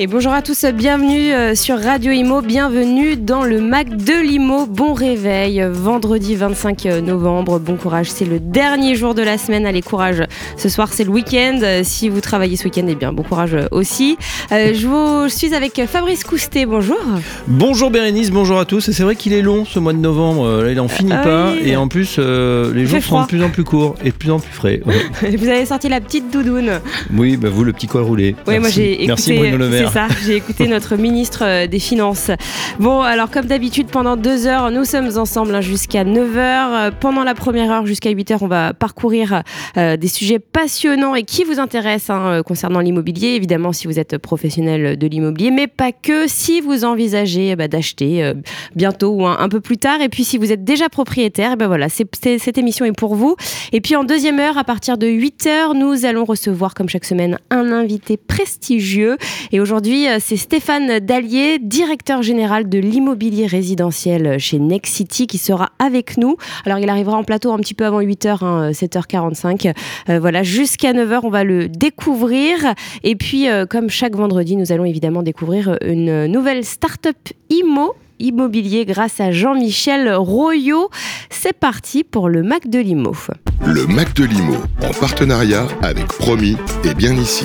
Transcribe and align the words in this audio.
Et 0.00 0.08
bonjour 0.08 0.32
à 0.32 0.42
tous, 0.42 0.64
bienvenue 0.74 1.32
euh, 1.32 1.54
sur 1.54 1.78
Radio 1.78 2.10
Imo, 2.10 2.42
bienvenue 2.42 3.16
dans 3.16 3.44
le 3.44 3.60
Mac 3.60 3.88
de 3.88 4.26
l'Imo. 4.26 4.66
Bon 4.66 4.92
réveil, 4.92 5.64
vendredi 5.70 6.34
25 6.34 6.86
novembre, 7.00 7.60
bon 7.60 7.76
courage, 7.76 8.10
c'est 8.10 8.24
le 8.24 8.40
dernier 8.40 8.96
jour 8.96 9.14
de 9.14 9.22
la 9.22 9.38
semaine, 9.38 9.64
allez 9.66 9.82
courage. 9.82 10.24
Ce 10.56 10.68
soir 10.68 10.88
c'est 10.92 11.04
le 11.04 11.10
week-end, 11.10 11.60
si 11.84 12.08
vous 12.08 12.20
travaillez 12.20 12.56
ce 12.56 12.64
week-end, 12.64 12.86
eh 12.88 12.96
bien 12.96 13.12
bon 13.12 13.22
courage 13.22 13.56
aussi. 13.70 14.18
Euh, 14.50 14.72
je, 14.74 14.88
vous, 14.88 15.28
suis 15.28 15.54
avec 15.54 15.80
Fabrice 15.86 16.24
Coustet, 16.24 16.66
bonjour. 16.66 16.98
Bonjour 17.46 17.92
Bérénice, 17.92 18.32
bonjour 18.32 18.58
à 18.58 18.64
tous. 18.64 18.90
C'est 18.90 19.04
vrai 19.04 19.14
qu'il 19.14 19.32
est 19.32 19.42
long 19.42 19.64
ce 19.64 19.78
mois 19.78 19.92
de 19.92 19.98
novembre, 19.98 20.44
euh, 20.44 20.64
là 20.64 20.72
il 20.72 20.80
en 20.80 20.88
finit 20.88 21.12
Ah 21.14 21.22
pas 21.22 21.52
oui. 21.52 21.68
et 21.68 21.76
en 21.76 21.86
plus 21.86 22.18
les 22.18 22.84
jours 22.86 23.00
sont 23.00 23.22
de 23.22 23.26
plus 23.28 23.44
en 23.44 23.50
plus 23.50 23.62
courts 23.62 23.94
et 24.04 24.10
de 24.10 24.16
plus 24.16 24.32
en 24.32 24.40
plus 24.40 24.52
frais. 24.52 24.80
Ouais. 25.22 25.36
Vous 25.36 25.48
avez 25.48 25.64
sorti 25.66 25.88
la 25.88 26.00
petite 26.00 26.32
doudoune. 26.32 26.80
oui, 27.16 27.36
bah 27.36 27.48
vous 27.48 27.62
le 27.64 27.72
petit 27.72 27.86
col 27.86 28.02
roulé. 28.02 28.34
Oui, 28.46 28.58
moi 28.58 28.68
j'ai 28.68 28.92
écouté. 28.92 29.06
Merci 29.06 29.32
Bruno 29.34 29.56
Le 29.56 29.83
C'est 29.86 29.92
ça, 29.92 30.08
j'ai 30.24 30.36
écouté 30.36 30.66
notre 30.68 30.96
ministre 30.96 31.42
euh, 31.44 31.66
des 31.66 31.78
Finances. 31.78 32.30
Bon, 32.78 33.00
alors 33.02 33.30
comme 33.30 33.46
d'habitude, 33.46 33.88
pendant 33.88 34.16
deux 34.16 34.46
heures, 34.46 34.70
nous 34.70 34.84
sommes 34.84 35.10
ensemble 35.16 35.54
hein, 35.54 35.60
jusqu'à 35.60 36.04
9 36.04 36.36
heures. 36.36 36.70
Euh, 36.74 36.90
Pendant 36.98 37.24
la 37.24 37.34
première 37.34 37.70
heure 37.70 37.86
jusqu'à 37.86 38.10
8 38.10 38.30
heures, 38.32 38.42
on 38.42 38.46
va 38.48 38.72
parcourir 38.74 39.42
euh, 39.76 39.96
des 39.96 40.08
sujets 40.08 40.38
passionnants 40.38 41.14
et 41.14 41.22
qui 41.24 41.44
vous 41.44 41.58
intéressent 41.60 42.10
hein, 42.16 42.42
concernant 42.44 42.80
l'immobilier. 42.80 43.28
Évidemment, 43.34 43.72
si 43.72 43.86
vous 43.86 43.98
êtes 43.98 44.16
professionnel 44.18 44.96
de 44.98 45.06
l'immobilier, 45.06 45.50
mais 45.50 45.66
pas 45.66 45.92
que. 45.92 46.26
Si 46.28 46.60
vous 46.60 46.84
envisagez 46.84 47.50
eh 47.50 47.56
ben, 47.56 47.68
d'acheter 47.68 48.32
bientôt 48.74 49.10
ou 49.12 49.26
un, 49.26 49.48
peu 49.48 49.60
plus 49.60 49.76
tard, 49.78 50.00
et 50.00 50.08
puis 50.08 50.24
si 50.24 50.38
vous 50.38 50.52
êtes 50.52 50.64
déjà 50.64 50.88
propriétaire, 50.88 51.50
eh 51.54 51.56
ben 51.56 51.66
voilà, 51.66 51.88
c'est- 51.88 52.08
c'est- 52.20 52.38
cette 52.38 52.58
émission 52.58 52.84
est 52.84 52.92
pour 52.96 53.14
vous. 53.14 53.36
Et 53.72 53.80
puis 53.80 53.96
en 53.96 54.04
deuxième 54.04 54.38
heure, 54.40 54.56
à 54.58 54.64
partir 54.64 54.98
de 54.98 55.06
8 55.06 55.46
heures, 55.46 55.74
nous 55.74 56.04
allons 56.06 56.24
recevoir, 56.24 56.74
comme 56.74 56.88
chaque 56.88 57.04
semaine, 57.04 57.38
un 57.50 57.72
invité 57.72 58.16
prestigieux. 58.16 59.16
Et 59.52 59.60
aujourd'hui, 59.60 59.73
euh, 59.76 60.18
c'est 60.20 60.36
Stéphane 60.36 61.00
Dallier, 61.00 61.58
directeur 61.58 62.22
général 62.22 62.68
de 62.68 62.78
l'immobilier 62.78 63.46
résidentiel 63.46 64.38
chez 64.38 64.58
Next 64.58 64.94
City, 64.94 65.26
qui 65.26 65.38
sera 65.38 65.70
avec 65.78 66.16
nous. 66.16 66.36
Alors, 66.64 66.78
il 66.78 66.88
arrivera 66.88 67.16
en 67.16 67.24
plateau 67.24 67.52
un 67.52 67.58
petit 67.58 67.74
peu 67.74 67.84
avant 67.84 68.00
8h, 68.00 68.44
hein, 68.44 68.70
7h45. 68.70 69.74
Euh, 70.08 70.18
voilà, 70.20 70.42
jusqu'à 70.42 70.92
9h, 70.92 71.20
on 71.24 71.30
va 71.30 71.44
le 71.44 71.68
découvrir. 71.68 72.74
Et 73.02 73.16
puis, 73.16 73.48
euh, 73.48 73.66
comme 73.66 73.90
chaque 73.90 74.14
vendredi, 74.14 74.56
nous 74.56 74.70
allons 74.70 74.84
évidemment 74.84 75.22
découvrir 75.22 75.76
une 75.84 76.26
nouvelle 76.26 76.64
start-up 76.64 77.16
IMO 77.50 77.94
immobilier 78.20 78.84
grâce 78.84 79.20
à 79.20 79.32
Jean-Michel 79.32 80.14
Royot. 80.14 80.88
C'est 81.30 81.52
parti 81.52 82.04
pour 82.04 82.28
le 82.28 82.42
Mac 82.42 82.68
de 82.68 82.78
l'IMO. 82.78 83.12
Le 83.66 83.86
Mac 83.86 84.14
de 84.14 84.24
l'Imo, 84.24 84.54
en 84.82 84.92
partenariat 84.92 85.66
avec 85.82 86.06
Promis 86.06 86.56
et 86.84 86.94
bien 86.94 87.14
ici. 87.16 87.44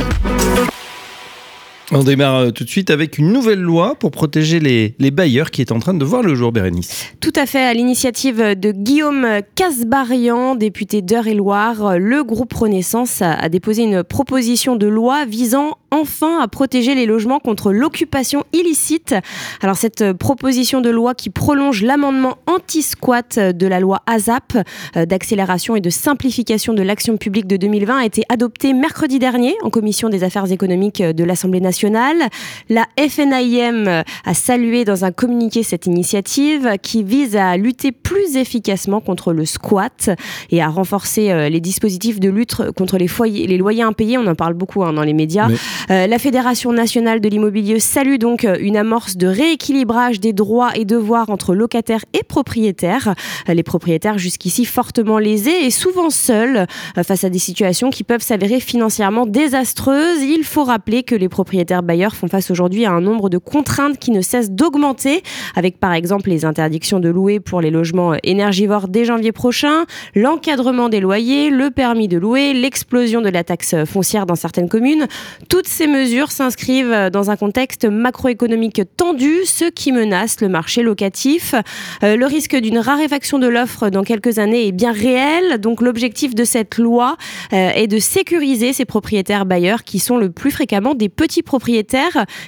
On 1.91 2.03
démarre 2.03 2.35
euh, 2.35 2.51
tout 2.51 2.63
de 2.63 2.69
suite 2.69 2.91
avec 2.91 3.17
une 3.17 3.33
nouvelle 3.33 3.61
loi 3.61 3.95
pour 3.95 4.11
protéger 4.11 4.59
les, 4.59 5.11
bailleurs 5.11 5.49
qui 5.49 5.61
est 5.61 5.71
en 5.71 5.79
train 5.79 5.95
de 5.95 6.05
voir 6.05 6.21
le 6.21 6.35
jour, 6.35 6.51
Bérénice. 6.51 7.07
Tout 7.19 7.33
à 7.35 7.47
fait, 7.47 7.63
à 7.63 7.73
l'initiative 7.73 8.37
de 8.37 8.71
Guillaume 8.71 9.25
Casbarian, 9.55 10.53
député 10.53 11.01
d'Eure-et-Loire, 11.01 11.97
le 11.97 12.23
groupe 12.23 12.53
Renaissance 12.53 13.23
a 13.23 13.49
déposé 13.49 13.83
une 13.83 14.03
proposition 14.03 14.75
de 14.75 14.85
loi 14.85 15.25
visant 15.25 15.79
enfin 15.89 16.39
à 16.39 16.47
protéger 16.47 16.93
les 16.93 17.07
logements 17.07 17.39
contre 17.39 17.71
l'occupation 17.71 18.43
illicite. 18.53 19.15
Alors 19.61 19.75
cette 19.75 20.13
proposition 20.13 20.81
de 20.81 20.91
loi 20.91 21.15
qui 21.15 21.31
prolonge 21.31 21.81
l'amendement 21.81 22.37
anti-squat 22.45 23.39
de 23.39 23.67
la 23.67 23.79
loi 23.79 24.03
ASAP 24.05 24.57
euh, 24.95 25.07
d'accélération 25.07 25.75
et 25.75 25.81
de 25.81 25.89
simplification 25.89 26.73
de 26.73 26.83
l'action 26.83 27.17
publique 27.17 27.47
de 27.47 27.57
2020 27.57 27.97
a 27.97 28.05
été 28.05 28.23
adoptée 28.29 28.73
mercredi 28.73 29.17
dernier 29.17 29.55
en 29.63 29.71
commission 29.71 30.09
des 30.09 30.23
affaires 30.23 30.51
économiques 30.51 31.01
de 31.01 31.23
l'Assemblée 31.23 31.61
nationale. 31.61 31.78
La 31.87 32.85
FNIM 32.97 34.03
a 34.25 34.33
salué 34.33 34.85
dans 34.85 35.05
un 35.05 35.11
communiqué 35.11 35.63
cette 35.63 35.85
initiative 35.85 36.75
qui 36.81 37.03
vise 37.03 37.35
à 37.35 37.57
lutter 37.57 37.91
plus 37.91 38.37
efficacement 38.37 39.01
contre 39.01 39.33
le 39.33 39.45
squat 39.45 40.09
et 40.51 40.61
à 40.61 40.67
renforcer 40.67 41.31
euh, 41.31 41.49
les 41.49 41.59
dispositifs 41.59 42.19
de 42.19 42.29
lutte 42.29 42.55
contre 42.75 42.97
les, 42.97 43.07
foyers, 43.07 43.47
les 43.47 43.57
loyers 43.57 43.83
impayés. 43.83 44.17
On 44.17 44.27
en 44.27 44.35
parle 44.35 44.53
beaucoup 44.53 44.83
hein, 44.83 44.93
dans 44.93 45.03
les 45.03 45.13
médias. 45.13 45.47
Mais- 45.47 45.55
Euh, 45.91 46.07
la 46.07 46.19
Fédération 46.19 46.71
nationale 46.71 47.19
de 47.19 47.29
l'immobilier 47.29 47.79
salue 47.79 48.17
donc 48.17 48.45
euh, 48.45 48.57
une 48.59 48.77
amorce 48.77 49.17
de 49.17 49.27
rééquilibrage 49.27 50.19
des 50.19 50.33
droits 50.33 50.71
et 50.75 50.85
devoirs 50.85 51.29
entre 51.29 51.55
locataires 51.55 52.03
et 52.13 52.23
propriétaires. 52.23 53.15
Les 53.47 53.63
propriétaires 53.63 54.17
jusqu'ici 54.17 54.65
fortement 54.65 55.17
lésés 55.17 55.65
et 55.65 55.71
souvent 55.71 56.09
seuls 56.09 56.67
face 57.03 57.23
à 57.23 57.29
des 57.29 57.39
situations 57.39 57.89
qui 57.89 58.03
peuvent 58.03 58.21
s'avérer 58.21 58.59
financièrement 58.59 59.25
désastreuses. 59.25 60.21
Il 60.21 60.43
faut 60.43 60.63
rappeler 60.63 61.03
que 61.03 61.15
les 61.15 61.29
propriétaires 61.29 61.68
bailleurs 61.81 62.15
font 62.15 62.27
face 62.27 62.51
aujourd'hui 62.51 62.85
à 62.85 62.91
un 62.91 63.01
nombre 63.01 63.29
de 63.29 63.37
contraintes 63.37 63.97
qui 63.97 64.11
ne 64.11 64.21
cessent 64.21 64.51
d'augmenter, 64.51 65.23
avec 65.55 65.79
par 65.79 65.93
exemple 65.93 66.29
les 66.29 66.45
interdictions 66.45 66.99
de 66.99 67.09
louer 67.09 67.39
pour 67.39 67.61
les 67.61 67.71
logements 67.71 68.13
énergivores 68.23 68.87
dès 68.87 69.05
janvier 69.05 69.31
prochain, 69.31 69.85
l'encadrement 70.15 70.89
des 70.89 70.99
loyers, 70.99 71.49
le 71.49 71.71
permis 71.71 72.07
de 72.07 72.17
louer, 72.17 72.53
l'explosion 72.53 73.21
de 73.21 73.29
la 73.29 73.43
taxe 73.43 73.75
foncière 73.85 74.25
dans 74.25 74.35
certaines 74.35 74.69
communes. 74.69 75.07
Toutes 75.49 75.67
ces 75.67 75.87
mesures 75.87 76.31
s'inscrivent 76.31 77.09
dans 77.11 77.31
un 77.31 77.35
contexte 77.35 77.85
macroéconomique 77.85 78.81
tendu, 78.97 79.45
ce 79.45 79.65
qui 79.65 79.91
menace 79.91 80.41
le 80.41 80.49
marché 80.49 80.83
locatif. 80.83 81.55
Euh, 82.03 82.15
le 82.15 82.25
risque 82.25 82.55
d'une 82.55 82.77
raréfaction 82.79 83.39
de 83.39 83.47
l'offre 83.47 83.89
dans 83.89 84.03
quelques 84.03 84.39
années 84.39 84.67
est 84.67 84.71
bien 84.71 84.91
réel. 84.91 85.59
Donc 85.59 85.81
l'objectif 85.81 86.35
de 86.35 86.43
cette 86.43 86.77
loi 86.77 87.17
euh, 87.53 87.69
est 87.75 87.87
de 87.87 87.99
sécuriser 87.99 88.73
ces 88.73 88.85
propriétaires 88.85 89.45
bailleurs 89.45 89.83
qui 89.83 89.99
sont 89.99 90.17
le 90.17 90.29
plus 90.29 90.51
fréquemment 90.51 90.95
des 90.95 91.09
petits 91.09 91.43
propriétaires, 91.43 91.58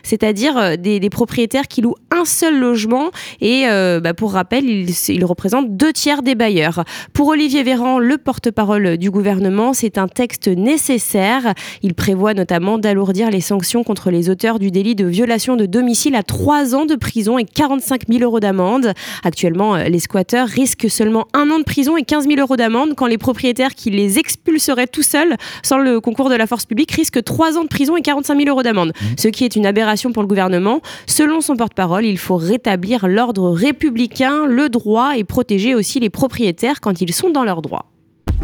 c'est-à-dire 0.04 0.58
euh, 0.58 0.76
des, 0.76 1.10
propriétaires 1.10 1.68
qui 1.68 1.82
louent 1.82 1.96
un 2.10 2.26
seul 2.26 2.60
logement 2.60 3.12
et 3.42 3.66
euh, 3.68 4.00
bah, 4.00 4.14
pour 4.14 4.34
rappel, 4.34 4.66
ils 4.66 4.90
il 5.10 5.26
représentent 5.26 5.76
deux 5.76 5.92
tiers 5.92 6.24
des 6.24 6.36
bailleurs. 6.36 6.84
Pour 7.14 7.28
Olivier 7.28 7.64
Véran, 7.64 8.00
le 8.00 8.18
porte-parole 8.18 8.98
du 8.98 9.12
gouvernement, 9.12 9.74
c'est 9.74 9.98
un 9.98 10.08
texte 10.08 10.48
nécessaire. 10.48 11.54
Il 11.82 11.94
prévoit 11.94 12.34
notamment 12.34 12.78
d'alourdir 12.78 13.30
les 13.30 13.42
sanctions 13.42 13.84
contre 13.84 14.10
les 14.10 14.30
auteurs 14.30 14.60
du 14.60 14.72
délit 14.72 14.96
de 14.96 15.06
violation 15.06 15.56
de 15.56 15.66
domicile 15.66 16.16
à 16.16 16.24
3 16.24 16.76
ans 16.76 16.86
de 16.86 16.96
prison 16.96 17.38
et 17.38 17.46
45 17.46 18.04
000 18.10 18.24
euros 18.24 18.40
d'amende. 18.40 18.94
Actuellement, 19.24 19.76
euh, 19.76 19.84
les 19.84 20.00
squatteurs 20.00 20.48
risquent 20.48 20.90
seulement 20.90 21.28
un 21.34 21.50
an 21.52 21.60
de 21.60 21.64
prison 21.64 21.98
et 21.98 22.04
15 22.04 22.28
000 22.28 22.40
euros 22.40 22.56
d'amende 22.56 22.94
quand 22.96 23.08
les 23.08 23.18
propriétaires 23.18 23.76
qui 23.76 23.90
les 23.90 24.20
expulseraient 24.20 24.88
tout 24.88 25.04
seuls 25.04 25.36
sans 25.64 25.78
le 25.78 26.00
concours 26.00 26.30
de 26.30 26.36
la 26.36 26.48
force 26.48 26.66
publique 26.66 26.92
risquent 26.92 27.24
3 27.24 27.58
ans 27.58 27.64
de 27.64 27.68
prison 27.68 27.98
et 27.98 28.02
45 28.02 28.38
000 28.38 28.50
euros 28.50 28.64
d'amende. 28.64 28.94
Ce 29.18 29.28
qui 29.28 29.46
est 29.46 29.56
une 29.56 29.66
aberration 29.66 30.12
pour 30.12 30.24
le 30.24 30.28
gouvernement. 30.28 30.82
Selon 31.06 31.42
son 31.42 31.56
porte-parole, 31.56 32.06
il 32.06 32.18
faut 32.18 32.38
rétablir 32.38 33.08
l'ordre 33.08 33.52
républicain, 33.52 34.46
le 34.48 34.70
droit 34.70 35.18
et 35.18 35.24
protéger 35.24 35.76
aussi 35.76 36.00
les 36.00 36.10
propriétaires 36.10 36.82
quand 36.82 37.02
ils 37.02 37.14
sont 37.14 37.30
dans 37.30 37.44
leurs 37.44 37.62
droits. 37.62 37.86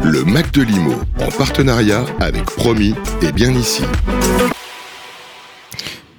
Le 0.02 0.24
Mac 0.24 0.52
de 0.52 0.62
l'Imo, 0.62 0.92
en 1.20 1.30
partenariat 1.36 2.04
avec 2.20 2.44
Promis 2.44 2.94
et 3.22 3.32
bien 3.32 3.52
ici. 3.52 3.82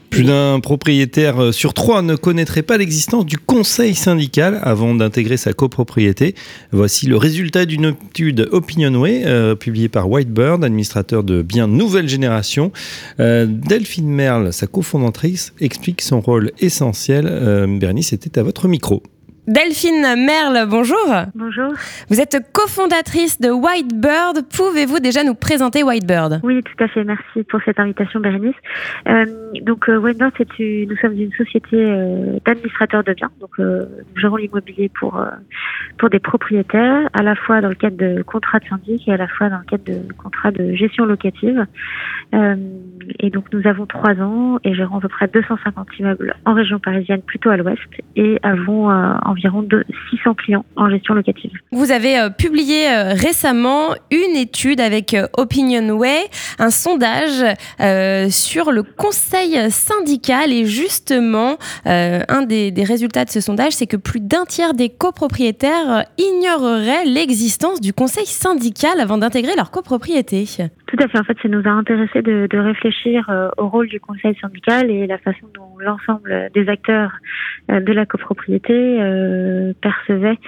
Plus 0.10 0.24
d'un 0.24 0.60
propriétaire 0.60 1.42
euh, 1.42 1.52
sur 1.52 1.74
trois 1.74 2.02
ne 2.02 2.16
connaîtrait 2.16 2.64
pas 2.64 2.78
l'existence 2.78 3.26
du 3.26 3.38
conseil 3.38 3.94
syndical 3.96 4.60
avant 4.64 4.96
d'intégrer 4.96 5.38
sa 5.38 5.54
copropriété. 5.54 6.36
Voici 6.72 7.06
le 7.08 7.16
résultat 7.16 7.66
d'une 7.66 7.96
étude 8.10 8.50
Opinionway 8.52 9.24
euh, 9.26 9.56
publiée 9.56 9.90
par 9.90 10.10
Whitebird, 10.10 10.64
administrateur 10.64 11.24
de 11.24 11.42
biens 11.42 11.68
nouvelle 11.68 12.10
génération. 12.10 12.72
Euh, 13.20 13.46
Delphine 13.48 14.10
Merle, 14.10 14.52
sa 14.52 14.68
cofondatrice, 14.68 15.54
explique 15.62 16.02
son 16.02 16.22
rôle 16.22 16.52
essentiel. 16.60 17.28
Euh, 17.30 17.68
Bernice 17.80 18.14
était 18.14 18.40
à 18.40 18.44
votre 18.44 18.68
micro. 18.68 19.04
Delphine 19.50 20.06
Merle, 20.28 20.68
bonjour. 20.70 20.96
Bonjour. 21.34 21.74
Vous 22.12 22.22
êtes 22.22 22.38
cofondatrice 22.54 23.42
de 23.42 23.50
Whitebird. 23.50 24.46
Pouvez-vous 24.56 25.00
déjà 25.00 25.24
nous 25.24 25.34
présenter 25.34 25.82
Whitebird? 25.82 26.40
Oui, 26.44 26.62
tout 26.62 26.84
à 26.84 26.88
fait. 26.88 27.04
Merci 27.04 27.42
pour 27.50 27.60
cette 27.66 27.80
invitation, 27.80 28.20
Bérénice. 28.20 28.54
Euh, 29.08 29.26
donc, 29.64 29.90
euh, 29.90 30.00
une- 30.60 30.88
nous 30.88 30.96
sommes 30.98 31.20
une 31.20 31.32
société 31.32 31.78
euh, 31.78 32.38
d'administrateurs 32.46 33.04
de 33.04 33.14
biens. 33.14 33.32
Donc, 33.42 33.50
euh, 33.58 33.86
nous 34.14 34.22
gérons 34.22 34.36
l'immobilier 34.36 34.92
pour 35.00 35.20
pour 35.98 36.12
des 36.12 36.20
propriétaires, 36.20 37.10
à 37.14 37.24
la 37.24 37.34
fois 37.36 37.60
dans 37.60 37.70
le 37.70 37.76
cadre 37.76 37.98
de 37.98 38.22
contrats 38.22 38.60
de 38.60 38.66
syndic 38.68 39.08
et 39.08 39.14
à 39.14 39.18
la 39.18 39.28
fois 39.28 39.50
dans 39.50 39.58
le 39.58 39.66
cadre 39.66 39.84
de 39.84 40.14
contrats 40.14 40.52
de 40.52 40.76
gestion 40.76 41.06
locative. 41.06 41.66
Et 43.20 43.32
donc, 43.32 43.46
nous 43.52 43.66
avons 43.68 43.88
trois 43.88 44.14
ans 44.22 44.60
et 44.64 44.76
gérons 44.76 44.98
à 44.98 45.02
peu 45.02 45.08
près 45.10 45.28
250 45.28 45.88
immeubles 45.98 46.36
en 46.46 46.54
région 46.54 46.78
parisienne, 46.80 47.22
plutôt 47.24 47.50
à 47.50 47.58
l'ouest, 47.58 47.80
et 48.16 48.38
avons 48.44 48.92
euh, 48.92 49.14
environ 49.40 49.64
de 49.64 49.86
600 50.12 50.34
clients 50.36 50.66
en 50.76 50.90
gestion 50.90 51.14
locative. 51.14 51.52
Vous 51.72 51.92
avez 51.92 52.20
euh, 52.20 52.30
publié 52.30 52.90
euh, 52.90 53.14
récemment 53.14 53.94
une 54.12 54.36
étude 54.36 54.82
avec 54.82 55.14
euh, 55.14 55.28
Opinionway, 55.38 56.26
un 56.60 56.70
sondage 56.70 57.44
sur 58.30 58.72
le 58.72 58.84
conseil 58.84 59.72
syndical 59.72 60.52
et 60.52 60.66
justement, 60.66 61.58
un 61.86 62.42
des, 62.44 62.72
des, 62.72 62.84
résultats 62.84 63.26
de 63.26 63.30
ce 63.30 63.42
sondage, 63.42 63.74
c'est 63.74 63.88
que 63.88 63.98
plus 63.98 64.20
d'un 64.20 64.46
tiers 64.46 64.74
des 64.74 64.90
copropriétaires 64.90 66.06
ignoreraient 66.18 67.06
l'existence 67.06 67.82
du 67.82 67.94
conseil 67.94 68.26
syndical 68.26 69.00
avant 69.00 69.18
d'intégrer 69.18 69.56
leur 69.56 69.72
copropriété. 69.72 70.46
Tout 70.88 70.98
à 71.00 71.08
fait. 71.08 71.20
En 71.20 71.24
fait, 71.24 71.38
ça 71.42 71.48
nous 71.48 71.66
a 71.66 71.72
intéressé 71.72 72.22
de, 72.22 72.48
de 72.50 72.58
réfléchir 72.58 73.30
au 73.58 73.70
rôle 73.70 73.88
du 73.88 74.00
conseil 74.00 74.36
syndical 74.42 74.90
et 74.90 75.08
la 75.08 75.18
façon 75.18 75.48
dont 75.54 75.78
l'ensemble 75.80 76.50
des 76.54 76.68
acteurs 76.68 77.12
de 77.70 77.94
la 77.94 78.06
copropriété 78.06 79.00
percevaient 79.82 80.40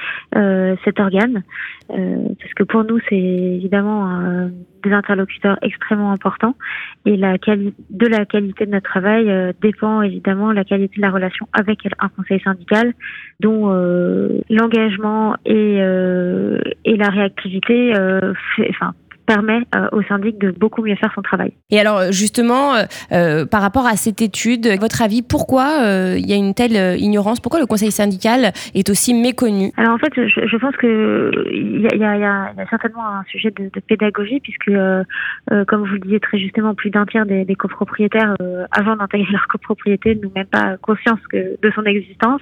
cet 0.84 1.00
organe. 1.00 1.44
Euh, 1.92 2.30
parce 2.40 2.54
que 2.54 2.64
pour 2.64 2.84
nous, 2.84 3.00
c'est 3.10 3.18
évidemment 3.18 4.22
euh, 4.22 4.48
des 4.84 4.92
interlocuteurs 4.92 5.58
extrêmement 5.62 6.12
importants 6.12 6.56
et 7.06 7.18
la 7.18 7.38
de 7.38 8.08
la 8.08 8.26
qualité 8.26 8.66
de 8.66 8.72
notre 8.72 8.90
travail 8.90 9.30
euh, 9.30 9.52
dépend 9.62 10.02
évidemment 10.02 10.54
la 10.54 10.64
qualité 10.64 10.98
de 10.98 11.02
la 11.02 11.12
relation 11.12 11.48
avec 11.54 11.80
un 12.00 12.10
conseil 12.10 12.40
syndical 12.42 12.94
dont 13.40 13.70
l'engagement 14.50 15.36
et, 15.46 15.78
et 15.78 16.98
la 16.98 17.10
réactivité 17.10 17.94
fait, 18.56 18.70
enfin, 18.70 18.94
permet 19.34 19.62
euh, 19.76 19.88
au 19.94 20.02
syndic 20.04 20.38
de 20.40 20.52
beaucoup 20.52 20.84
mieux 20.84 20.96
faire 20.96 21.12
son 21.16 21.22
travail. 21.22 21.54
Et 21.70 21.80
alors 21.80 22.12
justement, 22.12 22.76
euh, 22.76 22.84
euh, 23.14 23.46
par 23.46 23.62
rapport 23.62 23.88
à 23.88 23.96
cette 23.96 24.22
étude, 24.22 24.68
votre 24.80 25.02
avis, 25.02 25.22
pourquoi 25.22 25.68
il 26.18 26.26
y 26.30 26.34
a 26.34 26.36
une 26.36 26.54
telle 26.54 27.00
ignorance? 27.00 27.40
Pourquoi 27.40 27.62
le 27.62 27.66
conseil 27.66 27.92
syndical 27.92 28.52
est 28.76 28.90
aussi 28.90 29.14
méconnu? 29.14 29.72
Alors 29.78 29.94
en 29.94 29.98
fait, 29.98 30.14
je, 30.16 30.46
je 30.46 30.58
pense 30.58 30.76
que 30.76 31.32
il 31.54 31.82
y 31.82 31.88
a, 31.88 31.96
y, 31.96 32.04
a, 32.04 32.18
y 32.18 32.24
a, 32.26 32.54
certainement 32.70 33.08
un 33.08 33.24
sujet 33.32 33.52
de, 33.52 33.70
de 33.74 33.80
pédagogie 33.80 34.40
puisque, 34.42 34.72
comme 35.68 35.82
vous 35.86 35.94
le 35.94 36.00
disiez 36.00 36.20
très 36.20 36.38
justement, 36.38 36.76
plus 36.76 36.90
d'un 36.90 37.06
tiers 37.06 37.26
des, 37.26 37.46
des 37.46 37.56
copropriétaires, 37.56 38.36
avant 38.72 38.96
d'intégrer 38.98 39.32
leur 39.32 39.48
copropriété, 39.48 40.16
n'ont 40.16 40.32
même 40.36 40.46
pas 40.46 40.78
conscience 40.78 41.20
que, 41.32 41.58
de 41.62 41.72
son 41.74 41.84
existence. 41.84 42.42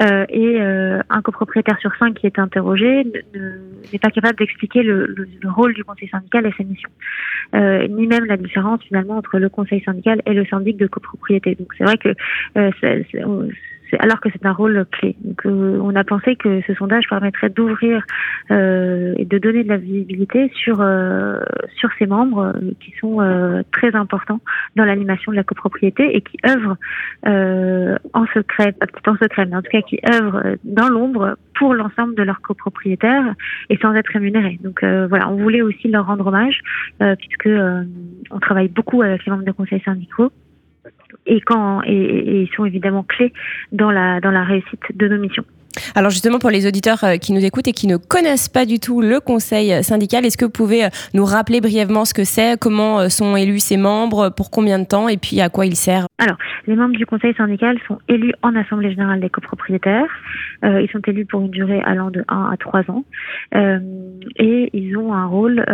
et 0.00 0.60
un 0.60 1.22
copropriétaire 1.22 1.78
sur 1.80 1.94
cinq 1.98 2.14
qui 2.14 2.26
est 2.26 2.38
interrogé 2.38 3.04
n'est 3.92 3.98
pas 3.98 4.10
capable 4.10 4.38
d'expliquer 4.38 4.82
le, 4.82 5.06
le, 5.06 5.26
le 5.40 5.50
rôle 5.50 5.74
du 5.74 5.84
conseil 5.84 6.08
syndical 6.08 6.21
et 6.34 6.52
ses 6.56 6.64
missions, 6.64 6.90
euh, 7.54 7.86
ni 7.88 8.06
même 8.06 8.24
la 8.24 8.36
différence 8.36 8.82
finalement 8.84 9.16
entre 9.16 9.38
le 9.38 9.48
conseil 9.48 9.82
syndical 9.82 10.22
et 10.26 10.32
le 10.32 10.44
syndic 10.46 10.76
de 10.76 10.86
copropriété. 10.86 11.54
Donc 11.54 11.68
c'est 11.76 11.84
vrai 11.84 11.96
que 11.96 12.14
euh, 12.56 12.70
alors 13.98 14.20
que 14.20 14.28
c'est 14.32 14.44
un 14.46 14.52
rôle 14.52 14.84
clé. 14.90 15.16
Donc, 15.20 15.44
euh, 15.46 15.78
on 15.82 15.94
a 15.94 16.04
pensé 16.04 16.36
que 16.36 16.60
ce 16.66 16.74
sondage 16.74 17.04
permettrait 17.08 17.50
d'ouvrir 17.50 18.04
euh, 18.50 19.14
et 19.16 19.24
de 19.24 19.38
donner 19.38 19.64
de 19.64 19.68
la 19.68 19.76
visibilité 19.76 20.50
sur 20.54 20.80
euh, 20.80 21.40
sur 21.76 21.90
ces 21.98 22.06
membres 22.06 22.54
qui 22.80 22.92
sont 23.00 23.18
très 23.72 23.94
importants 23.94 24.40
dans 24.76 24.84
l'animation 24.84 25.32
de 25.32 25.36
la 25.36 25.44
copropriété 25.44 26.16
et 26.16 26.20
qui 26.20 26.38
œuvrent 26.46 26.76
en 27.24 28.26
secret, 28.34 28.72
pas 28.72 29.12
en 29.12 29.16
secret, 29.16 29.46
mais 29.46 29.56
en 29.56 29.62
tout 29.62 29.70
cas 29.70 29.82
qui 29.82 29.98
œuvrent 30.12 30.42
dans 30.64 30.88
l'ombre 30.88 31.36
pour 31.58 31.74
l'ensemble 31.74 32.14
de 32.14 32.22
leurs 32.22 32.40
copropriétaires 32.40 33.34
et 33.70 33.76
sans 33.78 33.94
être 33.94 34.08
rémunérés. 34.08 34.58
Donc 34.62 34.82
voilà, 34.82 35.28
on 35.28 35.36
voulait 35.36 35.62
aussi 35.62 35.88
leur 35.88 36.06
rendre 36.06 36.26
hommage 36.26 36.60
puisque 37.18 37.48
on 38.30 38.38
travaille 38.40 38.68
beaucoup 38.68 39.02
avec 39.02 39.24
les 39.24 39.30
membres 39.30 39.44
de 39.44 39.52
conseils 39.52 39.82
syndicaux 39.84 40.32
et 41.26 41.40
quand 41.40 41.82
et, 41.84 42.42
ils 42.42 42.50
sont 42.56 42.64
évidemment 42.64 43.02
clés 43.02 43.32
dans 43.70 43.90
la 43.90 44.20
dans 44.20 44.30
la 44.30 44.44
réussite 44.44 44.96
de 44.96 45.08
nos 45.08 45.18
missions. 45.18 45.44
Alors 45.94 46.10
justement, 46.10 46.38
pour 46.38 46.50
les 46.50 46.66
auditeurs 46.66 47.04
euh, 47.04 47.16
qui 47.16 47.32
nous 47.32 47.44
écoutent 47.44 47.68
et 47.68 47.72
qui 47.72 47.86
ne 47.86 47.96
connaissent 47.96 48.48
pas 48.48 48.66
du 48.66 48.78
tout 48.78 49.00
le 49.00 49.20
conseil 49.20 49.82
syndical, 49.82 50.24
est-ce 50.24 50.36
que 50.36 50.44
vous 50.44 50.50
pouvez 50.50 50.84
euh, 50.84 50.88
nous 51.14 51.24
rappeler 51.24 51.60
brièvement 51.60 52.04
ce 52.04 52.14
que 52.14 52.24
c'est, 52.24 52.58
comment 52.58 53.00
euh, 53.00 53.08
sont 53.08 53.36
élus 53.36 53.60
ses 53.60 53.76
membres, 53.76 54.30
pour 54.30 54.50
combien 54.50 54.78
de 54.78 54.86
temps 54.86 55.08
et 55.08 55.16
puis 55.16 55.40
à 55.40 55.48
quoi 55.48 55.66
il 55.66 55.76
sert 55.76 56.06
Alors, 56.18 56.36
les 56.66 56.76
membres 56.76 56.96
du 56.96 57.06
conseil 57.06 57.34
syndical 57.34 57.78
sont 57.88 57.98
élus 58.08 58.32
en 58.42 58.54
Assemblée 58.54 58.90
générale 58.90 59.20
des 59.20 59.30
copropriétaires. 59.30 60.08
ils 60.62 60.88
sont 60.92 61.00
élus 61.06 61.24
pour 61.24 61.40
une 61.40 61.50
durée 61.50 61.80
allant 61.84 62.10
de 62.10 62.24
1 62.28 62.50
à 62.52 62.56
3 62.56 62.82
ans. 62.90 63.04
et 63.54 64.70
ils 64.72 64.96
ont 64.96 65.12
un 65.12 65.26
rôle, 65.26 65.64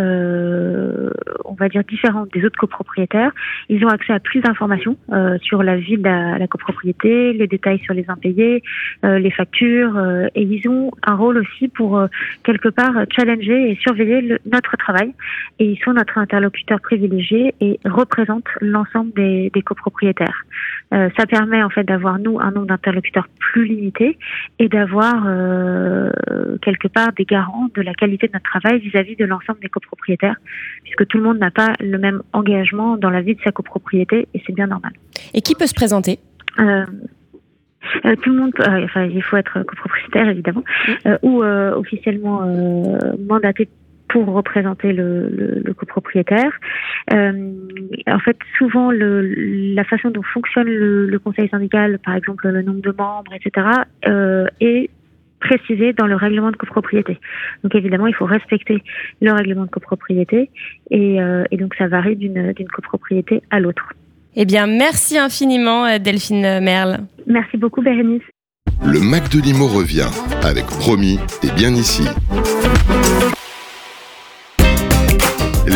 on 1.44 1.54
va 1.54 1.68
dire, 1.68 1.82
différent 1.84 2.26
des 2.32 2.44
autres 2.44 2.58
copropriétaires. 2.58 3.32
Ils 3.68 3.84
ont 3.84 3.88
accès 3.88 4.12
à 4.12 4.20
plus 4.20 4.40
d'informations 4.40 4.96
sur 5.42 5.62
la 5.62 5.76
vie 5.76 5.98
de 5.98 6.04
la, 6.04 6.46
copropriété, 6.46 7.32
les 7.32 7.46
détails 7.46 7.80
sur 7.80 7.94
les 7.94 8.06
impayés, 8.08 8.62
les 9.02 9.30
factures, 9.30 9.87
euh, 9.96 10.28
et 10.34 10.42
ils 10.42 10.68
ont 10.68 10.90
un 11.02 11.14
rôle 11.14 11.38
aussi 11.38 11.68
pour 11.68 11.98
euh, 11.98 12.06
quelque 12.44 12.68
part 12.68 12.92
challenger 13.10 13.70
et 13.70 13.76
surveiller 13.76 14.38
notre 14.50 14.76
travail. 14.76 15.14
Et 15.58 15.66
ils 15.66 15.78
sont 15.78 15.92
notre 15.92 16.18
interlocuteur 16.18 16.80
privilégié 16.80 17.54
et 17.60 17.80
représentent 17.84 18.48
l'ensemble 18.60 19.12
des, 19.12 19.50
copropriétaires. 19.64 20.44
Euh, 20.94 21.10
ça 21.18 21.26
permet 21.26 21.62
en 21.62 21.68
fait 21.68 21.84
d'avoir 21.84 22.18
nous 22.18 22.38
un 22.40 22.50
nombre 22.50 22.66
d'interlocuteurs 22.66 23.28
plus 23.38 23.66
limité 23.66 24.16
et 24.58 24.68
d'avoir 24.68 25.24
quelque 26.62 26.88
part 26.88 27.12
des 27.12 27.24
garants 27.24 27.68
de 27.74 27.82
la 27.82 27.94
qualité 27.94 28.28
de 28.28 28.32
notre 28.32 28.44
travail 28.44 28.78
vis-à-vis 28.78 29.16
de 29.16 29.24
l'ensemble 29.24 29.58
des 29.60 29.68
copropriétaires, 29.68 30.36
puisque 30.82 31.06
tout 31.06 31.18
le 31.18 31.24
monde 31.24 31.38
n'a 31.38 31.50
pas 31.50 31.72
le 31.80 31.98
même 31.98 32.22
engagement 32.32 32.96
dans 32.96 33.10
la 33.10 33.20
vie 33.20 33.34
de 33.34 33.40
sa 33.42 33.52
copropriété 33.52 34.28
et 34.34 34.42
c'est 34.46 34.54
bien 34.54 34.66
normal. 34.66 34.92
Et 35.34 35.40
qui 35.40 35.54
peut 35.54 35.66
se 35.66 35.74
présenter? 35.74 36.18
Tout 38.22 38.30
le 38.30 38.36
monde, 38.36 38.52
euh, 38.60 38.84
enfin, 38.84 39.04
il 39.04 39.22
faut 39.22 39.36
être 39.36 39.62
copropriétaire 39.62 40.28
évidemment, 40.28 40.64
euh, 41.06 41.18
ou 41.22 41.42
officiellement 41.42 42.40
mandaté 43.18 43.68
pour 44.08 44.26
représenter 44.26 44.92
le, 44.94 45.28
le, 45.28 45.62
le 45.62 45.74
copropriétaire. 45.74 46.50
en 47.10 48.18
fait, 48.24 48.38
souvent, 48.56 48.90
le, 48.90 49.20
la 49.74 49.84
façon 49.84 50.10
dont 50.10 50.22
fonctionne 50.22 50.66
le, 50.66 51.06
le, 51.06 51.18
conseil 51.18 51.48
syndical, 51.50 51.98
par 51.98 52.14
exemple 52.14 52.48
le 52.48 52.62
nombre 52.62 52.80
de 52.80 52.94
membres, 52.96 53.32
etc., 53.34 53.66
est 54.60 54.90
précisé 55.40 55.92
dans 55.92 56.06
le 56.06 56.16
règlement 56.16 56.50
de 56.50 56.56
copropriété. 56.56 57.18
Donc 57.62 57.74
évidemment, 57.74 58.06
il 58.06 58.14
faut 58.14 58.24
respecter 58.24 58.82
le 59.20 59.32
règlement 59.32 59.66
de 59.66 59.70
copropriété 59.70 60.50
et, 60.90 61.18
et 61.50 61.56
donc 61.58 61.74
ça 61.76 61.86
varie 61.86 62.16
d'une 62.16 62.52
copropriété 62.72 63.42
à 63.50 63.60
l'autre. 63.60 63.92
Eh 64.40 64.44
bien, 64.44 64.68
merci 64.68 65.18
infiniment, 65.18 65.84
euh, 65.84 65.98
Delphine 65.98 66.60
Merle. 66.60 66.98
Merci 67.26 67.56
beaucoup, 67.56 67.82
Bérénice. 67.82 68.22
Le 68.86 69.00
Mac 69.00 69.28
de 69.30 69.40
Limo 69.40 69.66
revient 69.66 70.06
avec 70.44 70.64
Promis 70.66 71.18
et 71.42 71.50
bien 71.56 71.74
ici. 71.74 72.04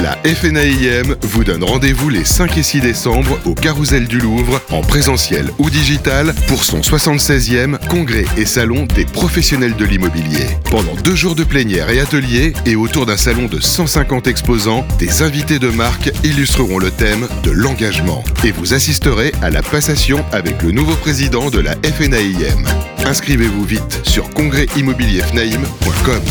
La 0.02 0.18
FNAIM 0.24 1.14
vous 1.22 1.44
donne 1.44 1.62
rendez-vous 1.62 2.08
les 2.08 2.24
5 2.24 2.58
et 2.58 2.64
6 2.64 2.80
décembre 2.80 3.38
au 3.44 3.54
Carousel 3.54 4.08
du 4.08 4.18
Louvre, 4.18 4.60
en 4.72 4.80
présentiel 4.80 5.48
ou 5.60 5.70
digital, 5.70 6.34
pour 6.48 6.64
son 6.64 6.80
76e 6.80 7.78
congrès 7.86 8.24
et 8.36 8.44
salon 8.44 8.86
des 8.96 9.04
professionnels 9.04 9.76
de 9.76 9.84
l'immobilier. 9.84 10.44
Pendant 10.72 10.96
deux 11.04 11.14
jours 11.14 11.36
de 11.36 11.44
plénière 11.44 11.88
et 11.88 12.00
ateliers, 12.00 12.52
et 12.66 12.74
autour 12.74 13.06
d'un 13.06 13.16
salon 13.16 13.46
de 13.46 13.60
150 13.60 14.26
exposants, 14.26 14.84
des 14.98 15.22
invités 15.22 15.60
de 15.60 15.68
marque 15.68 16.10
illustreront 16.24 16.80
le 16.80 16.90
thème 16.90 17.28
de 17.44 17.52
l'engagement. 17.52 18.24
Et 18.42 18.50
vous 18.50 18.74
assisterez 18.74 19.32
à 19.40 19.50
la 19.50 19.62
passation 19.62 20.24
avec 20.32 20.62
le 20.64 20.72
nouveau 20.72 20.96
président 20.96 21.48
de 21.48 21.60
la 21.60 21.76
FNAIM. 21.76 22.64
Inscrivez-vous 23.06 23.64
vite 23.64 24.00
sur 24.02 24.28
congrèsimmobilierfnaim.com. 24.30 26.22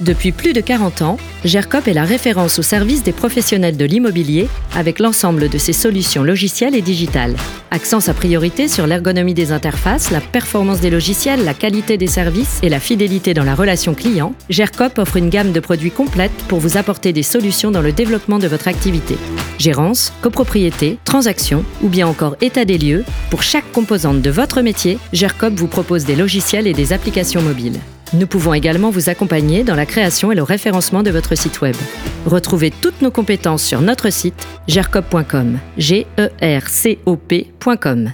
Depuis 0.00 0.30
plus 0.30 0.52
de 0.52 0.60
40 0.60 1.00
ans, 1.00 1.16
GERCOP 1.46 1.88
est 1.88 1.94
la 1.94 2.04
référence 2.04 2.58
au 2.58 2.62
service 2.62 3.02
des 3.02 3.12
professionnels 3.12 3.78
de 3.78 3.84
l'immobilier 3.86 4.46
avec 4.74 4.98
l'ensemble 4.98 5.48
de 5.48 5.56
ses 5.56 5.72
solutions 5.72 6.22
logicielles 6.22 6.74
et 6.74 6.82
digitales. 6.82 7.34
Accent 7.70 8.00
sa 8.00 8.12
priorité 8.12 8.68
sur 8.68 8.86
l'ergonomie 8.86 9.32
des 9.32 9.52
interfaces, 9.52 10.10
la 10.10 10.20
performance 10.20 10.80
des 10.80 10.90
logiciels, 10.90 11.46
la 11.46 11.54
qualité 11.54 11.96
des 11.96 12.08
services 12.08 12.60
et 12.62 12.68
la 12.68 12.78
fidélité 12.78 13.32
dans 13.32 13.44
la 13.44 13.54
relation 13.54 13.94
client, 13.94 14.34
GERCOP 14.50 14.98
offre 14.98 15.16
une 15.16 15.30
gamme 15.30 15.52
de 15.52 15.60
produits 15.60 15.90
complète 15.90 16.44
pour 16.46 16.60
vous 16.60 16.76
apporter 16.76 17.14
des 17.14 17.22
solutions 17.22 17.70
dans 17.70 17.80
le 17.80 17.92
développement 17.92 18.38
de 18.38 18.48
votre 18.48 18.68
activité. 18.68 19.16
Gérance, 19.58 20.12
copropriété, 20.20 20.98
transaction 21.04 21.64
ou 21.82 21.88
bien 21.88 22.06
encore 22.06 22.36
état 22.42 22.66
des 22.66 22.76
lieux, 22.76 23.04
pour 23.30 23.42
chaque 23.42 23.72
composante 23.72 24.20
de 24.20 24.30
votre 24.30 24.60
métier, 24.60 24.98
GERCOP 25.14 25.54
vous 25.54 25.68
propose 25.68 26.04
des 26.04 26.16
logiciels 26.16 26.66
et 26.66 26.74
des 26.74 26.92
applications 26.92 27.40
mobiles. 27.40 27.80
Nous 28.12 28.26
pouvons 28.26 28.54
également 28.54 28.90
vous 28.90 29.10
accompagner 29.10 29.64
dans 29.64 29.74
la 29.74 29.86
création 29.86 30.30
et 30.30 30.34
le 30.34 30.42
référencement 30.42 31.02
de 31.02 31.10
votre 31.10 31.36
site 31.36 31.60
web. 31.60 31.76
Retrouvez 32.24 32.70
toutes 32.70 33.02
nos 33.02 33.10
compétences 33.10 33.62
sur 33.62 33.80
notre 33.80 34.10
site 34.10 34.46
gercop.com. 34.68 35.58
G 35.76 36.06
E 36.18 36.30
R 36.40 36.68
C 36.68 36.98
O 37.06 37.16
P.com. 37.16 38.12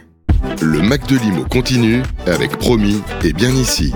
Le 0.61 0.81
Mac 0.81 1.07
de 1.07 1.17
Limo 1.19 1.45
continue 1.45 2.03
avec 2.27 2.57
Promis 2.57 3.01
et 3.23 3.33
bien 3.33 3.51
ici. 3.51 3.93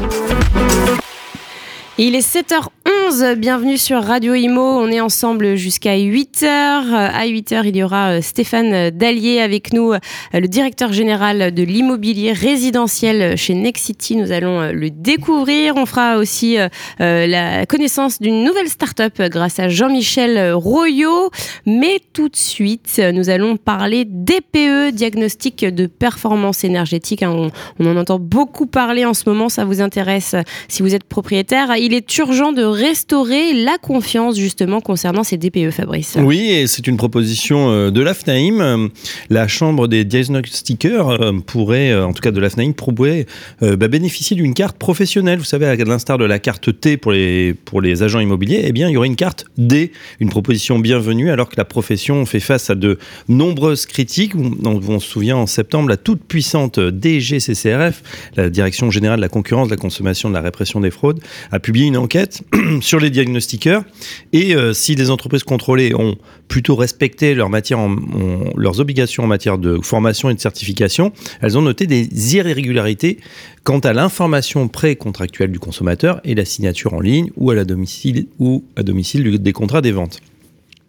Il 1.99 2.15
est 2.15 2.27
7h11 2.27 2.76
7h11, 2.87 3.35
bienvenue 3.35 3.79
sur 3.79 4.03
Radio 4.03 4.35
Imo. 4.35 4.63
On 4.63 4.89
est 4.89 5.01
ensemble 5.01 5.57
jusqu'à 5.57 5.97
8h. 5.97 6.45
À 6.47 7.27
8h, 7.27 7.63
il 7.65 7.77
y 7.77 7.83
aura 7.83 8.11
euh, 8.11 8.21
Stéphane 8.21 8.91
Dallier 8.91 9.41
avec 9.41 9.73
nous, 9.73 9.93
euh, 9.93 9.99
le 10.33 10.47
directeur 10.47 10.93
général 10.93 11.53
de 11.53 11.63
l'immobilier 11.65 12.33
résidentiel 12.33 13.37
chez 13.37 13.55
Nexity. 13.55 14.17
Nous 14.17 14.31
allons 14.31 14.61
euh, 14.61 14.73
le 14.73 14.91
découvrir. 14.91 15.75
On 15.77 15.87
fera 15.87 16.17
aussi 16.19 16.59
la 16.99 17.67
connaissance 17.67 18.21
d'une 18.21 18.45
nouvelle 18.45 18.69
start-up 18.69 19.21
grâce 19.31 19.59
à 19.59 19.69
Jean-Michel 19.69 20.53
Royot. 20.53 21.31
Mais 21.65 22.01
tout 22.13 22.29
de 22.29 22.37
suite, 22.37 23.01
nous 23.13 23.31
allons 23.31 23.57
parler 23.57 24.05
DPE, 24.05 24.93
diagnostic 24.93 25.65
de 25.65 25.87
performance 25.87 26.63
énergétique. 26.63 27.23
Hein, 27.23 27.51
on, 27.81 27.87
en 27.87 27.97
entend 27.97 28.19
beaucoup 28.19 28.67
parler 28.67 29.05
en 29.05 29.15
ce 29.15 29.29
moment. 29.29 29.49
Ça 29.49 29.65
vous 29.65 29.81
intéresse 29.81 30.37
si 30.69 30.83
vous 30.83 30.95
êtes 30.95 31.05
propriétaire. 31.05 31.75
Il 31.77 31.95
est 31.95 32.17
urgent 32.19 32.53
de 32.53 32.76
restaurer 32.77 33.53
la 33.55 33.79
confiance 33.79 34.37
justement 34.37 34.81
concernant 34.81 35.25
ces 35.25 35.37
DPE, 35.37 35.71
Fabrice. 35.71 36.17
Oui, 36.21 36.51
et 36.51 36.67
c'est 36.67 36.87
une 36.87 36.97
proposition 36.97 37.71
euh, 37.71 37.91
de 37.91 38.01
l'AFNAIM. 38.01 38.91
La 39.31 39.49
Chambre 39.49 39.89
des 39.89 40.05
diagnostiqueurs 40.05 41.11
euh, 41.11 41.33
pourrait, 41.33 41.91
euh, 41.91 42.07
en 42.07 42.13
tout 42.13 42.21
cas 42.21 42.31
de 42.31 42.41
l'AFNAIM, 42.41 42.73
pourrait 42.73 43.27
bah, 43.61 43.89
bénéficier 43.89 44.37
d'une 44.37 44.55
carte 44.55 44.77
professionnelle. 44.77 45.39
Vous 45.39 45.45
savez, 45.45 45.67
à 45.67 45.77
l'instar 45.77 46.19
de 46.19 46.25
la 46.25 46.39
carte 46.39 46.79
T 46.81 46.97
pour 46.97 47.13
les, 47.13 47.55
pour 47.55 47.81
les 47.81 48.03
agents 48.03 48.21
immobiliers, 48.21 48.63
eh 48.65 48.73
bien, 48.73 48.89
il 48.89 48.93
y 48.93 48.97
aurait 48.97 49.07
une 49.07 49.17
carte 49.17 49.47
D, 49.57 49.93
une 50.21 50.29
proposition 50.29 50.79
bienvenue, 50.79 51.31
alors 51.31 51.49
que 51.49 51.57
la 51.57 51.65
profession 51.65 52.27
fait 52.27 52.41
face 52.41 52.71
à 52.71 52.75
de 52.75 52.99
nombreuses 53.29 53.87
critiques. 53.87 54.35
On, 54.37 55.01
se 55.01 55.07
souvient 55.07 55.37
en 55.37 55.47
septembre, 55.47 55.89
la 55.89 55.97
toute 55.97 56.23
puissante 56.23 56.79
DGCCRF, 56.79 58.03
la 58.37 58.51
Direction 58.51 58.91
générale 58.91 59.19
de 59.19 59.23
la 59.23 59.29
concurrence, 59.29 59.69
de 59.69 59.73
la 59.73 59.77
consommation, 59.77 60.29
de 60.29 60.35
la 60.35 60.41
répression 60.41 60.81
des 60.81 60.91
fraudes, 60.91 61.21
a 61.51 61.61
publié 61.61 61.87
une 61.87 61.97
enquête 61.97 62.43
sur 62.81 63.01
les 63.01 63.11
diagnostiqueurs. 63.11 63.85
Et 64.33 64.55
euh, 64.55 64.73
si 64.73 64.95
les 64.95 65.11
entreprises 65.11 65.45
contrôlées 65.45 65.95
ont 65.95 66.17
plutôt 66.49 66.77
respecté 66.77 67.35
leurs 67.35 68.81
obligations 68.81 69.25
en 69.25 69.27
matière 69.27 69.59
de 69.59 69.79
formation 69.83 70.31
et 70.31 70.35
de 70.35 70.41
certification, 70.41 71.13
elles 71.41 71.59
ont 71.59 71.63
noté 71.63 71.87
des 71.87 72.37
irrégularités 72.37 73.19
quant 73.65 73.81
à 73.81 73.93
l'information 73.93 74.69
pré-contractuelle 74.69 75.51
du 75.51 75.59
consommateur 75.59 76.21
et 76.25 76.35
la 76.35 76.45
signature 76.45 76.95
en 76.95 77.01
ligne 77.01 77.31
ou 77.37 77.51
à, 77.51 77.55
la 77.55 77.65
domicile, 77.65 78.27
ou 78.39 78.65
à 78.77 78.83
domicile 78.83 79.43
des 79.43 79.53
contrats 79.53 79.81
des 79.81 79.93
ventes. 79.93 80.21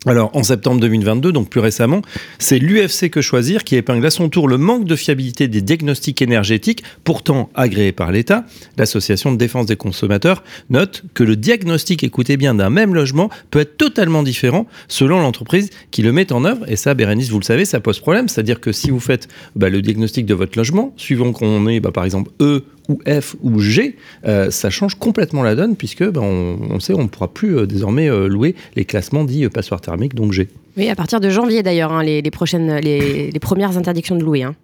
Alors, 0.08 0.32
en 0.38 0.42
septembre 0.42 0.80
2022, 0.80 1.34
donc 1.34 1.50
plus 1.50 1.60
récemment, 1.60 2.02
c'est 2.40 2.60
l'UFC 2.60 3.10
Que 3.10 3.20
Choisir 3.20 3.66
qui 3.66 3.76
épingle 3.76 4.06
à 4.06 4.10
son 4.10 4.30
tour 4.30 4.48
le 4.48 4.58
manque 4.58 4.86
de 4.86 4.96
fiabilité 4.96 5.50
des 5.50 5.62
diagnostics 5.62 6.22
énergétiques, 6.22 6.82
pourtant 7.04 7.50
agréés 7.56 7.92
par 7.92 8.14
l'État. 8.14 8.46
L'association 8.78 9.34
de 9.34 9.38
défense 9.38 9.66
des 9.66 9.76
consommateurs 9.76 10.46
note 10.70 11.04
que 11.14 11.26
le 11.26 11.36
diagnostic, 11.36 12.06
écoutez 12.06 12.38
bien, 12.38 12.56
d'un 12.56 12.70
même 12.70 12.96
logement 12.96 13.30
peut 13.52 13.60
être 13.60 13.76
totalement 13.76 14.24
différent 14.24 14.66
selon 14.88 15.20
l'entreprise 15.20 15.72
qui 15.92 16.04
le 16.04 16.14
met 16.14 16.32
en 16.32 16.46
œuvre. 16.46 16.64
Et 16.72 16.78
ça, 16.78 16.94
Bérénice, 16.94 17.30
vous 17.30 17.40
le 17.40 17.44
savez, 17.44 17.66
ça 17.66 17.82
pose 17.82 18.00
problème. 18.00 18.30
C'est-à-dire 18.30 18.62
que 18.62 18.72
si 18.72 18.90
vous 18.92 19.02
faites 19.02 19.28
bah, 19.58 19.70
le 19.70 19.82
diagnostic 19.82 20.26
de 20.26 20.34
votre 20.34 20.58
logement, 20.58 20.94
suivant 20.96 21.34
qu'on 21.34 21.68
est, 21.68 21.82
bah, 21.82 21.92
par 21.92 22.06
exemple, 22.06 22.32
E 22.40 22.64
ou 22.90 23.00
F 23.08 23.36
ou 23.42 23.60
G, 23.60 23.96
euh, 24.26 24.52
ça 24.52 24.70
change 24.70 24.96
complètement 24.96 25.44
la 25.44 25.56
donne 25.56 25.76
puisque 25.76 26.04
ben, 26.04 26.22
on, 26.22 26.80
sait 26.80 26.94
on 26.94 27.04
ne 27.04 27.08
pourra 27.08 27.28
plus 27.28 27.58
euh, 27.58 27.66
désormais 27.66 28.10
euh, 28.10 28.28
louer 28.28 28.56
les 28.76 28.86
classements 28.86 29.24
dits 29.24 29.48
passoires 29.50 29.82
thermiques, 29.82 30.16
donc 30.16 30.32
G. 30.32 30.48
Oui, 30.78 30.90
à 30.90 30.96
partir 30.96 31.20
de 31.20 31.30
janvier 31.30 31.64
d'ailleurs, 31.64 31.92
hein, 31.92 32.04
les, 32.04 32.22
prochaines, 32.32 32.78
les, 32.78 33.32
premières 33.42 33.78
interdictions 33.78 34.16
de 34.16 34.24
louer. 34.24 34.44
Hein. 34.44 34.56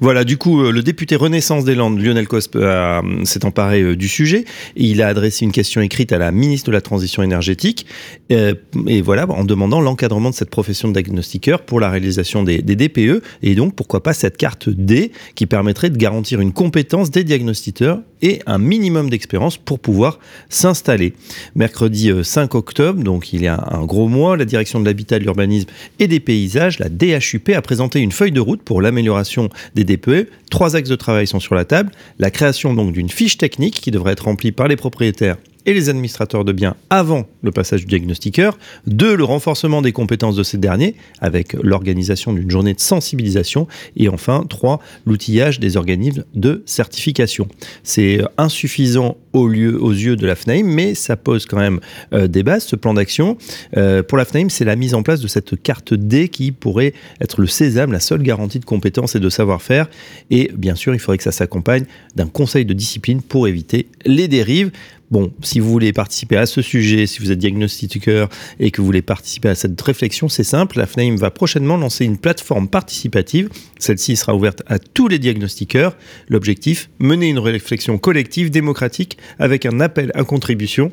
Voilà, 0.00 0.24
du 0.24 0.36
coup, 0.36 0.62
euh, 0.62 0.72
le 0.72 0.82
député 0.82 1.16
Renaissance 1.16 1.64
des 1.64 1.74
Landes, 1.74 1.98
Lionel 1.98 2.26
Cospe, 2.26 2.56
euh, 2.56 3.02
s'est 3.24 3.44
emparé 3.44 3.82
euh, 3.82 3.96
du 3.96 4.08
sujet. 4.08 4.44
Et 4.76 4.84
il 4.84 5.02
a 5.02 5.08
adressé 5.08 5.44
une 5.44 5.52
question 5.52 5.80
écrite 5.80 6.12
à 6.12 6.18
la 6.18 6.32
ministre 6.32 6.66
de 6.66 6.72
la 6.72 6.80
Transition 6.80 7.22
énergétique. 7.22 7.86
et 8.30 9.02
voilà, 9.02 9.28
en 9.28 9.44
demandant 9.44 9.80
l'encadrement 9.80 10.30
de 10.30 10.34
cette 10.34 10.50
profession 10.50 10.88
de 10.88 11.00
diagnostiqueur 11.00 11.62
pour 11.62 11.80
la 11.80 11.90
réalisation 11.90 12.42
des, 12.42 12.62
des, 12.62 12.76
DPE. 12.76 13.22
Et 13.42 13.54
donc, 13.54 13.74
pourquoi 13.74 14.02
pas 14.02 14.12
cette 14.12 14.36
carte 14.36 14.68
D 14.68 15.12
qui 15.34 15.46
permettrait 15.46 15.90
de 15.90 15.96
garantir 15.96 16.40
une 16.40 16.52
compétence 16.52 17.10
des 17.10 17.24
diagnostiqueurs 17.24 18.00
et 18.22 18.40
un 18.46 18.58
minimum 18.58 19.10
d'expérience 19.10 19.56
pour 19.58 19.78
pouvoir 19.78 20.18
s'installer. 20.48 21.12
Mercredi 21.54 22.10
5 22.22 22.54
octobre, 22.54 23.02
donc 23.02 23.32
il 23.32 23.42
y 23.42 23.46
a 23.46 23.62
un 23.70 23.84
gros 23.84 24.08
mois, 24.08 24.36
la 24.36 24.44
direction 24.44 24.80
de 24.80 24.84
l'habitat, 24.84 25.18
de 25.18 25.24
l'urbanisme 25.24 25.68
et 25.98 26.08
des 26.08 26.20
paysages, 26.20 26.78
la 26.78 26.88
DHUP, 26.88 27.50
a 27.50 27.62
présenté 27.62 28.00
une 28.00 28.12
feuille 28.12 28.32
de 28.32 28.40
route 28.40 28.62
pour 28.62 28.80
l'amélioration 28.80 29.50
des 29.74 29.84
DPE. 29.84 30.28
Trois 30.50 30.76
axes 30.76 30.88
de 30.88 30.96
travail 30.96 31.26
sont 31.26 31.40
sur 31.40 31.54
la 31.54 31.64
table. 31.64 31.90
La 32.18 32.30
création 32.30 32.74
donc 32.74 32.92
d'une 32.92 33.10
fiche 33.10 33.38
technique 33.38 33.80
qui 33.80 33.90
devrait 33.90 34.12
être 34.12 34.24
remplie 34.24 34.52
par 34.52 34.68
les 34.68 34.76
propriétaires 34.76 35.36
et 35.66 35.74
les 35.74 35.88
administrateurs 35.88 36.44
de 36.44 36.52
biens 36.52 36.76
avant 36.90 37.26
le 37.42 37.50
passage 37.50 37.80
du 37.80 37.86
diagnostiqueur. 37.86 38.56
Deux, 38.86 39.16
le 39.16 39.24
renforcement 39.24 39.82
des 39.82 39.92
compétences 39.92 40.36
de 40.36 40.42
ces 40.42 40.58
derniers 40.58 40.94
avec 41.20 41.54
l'organisation 41.54 42.32
d'une 42.32 42.50
journée 42.50 42.72
de 42.72 42.80
sensibilisation. 42.80 43.66
Et 43.96 44.08
enfin, 44.08 44.46
trois, 44.48 44.80
l'outillage 45.04 45.60
des 45.60 45.76
organismes 45.76 46.24
de 46.34 46.62
certification. 46.66 47.48
C'est 47.82 48.20
insuffisant 48.38 49.16
aux 49.40 49.92
yeux 49.92 50.16
de 50.16 50.26
la 50.26 50.34
FNAIM, 50.34 50.64
mais 50.64 50.94
ça 50.94 51.16
pose 51.16 51.46
quand 51.46 51.58
même 51.58 51.80
euh, 52.12 52.26
des 52.26 52.42
bases, 52.42 52.64
ce 52.64 52.76
plan 52.76 52.94
d'action. 52.94 53.36
Euh, 53.76 54.02
pour 54.02 54.18
la 54.18 54.24
FNAIM, 54.24 54.48
c'est 54.48 54.64
la 54.64 54.76
mise 54.76 54.94
en 54.94 55.02
place 55.02 55.20
de 55.20 55.28
cette 55.28 55.60
carte 55.62 55.94
D 55.94 56.28
qui 56.28 56.52
pourrait 56.52 56.94
être 57.20 57.40
le 57.40 57.46
sésame, 57.46 57.92
la 57.92 58.00
seule 58.00 58.22
garantie 58.22 58.58
de 58.58 58.64
compétences 58.64 59.14
et 59.14 59.20
de 59.20 59.28
savoir-faire. 59.28 59.88
Et 60.30 60.50
bien 60.56 60.74
sûr, 60.74 60.94
il 60.94 60.98
faudrait 60.98 61.18
que 61.18 61.24
ça 61.24 61.32
s'accompagne 61.32 61.84
d'un 62.14 62.26
conseil 62.26 62.64
de 62.64 62.72
discipline 62.72 63.22
pour 63.22 63.48
éviter 63.48 63.88
les 64.04 64.28
dérives. 64.28 64.70
Bon, 65.10 65.32
si 65.40 65.60
vous 65.60 65.70
voulez 65.70 65.92
participer 65.92 66.36
à 66.36 66.46
ce 66.46 66.62
sujet, 66.62 67.06
si 67.06 67.20
vous 67.20 67.30
êtes 67.30 67.38
diagnostiqueur 67.38 68.28
et 68.58 68.72
que 68.72 68.80
vous 68.80 68.86
voulez 68.86 69.02
participer 69.02 69.48
à 69.48 69.54
cette 69.54 69.80
réflexion, 69.80 70.28
c'est 70.28 70.42
simple. 70.42 70.78
La 70.78 70.86
FNAIM 70.86 71.14
va 71.14 71.30
prochainement 71.30 71.76
lancer 71.76 72.04
une 72.04 72.18
plateforme 72.18 72.66
participative. 72.66 73.48
Celle-ci 73.78 74.16
sera 74.16 74.34
ouverte 74.34 74.62
à 74.66 74.80
tous 74.80 75.06
les 75.06 75.20
diagnostiqueurs. 75.20 75.96
L'objectif, 76.28 76.90
mener 76.98 77.28
une 77.28 77.38
réflexion 77.38 77.98
collective, 77.98 78.50
démocratique, 78.50 79.16
avec 79.38 79.66
un 79.66 79.80
appel 79.80 80.10
à 80.14 80.24
contribution 80.24 80.92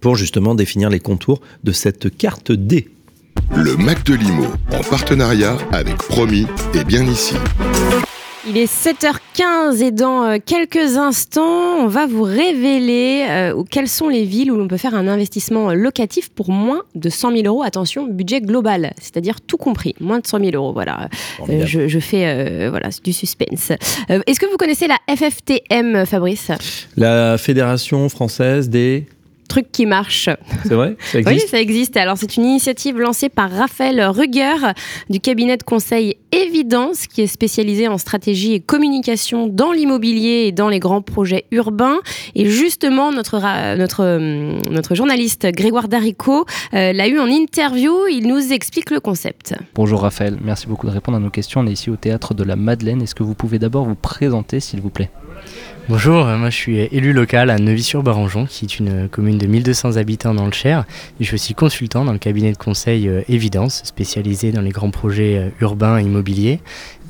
pour 0.00 0.16
justement 0.16 0.54
définir 0.54 0.90
les 0.90 1.00
contours 1.00 1.40
de 1.64 1.72
cette 1.72 2.16
carte 2.16 2.52
D. 2.52 2.88
Le 3.56 3.76
Mac 3.76 4.04
de 4.04 4.14
Limo, 4.14 4.46
en 4.72 4.82
partenariat 4.82 5.56
avec 5.72 5.96
Promis, 5.96 6.46
est 6.74 6.84
bien 6.84 7.04
ici. 7.06 7.34
Il 8.46 8.56
est 8.56 8.72
7h15 8.72 9.82
et 9.82 9.90
dans 9.90 10.24
euh, 10.24 10.36
quelques 10.44 10.96
instants, 10.96 11.76
on 11.80 11.88
va 11.88 12.06
vous 12.06 12.22
révéler 12.22 13.26
euh, 13.28 13.64
quelles 13.68 13.88
sont 13.88 14.08
les 14.08 14.24
villes 14.24 14.52
où 14.52 14.56
l'on 14.56 14.68
peut 14.68 14.76
faire 14.76 14.94
un 14.94 15.08
investissement 15.08 15.74
locatif 15.74 16.30
pour 16.30 16.50
moins 16.50 16.82
de 16.94 17.08
100 17.08 17.32
000 17.32 17.42
euros. 17.46 17.62
Attention, 17.64 18.06
budget 18.06 18.40
global, 18.40 18.92
c'est-à-dire 19.00 19.40
tout 19.40 19.56
compris, 19.56 19.96
moins 20.00 20.20
de 20.20 20.26
100 20.26 20.38
000 20.38 20.50
euros. 20.54 20.72
Voilà, 20.72 21.08
euh, 21.48 21.66
je, 21.66 21.98
fais 21.98 22.68
voilà 22.68 22.90
du 23.02 23.12
suspense. 23.12 23.72
Est-ce 24.08 24.38
que 24.38 24.46
vous 24.46 24.56
connaissez 24.56 24.86
la 24.86 24.98
FFTM, 25.14 26.06
Fabrice? 26.06 26.52
La 26.96 27.38
Fédération 27.38 28.08
française 28.08 28.68
des 28.68 29.06
truc 29.58 29.72
qui 29.72 29.86
marche. 29.86 30.28
C'est 30.62 30.74
vrai 30.74 30.96
ça 31.00 31.18
existe 31.18 31.44
Oui, 31.44 31.48
ça 31.48 31.60
existe. 31.60 31.96
Alors, 31.96 32.16
c'est 32.16 32.36
une 32.36 32.44
initiative 32.44 32.98
lancée 32.98 33.28
par 33.28 33.50
Raphaël 33.50 34.00
Ruger 34.02 34.72
du 35.10 35.20
cabinet 35.20 35.56
de 35.56 35.64
conseil 35.64 36.16
Évidence, 36.30 37.06
qui 37.06 37.22
est 37.22 37.26
spécialisé 37.26 37.88
en 37.88 37.98
stratégie 37.98 38.52
et 38.52 38.60
communication 38.60 39.46
dans 39.46 39.72
l'immobilier 39.72 40.46
et 40.46 40.52
dans 40.52 40.68
les 40.68 40.78
grands 40.78 41.02
projets 41.02 41.46
urbains. 41.50 41.98
Et 42.34 42.48
justement, 42.48 43.10
notre, 43.10 43.40
notre, 43.76 44.04
hum, 44.04 44.58
notre 44.70 44.94
journaliste 44.94 45.46
Grégoire 45.52 45.88
Darico 45.88 46.44
euh, 46.74 46.92
l'a 46.92 47.08
eu 47.08 47.18
en 47.18 47.26
interview. 47.26 48.06
Il 48.10 48.28
nous 48.28 48.52
explique 48.52 48.90
le 48.90 49.00
concept. 49.00 49.54
Bonjour 49.74 50.02
Raphaël, 50.02 50.36
merci 50.44 50.66
beaucoup 50.66 50.86
de 50.86 50.92
répondre 50.92 51.16
à 51.16 51.20
nos 51.20 51.30
questions. 51.30 51.62
On 51.62 51.66
est 51.66 51.72
ici 51.72 51.90
au 51.90 51.96
théâtre 51.96 52.34
de 52.34 52.44
la 52.44 52.56
Madeleine. 52.56 53.02
Est-ce 53.02 53.14
que 53.14 53.22
vous 53.22 53.34
pouvez 53.34 53.58
d'abord 53.58 53.84
vous 53.84 53.96
présenter, 53.96 54.60
s'il 54.60 54.80
vous 54.80 54.90
plaît? 54.90 55.10
Bonjour, 55.88 56.26
euh, 56.26 56.36
moi 56.36 56.50
je 56.50 56.56
suis 56.56 56.78
élu 56.78 57.14
local 57.14 57.48
à 57.48 57.58
Neuvy-sur-Barangeon, 57.58 58.44
qui 58.44 58.66
est 58.66 58.78
une 58.78 59.08
commune 59.08 59.38
de 59.38 59.46
1200 59.46 59.96
habitants 59.96 60.34
dans 60.34 60.44
le 60.44 60.52
Cher. 60.52 60.84
je 61.18 61.24
suis 61.24 61.34
aussi 61.36 61.54
consultant 61.54 62.04
dans 62.04 62.12
le 62.12 62.18
cabinet 62.18 62.52
de 62.52 62.58
conseil 62.58 63.08
euh, 63.08 63.22
Évidence, 63.26 63.80
spécialisé 63.84 64.52
dans 64.52 64.60
les 64.60 64.68
grands 64.68 64.90
projets 64.90 65.38
euh, 65.38 65.48
urbains 65.62 65.98
et 65.98 66.02
immobiliers. 66.02 66.60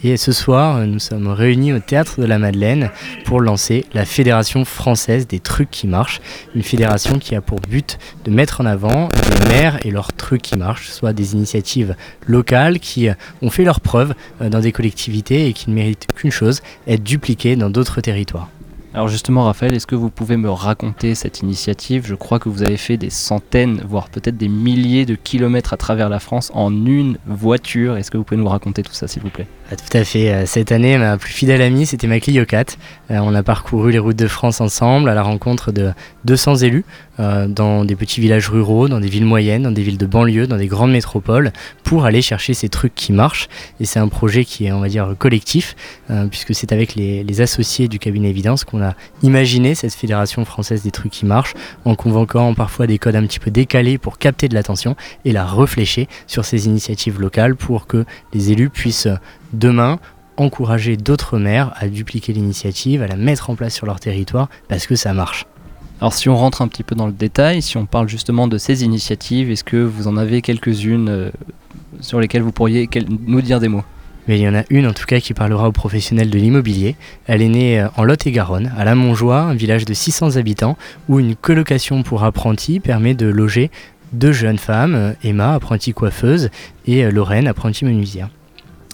Et 0.04 0.16
ce 0.16 0.30
soir, 0.30 0.86
nous 0.86 1.00
sommes 1.00 1.26
réunis 1.26 1.72
au 1.72 1.80
Théâtre 1.80 2.20
de 2.20 2.24
la 2.24 2.38
Madeleine 2.38 2.90
pour 3.24 3.40
lancer 3.40 3.84
la 3.94 4.04
Fédération 4.04 4.64
française 4.64 5.26
des 5.26 5.40
trucs 5.40 5.72
qui 5.72 5.88
marchent. 5.88 6.20
Une 6.54 6.62
fédération 6.62 7.18
qui 7.18 7.34
a 7.34 7.40
pour 7.40 7.58
but 7.58 7.98
de 8.24 8.30
mettre 8.30 8.60
en 8.60 8.66
avant 8.66 9.08
les 9.40 9.48
maires 9.48 9.84
et 9.84 9.90
leurs 9.90 10.12
trucs 10.12 10.42
qui 10.42 10.56
marchent, 10.56 10.90
soit 10.90 11.12
des 11.12 11.32
initiatives 11.32 11.96
locales 12.28 12.78
qui 12.78 13.08
ont 13.42 13.50
fait 13.50 13.64
leurs 13.64 13.80
preuves 13.80 14.14
dans 14.40 14.60
des 14.60 14.70
collectivités 14.70 15.48
et 15.48 15.52
qui 15.52 15.68
ne 15.68 15.74
méritent 15.74 16.06
qu'une 16.14 16.30
chose, 16.30 16.62
être 16.86 17.02
dupliquées 17.02 17.56
dans 17.56 17.68
d'autres 17.68 18.00
territoires. 18.00 18.48
Alors 18.94 19.08
justement, 19.08 19.44
Raphaël, 19.44 19.74
est-ce 19.74 19.86
que 19.86 19.94
vous 19.94 20.08
pouvez 20.08 20.38
me 20.38 20.50
raconter 20.50 21.14
cette 21.14 21.40
initiative? 21.40 22.06
Je 22.06 22.14
crois 22.14 22.38
que 22.38 22.48
vous 22.48 22.62
avez 22.62 22.78
fait 22.78 22.96
des 22.96 23.10
centaines, 23.10 23.82
voire 23.86 24.08
peut-être 24.08 24.38
des 24.38 24.48
milliers 24.48 25.04
de 25.04 25.14
kilomètres 25.14 25.74
à 25.74 25.76
travers 25.76 26.08
la 26.08 26.18
France 26.20 26.50
en 26.54 26.72
une 26.86 27.18
voiture. 27.26 27.98
Est-ce 27.98 28.10
que 28.10 28.16
vous 28.16 28.24
pouvez 28.24 28.40
nous 28.40 28.48
raconter 28.48 28.82
tout 28.82 28.94
ça, 28.94 29.06
s'il 29.06 29.22
vous 29.22 29.28
plaît? 29.28 29.46
Ah, 29.70 29.76
Tout 29.76 29.94
à 29.98 30.04
fait. 30.04 30.32
Euh, 30.32 30.46
cette 30.46 30.72
année, 30.72 30.96
ma 30.96 31.18
plus 31.18 31.32
fidèle 31.32 31.60
amie, 31.60 31.84
c'était 31.84 32.06
ma 32.06 32.18
Clio 32.18 32.46
4. 32.46 32.78
Euh, 33.10 33.18
on 33.18 33.34
a 33.34 33.42
parcouru 33.42 33.92
les 33.92 33.98
routes 33.98 34.16
de 34.16 34.26
France 34.26 34.62
ensemble 34.62 35.10
à 35.10 35.14
la 35.14 35.22
rencontre 35.22 35.70
de 35.70 35.92
200 36.24 36.56
élus 36.56 36.86
euh, 37.20 37.46
dans 37.46 37.84
des 37.84 37.94
petits 37.94 38.22
villages 38.22 38.48
ruraux, 38.48 38.88
dans 38.88 39.00
des 39.00 39.08
villes 39.08 39.26
moyennes, 39.26 39.64
dans 39.64 39.70
des 39.70 39.82
villes 39.82 39.98
de 39.98 40.06
banlieue, 40.06 40.46
dans 40.46 40.56
des 40.56 40.66
grandes 40.66 40.92
métropoles, 40.92 41.52
pour 41.84 42.06
aller 42.06 42.22
chercher 42.22 42.54
ces 42.54 42.70
trucs 42.70 42.94
qui 42.94 43.12
marchent. 43.12 43.50
Et 43.80 43.84
c'est 43.84 43.98
un 43.98 44.08
projet 44.08 44.46
qui 44.46 44.64
est, 44.64 44.72
on 44.72 44.80
va 44.80 44.88
dire, 44.88 45.14
collectif, 45.18 45.76
puisque 46.30 46.54
c'est 46.54 46.72
avec 46.72 46.94
les, 46.94 47.22
les 47.22 47.40
associés 47.42 47.88
du 47.88 47.98
cabinet 47.98 48.30
Évidence 48.30 48.64
qu'on 48.64 48.77
on 48.78 48.82
a 48.82 48.94
imaginé 49.22 49.74
cette 49.74 49.94
fédération 49.94 50.44
française 50.44 50.82
des 50.82 50.90
trucs 50.90 51.12
qui 51.12 51.26
marchent 51.26 51.54
en 51.84 51.94
convoquant 51.94 52.54
parfois 52.54 52.86
des 52.86 52.98
codes 52.98 53.16
un 53.16 53.26
petit 53.26 53.40
peu 53.40 53.50
décalés 53.50 53.98
pour 53.98 54.18
capter 54.18 54.48
de 54.48 54.54
l'attention 54.54 54.96
et 55.24 55.32
la 55.32 55.44
réfléchir 55.44 56.06
sur 56.26 56.44
ces 56.44 56.66
initiatives 56.66 57.20
locales 57.20 57.56
pour 57.56 57.86
que 57.86 58.04
les 58.32 58.52
élus 58.52 58.70
puissent 58.70 59.08
demain 59.52 59.98
encourager 60.36 60.96
d'autres 60.96 61.38
maires 61.38 61.72
à 61.76 61.88
dupliquer 61.88 62.32
l'initiative, 62.32 63.02
à 63.02 63.08
la 63.08 63.16
mettre 63.16 63.50
en 63.50 63.56
place 63.56 63.74
sur 63.74 63.86
leur 63.86 63.98
territoire 63.98 64.48
parce 64.68 64.86
que 64.86 64.94
ça 64.94 65.12
marche. 65.12 65.46
Alors 66.00 66.12
si 66.12 66.28
on 66.28 66.36
rentre 66.36 66.62
un 66.62 66.68
petit 66.68 66.84
peu 66.84 66.94
dans 66.94 67.06
le 67.06 67.12
détail, 67.12 67.60
si 67.60 67.76
on 67.76 67.86
parle 67.86 68.08
justement 68.08 68.46
de 68.46 68.56
ces 68.56 68.84
initiatives, 68.84 69.50
est-ce 69.50 69.64
que 69.64 69.76
vous 69.76 70.06
en 70.06 70.16
avez 70.16 70.42
quelques-unes 70.42 71.08
euh, 71.08 71.30
sur 72.00 72.20
lesquelles 72.20 72.42
vous 72.42 72.52
pourriez 72.52 72.88
nous 73.26 73.42
dire 73.42 73.58
des 73.58 73.68
mots? 73.68 73.82
Mais 74.28 74.38
il 74.38 74.42
y 74.42 74.48
en 74.48 74.54
a 74.54 74.62
une 74.70 74.86
en 74.86 74.92
tout 74.92 75.06
cas 75.06 75.18
qui 75.18 75.34
parlera 75.34 75.68
aux 75.68 75.72
professionnels 75.72 76.30
de 76.30 76.38
l'immobilier. 76.38 76.94
Elle 77.26 77.42
est 77.42 77.48
née 77.48 77.80
euh, 77.80 77.88
en 77.96 78.04
Lot-et-Garonne, 78.04 78.72
à 78.76 78.84
La 78.84 78.94
Montjoie, 78.94 79.40
un 79.40 79.54
village 79.54 79.86
de 79.86 79.94
600 79.94 80.36
habitants, 80.36 80.76
où 81.08 81.18
une 81.18 81.34
colocation 81.34 82.02
pour 82.02 82.22
apprentis 82.22 82.78
permet 82.78 83.14
de 83.14 83.26
loger 83.26 83.70
deux 84.12 84.32
jeunes 84.32 84.58
femmes, 84.58 84.94
euh, 84.94 85.12
Emma, 85.24 85.54
apprentie 85.54 85.92
coiffeuse, 85.92 86.50
et 86.86 87.04
euh, 87.04 87.10
Lorraine, 87.10 87.48
apprentie 87.48 87.84
menuisière. 87.84 88.28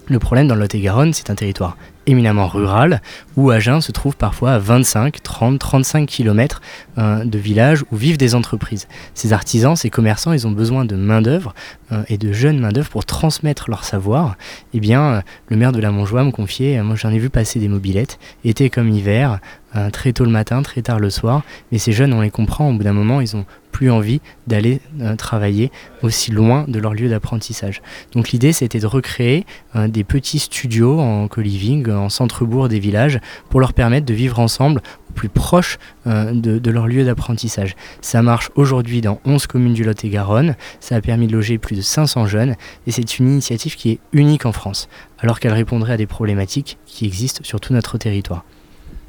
Le 0.07 0.19
problème 0.19 0.49
dans 0.49 0.55
Lot-et-Garonne, 0.55 1.13
c'est 1.13 1.31
un 1.31 1.35
territoire 1.35 1.77
éminemment 2.07 2.47
rural, 2.47 3.01
où 3.37 3.51
Agen 3.51 3.81
se 3.81 3.93
trouve 3.93 4.17
parfois 4.17 4.53
à 4.53 4.59
25, 4.59 5.23
30, 5.23 5.59
35 5.59 6.07
km 6.07 6.61
de 6.97 7.39
villages 7.39 7.85
où 7.91 7.97
vivent 7.97 8.19
des 8.19 8.35
entreprises. 8.35 8.87
Ces 9.15 9.33
artisans, 9.33 9.77
ces 9.77 9.91
commerçants, 9.91 10.33
ils 10.33 10.47
ont 10.47 10.51
besoin 10.51 10.85
de 10.85 10.97
main-d'œuvre 10.97 11.55
euh, 11.93 12.03
et 12.09 12.19
de 12.19 12.33
jeunes 12.33 12.59
main-d'œuvre 12.61 12.89
pour 12.89 13.05
transmettre 13.05 13.69
leur 13.69 13.85
savoir. 13.85 14.37
Eh 14.73 14.81
bien, 14.81 15.03
euh, 15.03 15.21
le 15.49 15.57
maire 15.57 15.73
de 15.73 15.81
la 15.81 15.91
Montjoie 15.91 16.25
me 16.25 16.31
confiait, 16.31 16.83
moi 16.83 16.97
j'en 16.97 17.11
ai 17.11 17.19
vu 17.19 17.31
passer 17.31 17.61
des 17.61 17.69
mobilettes, 17.69 18.19
été 18.45 18.71
comme 18.71 18.89
hiver, 18.89 19.39
euh, 19.77 19.91
très 19.91 20.13
tôt 20.13 20.25
le 20.25 20.31
matin, 20.31 20.63
très 20.63 20.83
tard 20.83 20.99
le 20.99 21.11
soir, 21.11 21.43
mais 21.73 21.79
ces 21.79 21.93
jeunes, 21.93 22.13
on 22.13 22.21
les 22.21 22.31
comprend, 22.31 22.71
au 22.71 22.73
bout 22.73 22.85
d'un 22.85 22.93
moment, 22.93 23.21
ils 23.21 23.37
ont 23.37 23.45
plus 23.75 23.91
envie 23.91 24.21
d'aller 24.47 24.81
travailler 25.19 25.73
aussi 26.03 26.31
loin 26.31 26.65
de 26.69 26.79
leur 26.79 26.95
lieu 26.95 27.09
d'apprentissage. 27.09 27.83
Donc 28.13 28.31
l'idée, 28.31 28.53
c'était 28.53 28.79
de 28.79 28.87
recréer 28.87 29.45
des 29.75 30.05
petits 30.05 30.39
studios 30.39 31.01
en 31.01 31.27
co-living, 31.27 31.91
en 31.91 32.09
centre-bourg 32.09 32.69
des 32.69 32.79
villages, 32.79 33.19
pour 33.51 33.61
leur 33.61 33.73
permettre 33.73 34.07
de 34.07 34.15
vivre 34.15 34.39
ensemble 34.39 34.81
plus 35.15 35.29
proche 35.29 35.79
euh, 36.07 36.33
de, 36.33 36.71
leur 36.71 36.87
lieu 36.87 37.05
d'apprentissage. 37.05 37.75
Ça 38.01 38.23
marche 38.23 38.51
aujourd'hui 38.57 39.01
dans 39.01 39.21
11 39.25 39.47
communes 39.47 39.73
du 39.73 39.85
Lot-et-Garonne, 39.85 40.57
ça 40.81 40.97
a 40.97 41.01
permis 41.01 41.27
de 41.27 41.33
loger 41.33 41.59
plus 41.59 41.77
de 41.77 41.83
500 41.83 42.27
jeunes, 42.27 42.57
et 42.87 42.91
c'est 42.91 43.19
une 43.19 43.29
initiative 43.29 43.77
qui 43.77 43.91
est 43.91 43.99
unique 44.13 44.45
en 44.45 44.53
France, 44.53 44.89
alors 45.19 45.41
qu'elle 45.41 45.53
répondrait 45.53 45.95
à 45.95 45.97
des 45.97 46.07
problématiques 46.07 46.79
qui 46.85 47.07
existent 47.07 47.41
sur 47.45 47.61
tout 47.61 47.73
notre 47.73 47.97
territoire. 47.97 48.45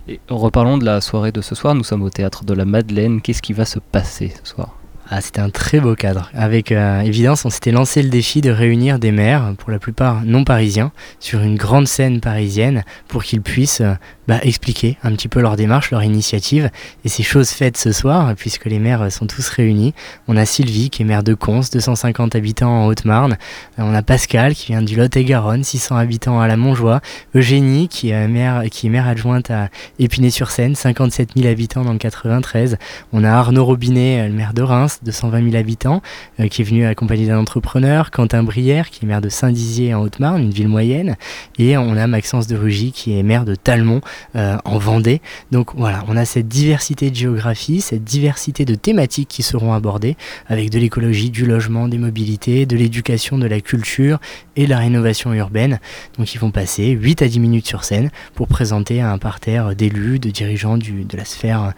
Et 0.08 0.20
reparlons 0.30 0.78
de 0.78 0.86
la 0.86 1.02
soirée 1.02 1.32
de 1.32 1.42
ce 1.42 1.56
soir, 1.56 1.74
nous 1.74 1.84
sommes 1.84 2.04
au 2.04 2.10
théâtre 2.10 2.46
de 2.46 2.54
la 2.54 2.66
Madeleine, 2.66 3.22
qu'est-ce 3.22 3.42
qui 3.42 3.54
va 3.54 3.66
se 3.66 3.80
passer 3.80 4.34
ce 4.44 4.50
soir 4.52 4.76
ah, 5.08 5.22
c'était 5.22 5.42
un 5.42 5.52
très 5.52 5.80
beau 5.80 5.94
cadre. 5.94 6.32
Avec 6.34 6.72
euh, 6.72 7.02
évidence, 7.02 7.46
on 7.46 7.52
s'était 7.52 7.72
lancé 7.72 8.02
le 8.02 8.10
défi 8.10 8.42
de 8.42 8.50
réunir 8.50 8.98
des 8.98 9.12
maires, 9.12 9.54
pour 9.60 9.70
la 9.70 9.78
plupart 9.78 10.24
non 10.26 10.44
parisiens, 10.44 10.92
sur 11.20 11.42
une 11.42 11.58
grande 11.58 11.88
scène 11.88 12.22
parisienne 12.22 12.84
pour 13.08 13.24
qu'ils 13.24 13.44
puissent 13.44 13.82
euh, 13.82 13.94
bah, 14.28 14.40
expliquer 14.42 14.98
un 15.04 15.12
petit 15.12 15.28
peu 15.28 15.42
leur 15.42 15.56
démarche, 15.56 15.92
leur 15.92 16.04
initiative. 16.04 16.70
Et 17.04 17.10
c'est 17.10 17.24
chose 17.24 17.50
faite 17.50 17.78
ce 17.78 17.92
soir, 17.92 18.34
puisque 18.36 18.66
les 18.66 18.80
maires 18.80 19.12
sont 19.12 19.28
tous 19.28 19.48
réunis. 19.50 19.94
On 20.28 20.38
a 20.38 20.46
Sylvie, 20.46 20.90
qui 20.90 21.04
est 21.04 21.06
maire 21.06 21.24
de 21.24 21.34
Cons, 21.34 21.62
250 21.72 22.36
habitants 22.36 22.84
en 22.84 22.86
Haute-Marne. 22.88 23.34
Euh, 23.80 23.84
on 23.84 23.94
a 23.94 24.02
Pascal, 24.02 24.56
qui 24.56 24.68
vient 24.68 24.82
du 24.82 24.96
Lot-et-Garonne, 24.96 25.64
600 25.64 25.98
habitants 25.98 26.40
à 26.40 26.48
la 26.48 26.58
Montjoie. 26.58 27.02
Eugénie, 27.36 27.88
qui 27.88 28.10
est 28.10 28.28
maire, 28.28 28.64
qui 28.72 28.88
est 28.88 28.90
maire 28.90 29.08
adjointe 29.08 29.52
à 29.52 29.70
Épinay-sur-Seine, 30.00 30.76
57 30.76 31.32
000 31.36 31.48
habitants 31.50 31.84
dans 31.84 31.94
le 31.94 32.00
93. 32.00 32.78
On 33.14 33.24
a 33.24 33.32
Arnaud 33.32 33.66
Robinet, 33.66 34.28
le 34.28 34.34
maire 34.34 34.54
de 34.54 34.62
Reims, 34.62 35.00
de 35.04 35.12
120 35.12 35.52
000 35.52 35.56
habitants, 35.56 36.02
euh, 36.40 36.48
qui 36.48 36.62
est 36.62 36.66
venu 36.66 36.86
accompagner 36.86 37.28
d'un 37.28 37.40
entrepreneur, 37.40 38.12
Quentin 38.12 38.44
Brière, 38.44 38.90
qui 38.90 39.06
est 39.06 39.08
maire 39.08 39.22
de 39.22 39.30
Saint-Dizier 39.30 39.94
en 39.94 40.02
Haute-Marne, 40.02 40.42
une 40.42 40.52
ville 40.52 40.68
moyenne, 40.68 41.16
et 41.60 41.78
on 41.78 41.96
a 41.96 42.08
Maxence 42.08 42.48
de 42.48 42.56
Rugy, 42.56 42.92
qui 42.92 43.18
est 43.18 43.24
maire 43.24 43.46
de 43.46 43.56
Talmont 43.56 44.02
euh, 44.36 44.58
en 44.66 44.78
Vendée. 44.78 45.22
Donc 45.52 45.76
voilà, 45.76 46.04
on 46.08 46.18
a 46.18 46.26
cette 46.26 46.48
diversité 46.48 47.10
de 47.10 47.16
géographie, 47.16 47.82
cette 47.82 48.04
diversité 48.04 48.66
de 48.66 48.76
thématiques 48.76 49.30
qui 49.30 49.44
seront 49.44 49.74
abordées, 49.74 50.18
avec 50.48 50.70
de 50.70 50.80
l'écologie, 50.80 51.30
du 51.30 51.46
logement, 51.46 51.88
des 51.88 51.98
mobilités, 51.98 52.66
de 52.66 52.76
l'éducation, 52.76 53.38
de 53.38 53.48
la 53.48 53.62
culture 53.62 54.20
et 54.56 54.66
de 54.66 54.70
la 54.70 54.80
rénovation 54.80 55.34
urbaine. 55.34 55.80
Donc 56.18 56.34
ils 56.34 56.40
vont 56.40 56.52
passer 56.52 56.90
8 56.90 57.22
à 57.22 57.28
10 57.28 57.40
minutes 57.40 57.68
sur 57.68 57.84
scène 57.84 58.10
pour 58.34 58.48
présenter 58.48 59.02
un 59.02 59.18
parterre 59.18 59.76
d'élus, 59.76 60.20
de 60.20 60.30
dirigeants 60.30 60.78
de 60.78 61.18
la 61.18 61.26
sphère 61.26 61.74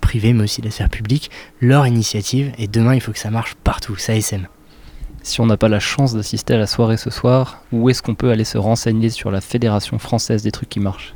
privée 0.00 0.32
mais 0.32 0.44
aussi 0.44 0.62
la 0.62 0.70
sphère 0.70 0.88
publique, 0.88 1.30
leur 1.60 1.86
initiative. 1.86 2.52
Et 2.58 2.66
demain, 2.66 2.94
il 2.94 3.00
faut 3.00 3.12
que 3.12 3.18
ça 3.18 3.30
marche 3.30 3.54
partout, 3.54 3.96
ça 3.96 4.14
SM. 4.14 4.46
Si 5.22 5.40
on 5.40 5.46
n'a 5.46 5.56
pas 5.56 5.68
la 5.68 5.80
chance 5.80 6.14
d'assister 6.14 6.54
à 6.54 6.58
la 6.58 6.66
soirée 6.66 6.96
ce 6.96 7.10
soir, 7.10 7.62
où 7.72 7.90
est-ce 7.90 8.02
qu'on 8.02 8.14
peut 8.14 8.30
aller 8.30 8.44
se 8.44 8.58
renseigner 8.58 9.10
sur 9.10 9.30
la 9.30 9.40
Fédération 9.40 9.98
française 9.98 10.42
des 10.42 10.50
trucs 10.50 10.70
qui 10.70 10.80
marchent? 10.80 11.14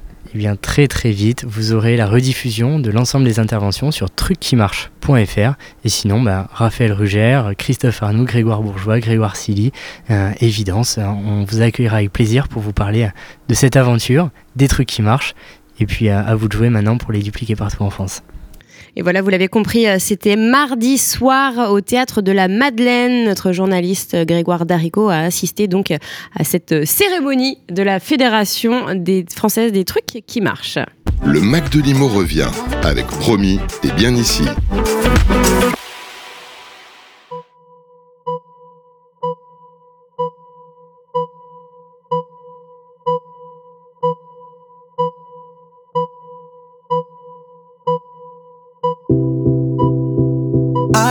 Très 0.60 0.88
très 0.88 1.10
vite, 1.10 1.44
vous 1.44 1.72
aurez 1.72 1.96
la 1.96 2.06
rediffusion 2.06 2.78
de 2.80 2.90
l'ensemble 2.90 3.24
des 3.24 3.38
interventions 3.38 3.90
sur 3.90 4.10
trucquimarche.fr 4.10 5.54
et 5.84 5.88
sinon 5.88 6.22
bah, 6.22 6.48
Raphaël 6.52 6.92
Rugère, 6.92 7.52
Christophe 7.56 8.02
Arnoux, 8.02 8.24
Grégoire 8.24 8.60
Bourgeois, 8.60 8.98
Grégoire 8.98 9.36
Silly, 9.36 9.70
euh, 10.10 10.32
Évidence, 10.40 10.98
on 10.98 11.44
vous 11.44 11.62
accueillera 11.62 11.98
avec 11.98 12.12
plaisir 12.12 12.48
pour 12.48 12.62
vous 12.62 12.72
parler 12.72 13.08
de 13.48 13.54
cette 13.54 13.76
aventure, 13.76 14.30
des 14.56 14.66
trucs 14.66 14.88
qui 14.88 15.02
marchent 15.02 15.34
et 15.78 15.86
puis 15.86 16.08
à 16.08 16.34
vous 16.34 16.48
de 16.48 16.52
jouer 16.52 16.68
maintenant 16.68 16.98
pour 16.98 17.12
les 17.12 17.20
dupliquer 17.20 17.56
partout 17.56 17.82
en 17.82 17.90
France. 17.90 18.22
Et 18.96 19.02
voilà, 19.02 19.22
vous 19.22 19.30
l'avez 19.30 19.48
compris, 19.48 19.88
euh, 19.88 19.96
c'était 19.98 20.36
mardi 20.36 20.98
soir 20.98 21.72
au 21.72 21.80
théâtre 21.80 22.22
de 22.22 22.30
la 22.30 22.46
Madeleine. 22.48 23.24
Notre 23.24 23.52
journaliste 23.52 24.14
euh, 24.14 24.24
Grégoire 24.24 24.66
Darico 24.66 25.08
a 25.08 25.18
assisté 25.18 25.66
donc 25.66 25.90
à 25.90 26.44
cette 26.44 26.84
cérémonie 26.84 27.58
de 27.68 27.82
la 27.82 27.98
Fédération 27.98 28.94
des 28.94 29.24
Françaises 29.34 29.72
des 29.72 29.84
trucs 29.84 30.22
qui 30.26 30.40
marchent. 30.40 30.78
Le 31.24 31.40
Mac 31.40 31.74
Limo 31.74 32.06
revient 32.06 32.50
avec 32.82 33.06
Promis 33.06 33.58
et 33.82 33.90
bien 33.92 34.14
ici. 34.14 34.44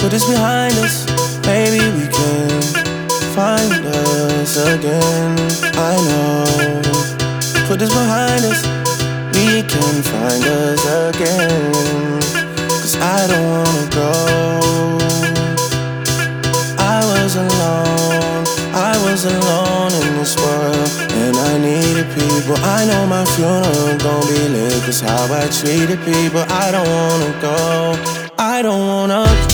Put 0.00 0.10
this 0.10 0.26
behind 0.26 0.72
us. 0.78 1.04
Maybe 1.44 1.78
we 1.96 2.08
can 2.08 2.62
find 3.36 3.70
us 3.84 4.56
again. 4.56 5.36
I 5.76 5.94
know. 6.08 6.80
Put 7.68 7.78
this 7.78 7.92
behind 7.92 8.42
us. 8.50 8.60
We 9.34 9.62
can 9.62 9.94
find 10.02 10.42
us 10.44 10.82
again. 11.08 11.72
Cause 12.80 12.96
I 12.96 13.26
don't 13.30 13.46
wanna 13.54 13.86
go. 14.00 14.12
I 16.78 17.00
was 17.12 17.36
alone. 17.36 18.44
I 18.72 18.94
was 19.04 19.26
alone 19.26 19.92
in 20.02 20.16
this 20.18 20.34
world. 20.36 20.90
And 21.22 21.36
I 21.36 21.58
needed 21.58 22.08
people. 22.16 22.56
I 22.78 22.86
know 22.86 23.06
my 23.06 23.24
funeral 23.36 23.98
gon' 23.98 24.26
be 24.28 24.48
lit. 24.48 24.82
Cause 24.84 25.00
how 25.00 25.28
I 25.30 25.46
treated 25.60 26.00
people. 26.08 26.40
I 26.48 26.70
don't 26.72 26.88
wanna 26.88 27.32
go. 27.42 28.30
I 28.38 28.62
don't 28.62 28.86
wanna. 28.86 29.49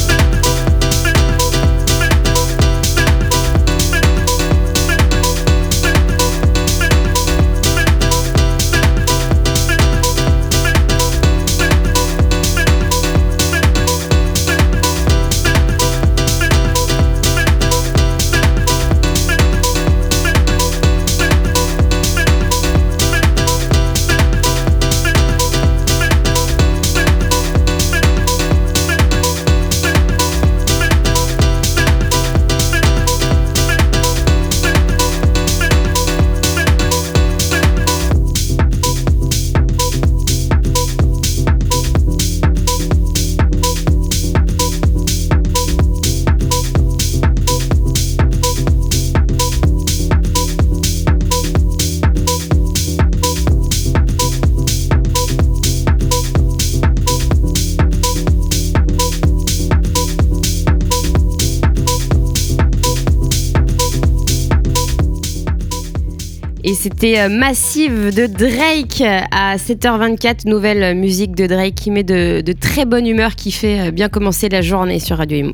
C'était 66.99 67.21
euh, 67.21 67.29
Massive 67.29 68.15
de 68.15 68.25
Drake 68.25 69.03
à 69.31 69.57
7h24, 69.57 70.49
nouvelle 70.49 70.97
musique 70.97 71.37
de 71.37 71.47
Drake 71.47 71.75
qui 71.75 71.91
met 71.91 72.05
de, 72.05 72.41
de 72.41 72.53
très 72.55 72.87
bonne 72.87 73.07
humeur, 73.07 73.35
qui 73.35 73.53
fait 73.53 73.89
euh, 73.89 73.91
bien 73.91 74.09
commencer 74.09 74.49
la 74.49 74.63
journée 74.63 74.99
sur 74.99 75.19
Radio 75.19 75.37
Imo. 75.37 75.53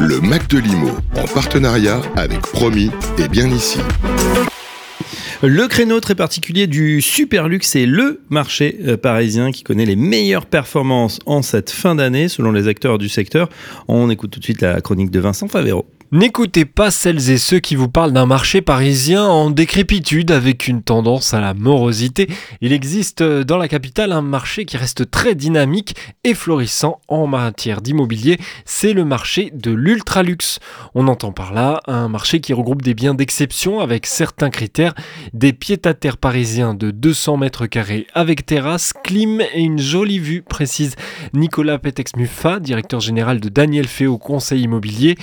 Le 0.00 0.18
Mac 0.22 0.48
de 0.48 0.56
Limo, 0.56 0.92
en 1.14 1.24
partenariat 1.26 2.00
avec 2.16 2.40
Promis 2.40 2.90
et 3.18 3.28
bien 3.28 3.50
ici. 3.50 3.80
Le 5.42 5.68
créneau 5.68 6.00
très 6.00 6.14
particulier 6.14 6.66
du 6.66 7.02
super 7.02 7.48
luxe 7.48 7.76
est 7.76 7.84
le 7.84 8.22
marché 8.30 8.78
euh, 8.86 8.96
parisien 8.96 9.52
qui 9.52 9.62
connaît 9.62 9.84
les 9.84 9.96
meilleures 9.96 10.46
performances 10.46 11.18
en 11.26 11.42
cette 11.42 11.70
fin 11.70 11.94
d'année 11.94 12.28
selon 12.28 12.50
les 12.50 12.66
acteurs 12.66 12.96
du 12.96 13.10
secteur. 13.10 13.50
On 13.88 14.08
écoute 14.08 14.30
tout 14.30 14.40
de 14.40 14.44
suite 14.44 14.62
la 14.62 14.80
chronique 14.80 15.10
de 15.10 15.20
Vincent 15.20 15.48
Favero. 15.48 15.84
N'écoutez 16.12 16.64
pas 16.64 16.92
celles 16.92 17.30
et 17.30 17.36
ceux 17.36 17.58
qui 17.58 17.74
vous 17.74 17.88
parlent 17.88 18.12
d'un 18.12 18.26
marché 18.26 18.62
parisien 18.62 19.24
en 19.24 19.50
décrépitude 19.50 20.30
avec 20.30 20.68
une 20.68 20.82
tendance 20.82 21.34
à 21.34 21.40
la 21.40 21.52
morosité. 21.52 22.28
Il 22.60 22.72
existe 22.72 23.24
dans 23.24 23.56
la 23.56 23.66
capitale 23.66 24.12
un 24.12 24.22
marché 24.22 24.66
qui 24.66 24.76
reste 24.76 25.10
très 25.10 25.34
dynamique 25.34 25.96
et 26.22 26.34
florissant 26.34 27.00
en 27.08 27.26
matière 27.26 27.80
d'immobilier. 27.80 28.38
C'est 28.64 28.92
le 28.92 29.04
marché 29.04 29.50
de 29.52 29.72
l'ultraluxe. 29.72 30.60
On 30.94 31.08
entend 31.08 31.32
par 31.32 31.52
là 31.52 31.80
un 31.88 32.08
marché 32.08 32.40
qui 32.40 32.52
regroupe 32.52 32.82
des 32.82 32.94
biens 32.94 33.14
d'exception 33.14 33.80
avec 33.80 34.06
certains 34.06 34.50
critères, 34.50 34.94
des 35.32 35.52
pieds-à-terre 35.52 36.18
parisiens 36.18 36.74
de 36.74 36.92
200 36.92 37.38
mètres 37.38 37.66
carrés 37.66 38.06
avec 38.14 38.46
terrasse, 38.46 38.92
clim 38.92 39.40
et 39.40 39.60
une 39.60 39.80
jolie 39.80 40.20
vue, 40.20 40.42
précise 40.42 40.94
Nicolas 41.34 41.78
Petex-Muffa, 41.78 42.60
directeur 42.60 43.00
général 43.00 43.40
de 43.40 43.48
Daniel 43.48 43.88
Féo 43.88 44.18
Conseil 44.18 44.62
Immobilier. 44.62 45.16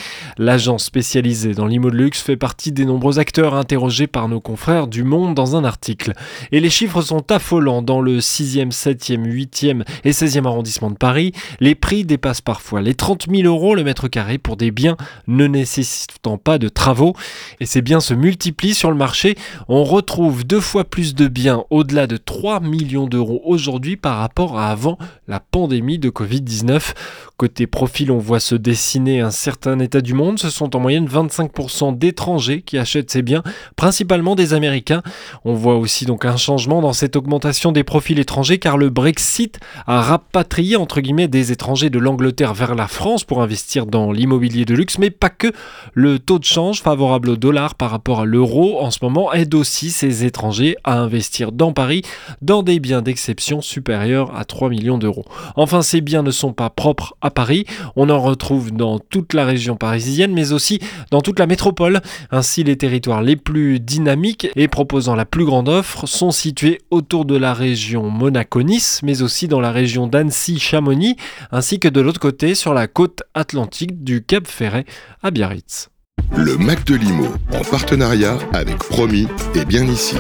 Spécialisé 0.78 1.54
dans 1.54 1.66
l'immo 1.66 1.90
de 1.90 1.98
luxe 1.98 2.22
fait 2.22 2.38
partie 2.38 2.72
des 2.72 2.86
nombreux 2.86 3.20
acteurs 3.20 3.56
interrogés 3.56 4.08
par 4.08 4.28
nos 4.28 4.40
confrères 4.40 4.88
du 4.88 5.04
Monde 5.04 5.36
dans 5.36 5.56
un 5.56 5.64
article. 5.64 6.14
Et 6.52 6.60
les 6.60 6.70
chiffres 6.70 7.02
sont 7.02 7.32
affolants 7.32 7.82
dans 7.82 8.02
le 8.02 8.20
6e, 8.20 8.72
7e, 8.72 9.26
8e 9.26 9.84
et 10.04 10.12
16e 10.12 10.46
arrondissement 10.46 10.92
de 10.92 10.96
Paris. 10.96 11.32
Les 11.60 11.76
prix 11.76 12.06
dépassent 12.06 12.42
parfois 12.42 12.82
les 12.82 12.96
30 12.96 13.28
000 13.30 13.44
euros 13.44 13.76
le 13.76 13.84
mètre 13.84 14.08
carré 14.08 14.38
pour 14.38 14.58
des 14.58 14.72
biens 14.72 14.98
ne 15.28 15.48
nécessitant 15.48 16.38
pas 16.38 16.58
de 16.58 16.70
travaux. 16.70 17.14
Et 17.60 17.66
ces 17.66 17.82
biens 17.82 18.00
se 18.00 18.14
multiplient 18.14 18.74
sur 18.74 18.92
le 18.92 18.98
marché. 18.98 19.36
On 19.68 19.84
retrouve 19.84 20.46
deux 20.46 20.62
fois 20.62 20.84
plus 20.84 21.16
de 21.16 21.28
biens 21.28 21.64
au-delà 21.70 22.08
de 22.08 22.18
3 22.18 22.60
millions 22.60 23.08
d'euros 23.08 23.42
aujourd'hui 23.46 23.98
par 23.98 24.18
rapport 24.18 24.60
à 24.60 24.70
avant 24.70 24.98
la 25.28 25.40
pandémie 25.40 26.00
de 26.00 26.10
Covid-19. 26.10 26.94
Côté 27.38 27.68
profil, 27.68 28.12
on 28.12 28.18
voit 28.18 28.40
se 28.40 28.56
dessiner 28.56 29.22
un 29.22 29.32
certain 29.32 29.80
état 29.80 30.02
du 30.02 30.14
monde. 30.14 30.40
Ce 30.40 30.50
sont 30.50 30.63
en 30.74 30.80
moyenne 30.80 31.08
25% 31.08 31.98
d'étrangers 31.98 32.62
qui 32.62 32.78
achètent 32.78 33.12
ces 33.12 33.22
biens, 33.22 33.44
principalement 33.76 34.36
des 34.36 34.54
Américains. 34.54 35.02
On 35.46 35.54
voit 35.54 35.78
aussi 35.78 36.06
donc 36.06 36.26
un 36.26 36.38
changement 36.38 36.82
dans 36.82 36.94
cette 36.94 37.16
augmentation 37.16 37.72
des 37.72 37.84
profils 37.84 38.20
étrangers 38.20 38.58
car 38.58 38.78
le 38.78 38.90
Brexit 38.90 39.60
a 39.88 40.02
rapatrié 40.02 40.76
entre 40.76 41.02
guillemets 41.02 41.28
des 41.28 41.52
étrangers 41.52 41.90
de 41.90 42.00
l'Angleterre 42.00 42.54
vers 42.54 42.76
la 42.76 42.88
France 42.88 43.24
pour 43.24 43.42
investir 43.42 43.86
dans 43.86 44.12
l'immobilier 44.12 44.66
de 44.66 44.74
luxe, 44.74 44.98
mais 44.98 45.10
pas 45.10 45.30
que. 45.30 45.52
Le 45.94 46.20
taux 46.20 46.40
de 46.40 46.44
change 46.44 46.82
favorable 46.82 47.30
au 47.30 47.36
dollar 47.36 47.76
par 47.76 47.92
rapport 47.92 48.22
à 48.22 48.26
l'euro 48.26 48.80
en 48.80 48.92
ce 48.92 49.00
moment 49.02 49.34
aide 49.34 49.54
aussi 49.56 49.92
ces 49.92 50.26
étrangers 50.26 50.76
à 50.84 51.00
investir 51.00 51.52
dans 51.52 51.74
Paris 51.74 52.04
dans 52.42 52.64
des 52.64 52.80
biens 52.80 53.02
d'exception 53.02 53.62
supérieurs 53.62 54.36
à 54.36 54.46
3 54.46 54.70
millions 54.70 54.98
d'euros. 54.98 55.26
Enfin, 55.56 55.82
ces 55.82 56.02
biens 56.02 56.24
ne 56.24 56.32
sont 56.32 56.54
pas 56.54 56.70
propres 56.70 57.16
à 57.22 57.32
Paris, 57.32 57.66
on 57.96 58.10
en 58.10 58.22
retrouve 58.22 58.72
dans 58.72 59.00
toute 59.00 59.34
la 59.34 59.46
région 59.46 59.76
parisienne, 59.76 60.34
mais 60.34 60.53
aussi 60.54 60.80
dans 61.12 61.22
toute 61.22 61.40
la 61.40 61.48
métropole. 61.48 62.02
Ainsi, 62.32 62.64
les 62.64 62.78
territoires 62.78 63.22
les 63.22 63.36
plus 63.36 63.80
dynamiques 63.80 64.48
et 64.56 64.68
proposant 64.68 65.16
la 65.16 65.26
plus 65.26 65.46
grande 65.46 65.70
offre 65.70 66.08
sont 66.08 66.32
situés 66.32 66.80
autour 66.92 67.26
de 67.26 67.36
la 67.38 67.54
région 67.54 68.10
Monaco-Nice, 68.10 69.02
mais 69.04 69.22
aussi 69.22 69.48
dans 69.48 69.60
la 69.60 69.72
région 69.72 70.08
d'Annecy-Chamonix, 70.08 71.16
ainsi 71.52 71.80
que 71.80 71.88
de 71.88 72.02
l'autre 72.02 72.20
côté 72.20 72.56
sur 72.56 72.74
la 72.74 72.88
côte 72.88 73.24
atlantique 73.34 74.04
du 74.04 74.24
Cap 74.24 74.48
Ferret 74.48 74.86
à 75.22 75.32
Biarritz. 75.32 75.90
Le 76.36 76.58
Mac 76.58 76.86
de 76.86 76.96
Limo, 76.96 77.28
en 77.54 77.62
partenariat 77.62 78.38
avec 78.54 78.78
Promis 78.78 79.28
et 79.56 79.66
bien 79.66 79.86
ici. 79.86 80.16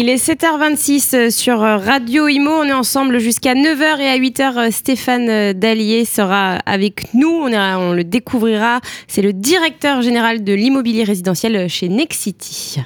Il 0.00 0.08
est 0.08 0.24
7h26 0.24 1.30
sur 1.30 1.58
Radio 1.58 2.28
Imo. 2.28 2.52
On 2.52 2.62
est 2.62 2.72
ensemble 2.72 3.18
jusqu'à 3.18 3.54
9h 3.54 3.98
et 3.98 4.06
à 4.06 4.16
8h. 4.16 4.70
Stéphane 4.70 5.52
Dallier 5.54 6.04
sera 6.04 6.58
avec 6.66 7.12
nous. 7.14 7.48
On, 7.48 7.92
le 7.92 8.04
découvrira. 8.04 8.80
C'est 9.08 9.22
le 9.22 9.32
directeur 9.32 10.00
général 10.00 10.44
de 10.44 10.52
l'immobilier 10.52 11.02
résidentiel 11.02 11.68
chez 11.68 11.88
Nexity. 11.88 12.76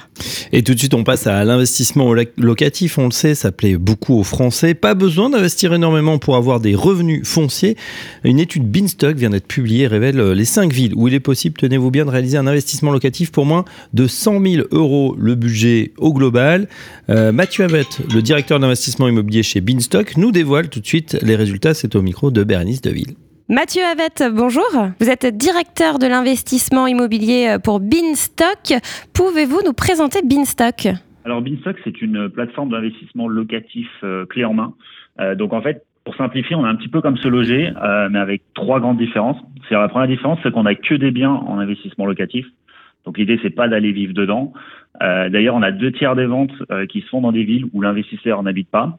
Et 0.51 0.63
tout 0.63 0.73
de 0.73 0.79
suite, 0.79 0.95
on 0.95 1.03
passe 1.03 1.27
à 1.27 1.43
l'investissement 1.43 2.15
locatif. 2.35 2.97
On 2.97 3.05
le 3.05 3.11
sait, 3.11 3.35
ça 3.35 3.51
plaît 3.51 3.77
beaucoup 3.77 4.15
aux 4.15 4.23
Français. 4.23 4.73
Pas 4.73 4.95
besoin 4.95 5.29
d'investir 5.29 5.71
énormément 5.71 6.17
pour 6.17 6.35
avoir 6.35 6.59
des 6.59 6.73
revenus 6.73 7.27
fonciers. 7.27 7.77
Une 8.23 8.39
étude 8.39 8.67
Binstock 8.67 9.17
vient 9.17 9.29
d'être 9.29 9.47
publiée 9.47 9.85
révèle 9.85 10.19
les 10.31 10.45
5 10.45 10.73
villes 10.73 10.93
où 10.95 11.07
il 11.07 11.13
est 11.13 11.19
possible, 11.19 11.57
tenez-vous 11.57 11.91
bien, 11.91 12.05
de 12.05 12.09
réaliser 12.09 12.39
un 12.39 12.47
investissement 12.47 12.89
locatif 12.89 13.31
pour 13.31 13.45
moins 13.45 13.65
de 13.93 14.07
100 14.07 14.41
000 14.43 14.67
euros 14.71 15.15
le 15.15 15.35
budget 15.35 15.91
au 15.99 16.11
global. 16.11 16.67
Euh, 17.09 17.31
Mathieu 17.33 17.65
Avette, 17.65 18.01
le 18.13 18.21
directeur 18.21 18.59
d'investissement 18.59 19.07
immobilier 19.07 19.43
chez 19.43 19.59
Beanstock, 19.59 20.15
nous 20.15 20.31
dévoile 20.31 20.69
tout 20.69 20.79
de 20.79 20.85
suite 20.85 21.17
les 21.21 21.35
résultats. 21.35 21.73
C'est 21.73 21.95
au 21.95 22.01
micro 22.01 22.31
de 22.31 22.43
Bernice 22.43 22.81
Deville. 22.81 23.15
Mathieu 23.49 23.81
Avette, 23.83 24.23
bonjour. 24.33 24.63
Vous 25.01 25.09
êtes 25.09 25.25
directeur 25.35 25.99
de 25.99 26.07
l'investissement 26.07 26.87
immobilier 26.87 27.57
pour 27.61 27.81
Beanstock. 27.81 28.81
Pouvez-vous 29.13 29.59
nous 29.65 29.73
présenter 29.73 30.21
Beanstock 30.23 30.87
Alors 31.25 31.41
Beanstock, 31.41 31.75
c'est 31.83 32.01
une 32.01 32.29
plateforme 32.29 32.69
d'investissement 32.69 33.27
locatif 33.27 33.89
euh, 34.03 34.25
clé 34.25 34.45
en 34.45 34.53
main. 34.53 34.73
Euh, 35.19 35.35
donc 35.35 35.51
en 35.51 35.61
fait, 35.61 35.83
pour 36.05 36.15
simplifier, 36.15 36.55
on 36.55 36.65
est 36.65 36.69
un 36.69 36.75
petit 36.75 36.87
peu 36.87 37.01
comme 37.01 37.17
se 37.17 37.27
loger, 37.27 37.69
euh, 37.81 38.09
mais 38.09 38.19
avec 38.19 38.43
trois 38.53 38.79
grandes 38.79 38.97
différences. 38.97 39.37
C'est 39.67 39.75
la 39.75 39.87
première 39.87 40.07
différence, 40.07 40.39
c'est 40.43 40.51
qu'on 40.51 40.63
n'a 40.63 40.75
que 40.75 40.95
des 40.95 41.11
biens 41.11 41.31
en 41.31 41.59
investissement 41.59 42.05
locatif. 42.05 42.45
Donc 43.05 43.17
l'idée, 43.17 43.39
c'est 43.41 43.49
pas 43.49 43.67
d'aller 43.67 43.91
vivre 43.91 44.13
dedans. 44.13 44.53
Euh, 45.01 45.29
D'ailleurs, 45.29 45.55
on 45.55 45.61
a 45.61 45.71
deux 45.71 45.91
tiers 45.91 46.15
des 46.15 46.25
ventes 46.25 46.53
euh, 46.71 46.85
qui 46.85 47.01
se 47.01 47.07
font 47.07 47.21
dans 47.21 47.31
des 47.31 47.43
villes 47.43 47.65
où 47.73 47.81
l'investisseur 47.81 48.43
n'habite 48.43 48.69
pas. 48.69 48.97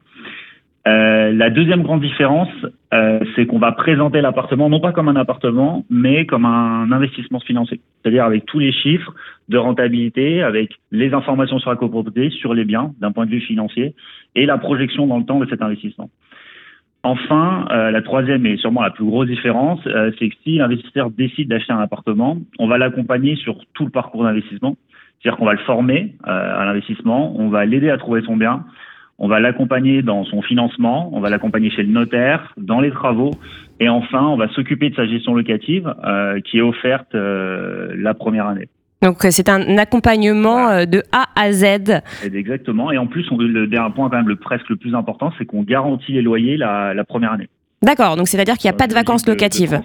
Euh, 0.87 1.31
la 1.31 1.49
deuxième 1.49 1.81
grande 1.81 2.01
différence, 2.01 2.49
euh, 2.93 3.19
c'est 3.35 3.47
qu'on 3.47 3.57
va 3.57 3.71
présenter 3.71 4.21
l'appartement 4.21 4.69
non 4.69 4.79
pas 4.79 4.91
comme 4.91 5.07
un 5.09 5.15
appartement, 5.15 5.83
mais 5.89 6.27
comme 6.27 6.45
un 6.45 6.91
investissement 6.91 7.39
financier. 7.39 7.81
C'est-à-dire 8.01 8.23
avec 8.23 8.45
tous 8.45 8.59
les 8.59 8.71
chiffres 8.71 9.11
de 9.49 9.57
rentabilité, 9.57 10.43
avec 10.43 10.73
les 10.91 11.13
informations 11.13 11.57
sur 11.57 11.71
la 11.71 11.75
copropriété, 11.75 12.29
sur 12.37 12.53
les 12.53 12.65
biens 12.65 12.93
d'un 12.99 13.11
point 13.11 13.25
de 13.25 13.31
vue 13.31 13.41
financier 13.41 13.95
et 14.35 14.45
la 14.45 14.59
projection 14.59 15.07
dans 15.07 15.17
le 15.17 15.25
temps 15.25 15.39
de 15.39 15.47
cet 15.47 15.63
investissement. 15.63 16.11
Enfin, 17.05 17.67
euh, 17.69 17.91
la 17.91 18.01
troisième 18.01 18.47
et 18.47 18.57
sûrement 18.57 18.81
la 18.81 18.89
plus 18.89 19.05
grosse 19.05 19.27
différence, 19.27 19.79
euh, 19.85 20.09
c'est 20.17 20.27
que 20.27 20.35
si 20.43 20.57
l'investisseur 20.57 21.11
décide 21.11 21.47
d'acheter 21.47 21.71
un 21.71 21.79
appartement, 21.79 22.39
on 22.57 22.67
va 22.67 22.79
l'accompagner 22.79 23.35
sur 23.35 23.63
tout 23.75 23.85
le 23.85 23.91
parcours 23.91 24.23
d'investissement. 24.23 24.75
C'est-à-dire 25.21 25.37
qu'on 25.37 25.45
va 25.45 25.53
le 25.53 25.59
former 25.59 26.15
euh, 26.25 26.61
à 26.61 26.65
l'investissement, 26.65 27.39
on 27.39 27.49
va 27.49 27.63
l'aider 27.65 27.91
à 27.91 27.99
trouver 27.99 28.23
son 28.23 28.35
bien, 28.35 28.65
on 29.19 29.27
va 29.27 29.39
l'accompagner 29.39 30.01
dans 30.01 30.23
son 30.23 30.41
financement, 30.41 31.11
on 31.13 31.19
va 31.19 31.29
l'accompagner 31.29 31.69
chez 31.69 31.83
le 31.83 31.91
notaire, 31.91 32.51
dans 32.57 32.79
les 32.79 32.89
travaux, 32.89 33.35
et 33.79 33.87
enfin, 33.87 34.23
on 34.23 34.35
va 34.35 34.47
s'occuper 34.47 34.89
de 34.89 34.95
sa 34.95 35.05
gestion 35.05 35.35
locative 35.35 35.93
qui 36.45 36.57
est 36.57 36.61
offerte 36.61 37.13
la 37.13 38.13
première 38.15 38.47
année. 38.47 38.67
Donc 39.05 39.17
c'est 39.29 39.49
un 39.49 39.77
accompagnement 39.77 40.63
Voilà. 40.63 40.85
de 40.87 41.03
A 41.11 41.25
à 41.35 41.51
Z. 41.51 41.63
Et 41.63 42.35
Exactement. 42.35 42.91
Et 42.91 42.97
en 42.97 43.05
plus, 43.05 43.23
on, 43.31 43.37
le 43.37 43.67
dernier 43.67 43.93
point 43.93 44.09
quand 44.09 44.17
même 44.17 44.27
le 44.27 44.35
presque 44.35 44.67
le 44.69 44.77
plus 44.77 44.95
important, 44.95 45.31
c'est 45.37 45.45
qu'on 45.45 45.61
garantit 45.61 46.11
les 46.13 46.23
loyers 46.23 46.57
la, 46.57 46.93
la 46.95 47.03
première 47.03 47.31
année. 47.33 47.47
D'accord, 47.83 48.15
donc 48.17 48.27
c'est-à-dire 48.27 48.57
qu'il 48.57 48.67
n'y 48.67 48.75
a 48.75 48.77
pas 48.77 48.87
de 48.87 48.93
vacances 48.95 49.25
logique 49.27 49.27
de- 49.27 49.31
de 49.31 49.65
locatives. 49.69 49.81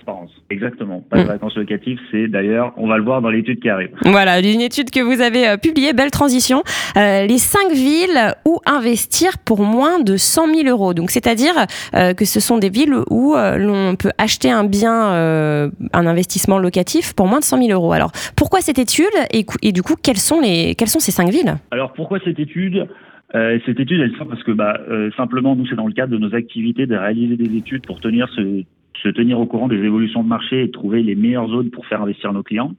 Exactement. 0.51 1.01
Pas 1.09 1.19
de 1.19 1.23
Mm. 1.25 1.27
vacances 1.29 1.57
locatives, 1.57 1.99
c'est 2.11 2.27
d'ailleurs, 2.29 2.73
on 2.77 2.89
va 2.89 2.97
le 2.99 3.05
voir 3.05 3.23
dans 3.23 3.31
l'étude 3.31 3.61
qui 3.61 3.69
arrive. 3.69 3.91
Voilà, 4.05 4.41
une 4.41 4.61
étude 4.61 4.91
que 4.91 5.01
vous 5.01 5.21
avez 5.21 5.49
euh, 5.49 5.57
publiée, 5.57 5.93
belle 5.93 6.11
transition. 6.11 6.63
Euh, 6.97 7.25
les 7.27 7.39
cinq 7.39 7.71
villes 7.73 8.35
où 8.45 8.59
investir 8.67 9.39
pour 9.45 9.63
moins 9.63 10.01
de 10.01 10.17
100 10.17 10.53
000 10.55 10.69
euros. 10.69 10.93
Donc, 10.93 11.11
c'est-à-dire 11.11 11.53
euh, 11.95 12.15
que 12.15 12.25
ce 12.25 12.41
sont 12.41 12.59
des 12.59 12.69
villes 12.69 12.95
où 13.11 13.35
euh, 13.37 13.57
l'on 13.59 13.95
peut 13.97 14.11
acheter 14.19 14.51
un 14.51 14.65
bien, 14.65 15.13
euh, 15.13 15.71
un 15.93 16.07
investissement 16.07 16.59
locatif 16.59 17.15
pour 17.15 17.27
moins 17.29 17.39
de 17.39 17.45
100 17.45 17.59
000 17.67 17.71
euros. 17.71 17.93
Alors, 17.93 18.11
pourquoi 18.37 18.61
cette 18.61 18.79
étude 18.79 19.07
et, 19.33 19.47
et 19.63 19.73
du 19.73 19.83
coup, 19.83 19.95
quelles 20.03 20.17
sont, 20.19 20.41
les, 20.41 20.75
quelles 20.75 20.89
sont 20.89 20.99
ces 21.01 21.13
cinq 21.13 21.29
villes? 21.31 21.55
Alors 21.71 21.93
pourquoi 21.93 22.19
cette 22.25 22.39
étude? 22.41 22.89
Euh, 23.37 23.61
Cette 23.65 23.79
étude, 23.79 24.01
elle 24.01 24.11
sort 24.19 24.27
parce 24.27 24.43
que 24.43 24.51
bah, 24.51 24.77
euh, 24.91 25.11
simplement, 25.17 25.55
nous, 25.55 25.65
c'est 25.69 25.77
dans 25.77 25.87
le 25.87 25.93
cadre 25.93 26.11
de 26.13 26.19
nos 26.19 26.35
activités 26.35 26.87
de 26.87 26.97
réaliser 26.97 27.37
des 27.37 27.57
études 27.57 27.87
pour 27.87 28.01
tenir 28.01 28.29
se, 28.31 28.65
se 29.03 29.09
tenir 29.09 29.39
au 29.41 29.47
courant 29.47 29.69
des 29.69 29.79
évolutions 29.79 30.23
de 30.23 30.29
marché 30.29 30.63
et 30.63 30.71
trouver 30.71 31.03
les 31.03 31.15
meilleures 31.15 31.49
zones 31.49 31.71
pour 31.71 31.87
faire 31.87 32.03
investir 32.03 32.33
nos 32.33 32.43
clients. 32.43 32.73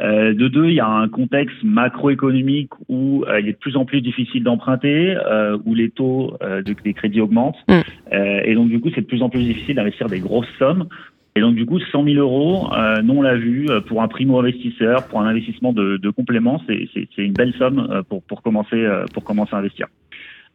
Euh, 0.00 0.32
de 0.32 0.48
deux, 0.48 0.66
il 0.68 0.74
y 0.74 0.80
a 0.80 0.88
un 0.88 1.08
contexte 1.08 1.62
macroéconomique 1.62 2.70
où 2.88 3.24
euh, 3.28 3.40
il 3.40 3.48
est 3.48 3.52
de 3.52 3.58
plus 3.58 3.76
en 3.76 3.84
plus 3.84 4.00
difficile 4.00 4.42
d'emprunter, 4.42 5.14
euh, 5.14 5.58
où 5.66 5.74
les 5.74 5.90
taux 5.90 6.36
de- 6.40 6.74
des 6.84 6.94
crédits 6.94 7.20
augmentent, 7.20 7.56
Mm. 7.68 7.80
Et 8.44 8.54
donc 8.54 8.68
du 8.68 8.80
coup, 8.80 8.88
c'est 8.94 9.02
de 9.02 9.06
plus 9.06 9.22
en 9.22 9.28
plus 9.28 9.42
difficile 9.42 9.76
d'investir 9.76 10.08
des 10.08 10.20
grosses 10.20 10.48
sommes. 10.58 10.86
Et 11.36 11.40
donc 11.40 11.54
du 11.54 11.64
coup, 11.66 11.78
100 11.78 12.04
000 12.04 12.16
euros, 12.16 12.68
nous 13.04 13.14
on 13.14 13.22
l'a 13.22 13.36
vu, 13.36 13.66
pour 13.86 14.02
un 14.02 14.08
primo-investisseur, 14.08 15.06
pour 15.08 15.20
un 15.20 15.26
investissement 15.26 15.72
de, 15.72 15.96
de 15.96 16.10
complément, 16.10 16.60
c'est 16.66 16.88
une 17.18 17.32
belle 17.32 17.52
somme 17.54 18.02
pour, 18.08 18.22
pour, 18.24 18.42
commencer, 18.42 18.84
pour 19.14 19.22
commencer 19.22 19.54
à 19.54 19.58
investir. 19.58 19.86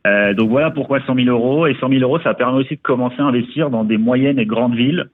Euh, 0.06 0.34
donc 0.34 0.50
voilà 0.50 0.70
pourquoi 0.72 1.00
100 1.06 1.16
000 1.16 1.28
euros. 1.30 1.66
Et 1.68 1.76
100 1.80 1.90
000 1.90 2.02
euros, 2.02 2.20
ça 2.20 2.34
permet 2.34 2.60
aussi 2.60 2.76
de 2.76 2.82
commencer 2.82 3.16
à 3.20 3.24
investir 3.26 3.70
dans 3.70 3.84
des 3.84 3.98
moyennes 3.98 4.38
et 4.40 4.46
grandes 4.46 4.76
villes. 4.76 5.10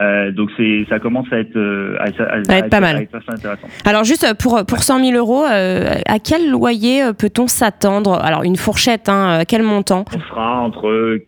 Euh, 0.00 0.30
donc 0.30 0.50
c'est 0.56 0.86
ça 0.88 1.00
commence 1.00 1.26
à 1.32 1.38
être, 1.40 1.56
euh, 1.56 1.96
à, 1.98 2.08
être- 2.08 2.20
à- 2.50 2.58
être 2.58 2.68
pas 2.70 2.78
mal. 2.80 2.96
à 2.98 3.00
être 3.02 3.16
intéressant. 3.28 3.66
Alors, 3.84 4.04
juste 4.04 4.26
pour, 4.40 4.64
pour 4.64 4.78
100 4.84 5.02
000 5.04 5.16
euros, 5.18 5.44
euh, 5.44 5.94
à 6.06 6.18
quel 6.20 6.50
loyer 6.50 7.02
euh, 7.02 7.12
peut-on 7.12 7.48
s'attendre? 7.48 8.12
Alors, 8.22 8.44
une 8.44 8.54
fourchette, 8.56 9.08
hein, 9.08 9.40
euh, 9.40 9.44
quel 9.48 9.62
montant? 9.64 10.04
On 10.14 10.20
sera 10.20 10.60
entre 10.60 11.18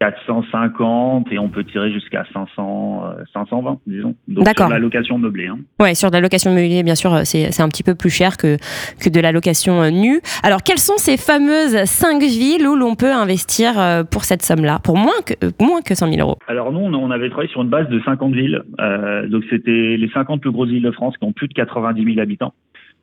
450 0.00 1.32
et 1.32 1.38
on 1.38 1.48
peut 1.48 1.64
tirer 1.64 1.92
jusqu'à 1.92 2.24
500, 2.32 3.02
euh, 3.04 3.24
520, 3.32 3.78
disons. 3.86 4.14
Donc 4.28 4.44
D'accord. 4.44 4.66
sur 4.66 4.74
la 4.74 4.78
location 4.78 5.18
meublée. 5.18 5.46
Hein. 5.46 5.58
Ouais, 5.80 5.94
sur 5.94 6.10
de 6.10 6.16
la 6.16 6.20
location 6.20 6.50
immobilière, 6.50 6.84
bien 6.84 6.94
sûr, 6.94 7.14
euh, 7.14 7.20
c'est 7.24 7.52
c'est 7.52 7.62
un 7.62 7.68
petit 7.68 7.82
peu 7.82 7.94
plus 7.94 8.10
cher 8.10 8.36
que, 8.36 8.56
que 9.00 9.08
de 9.08 9.20
la 9.20 9.32
location 9.32 9.82
euh, 9.82 9.90
nue. 9.90 10.20
Alors, 10.42 10.62
quelles 10.62 10.78
sont 10.78 10.96
ces 10.96 11.16
fameuses 11.16 11.84
cinq 11.84 12.22
villes 12.22 12.66
où 12.66 12.76
l'on 12.76 12.94
peut 12.96 13.12
investir 13.12 13.78
euh, 13.78 14.04
pour 14.04 14.24
cette 14.24 14.42
somme-là, 14.42 14.78
pour 14.82 14.96
moins 14.96 15.20
que, 15.24 15.34
euh, 15.44 15.50
moins 15.60 15.82
que 15.82 15.94
100 15.94 16.12
000 16.12 16.20
euros 16.20 16.38
Alors 16.48 16.72
nous, 16.72 16.80
on, 16.80 16.92
on 16.94 17.10
avait 17.10 17.28
travaillé 17.28 17.50
sur 17.50 17.62
une 17.62 17.68
base 17.68 17.88
de 17.88 18.00
50 18.04 18.34
villes. 18.34 18.62
Euh, 18.80 19.26
donc 19.28 19.44
c'était 19.50 19.96
les 19.96 20.10
50 20.12 20.40
plus 20.40 20.50
grosses 20.50 20.68
villes 20.68 20.82
de 20.82 20.90
France 20.90 21.16
qui 21.16 21.24
ont 21.24 21.32
plus 21.32 21.48
de 21.48 21.54
90 21.54 22.04
000 22.04 22.20
habitants. 22.20 22.52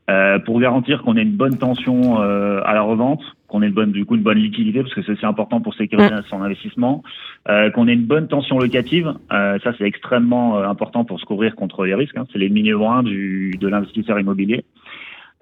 Euh, 0.10 0.40
pour 0.40 0.60
garantir 0.60 1.04
qu'on 1.04 1.16
ait 1.16 1.22
une 1.22 1.38
bonne 1.38 1.58
tension 1.58 2.22
euh, 2.22 2.60
à 2.66 2.74
la 2.74 2.82
revente, 2.82 3.22
qu'on 3.48 3.62
ait 3.62 3.68
une 3.68 3.74
bonne, 3.74 3.92
du 3.92 4.04
coup 4.04 4.16
une 4.16 4.24
bonne 4.24 4.40
liquidité, 4.40 4.82
parce 4.82 4.94
que 4.94 5.04
c'est 5.04 5.12
aussi 5.12 5.26
important 5.26 5.62
pour 5.62 5.76
sécuriser 5.76 6.10
son 6.28 6.42
investissement, 6.42 7.04
euh, 7.50 7.70
qu'on 7.70 7.88
ait 7.88 7.94
une 7.94 8.06
bonne 8.06 8.28
tension 8.28 8.58
locative, 8.58 9.14
euh, 9.32 9.60
ça 9.64 9.74
c'est 9.78 9.86
extrêmement 9.86 10.58
euh, 10.58 10.68
important 10.68 11.06
pour 11.06 11.20
se 11.20 11.26
couvrir 11.26 11.56
contre 11.56 11.86
les 11.86 11.94
risques, 11.94 12.18
hein. 12.18 12.26
c'est 12.34 12.40
l'ennemi 12.40 12.64
numéro 12.64 12.90
un 12.90 13.04
du, 13.04 13.56
de 13.60 13.68
l'investisseur 13.68 14.20
immobilier. 14.20 14.66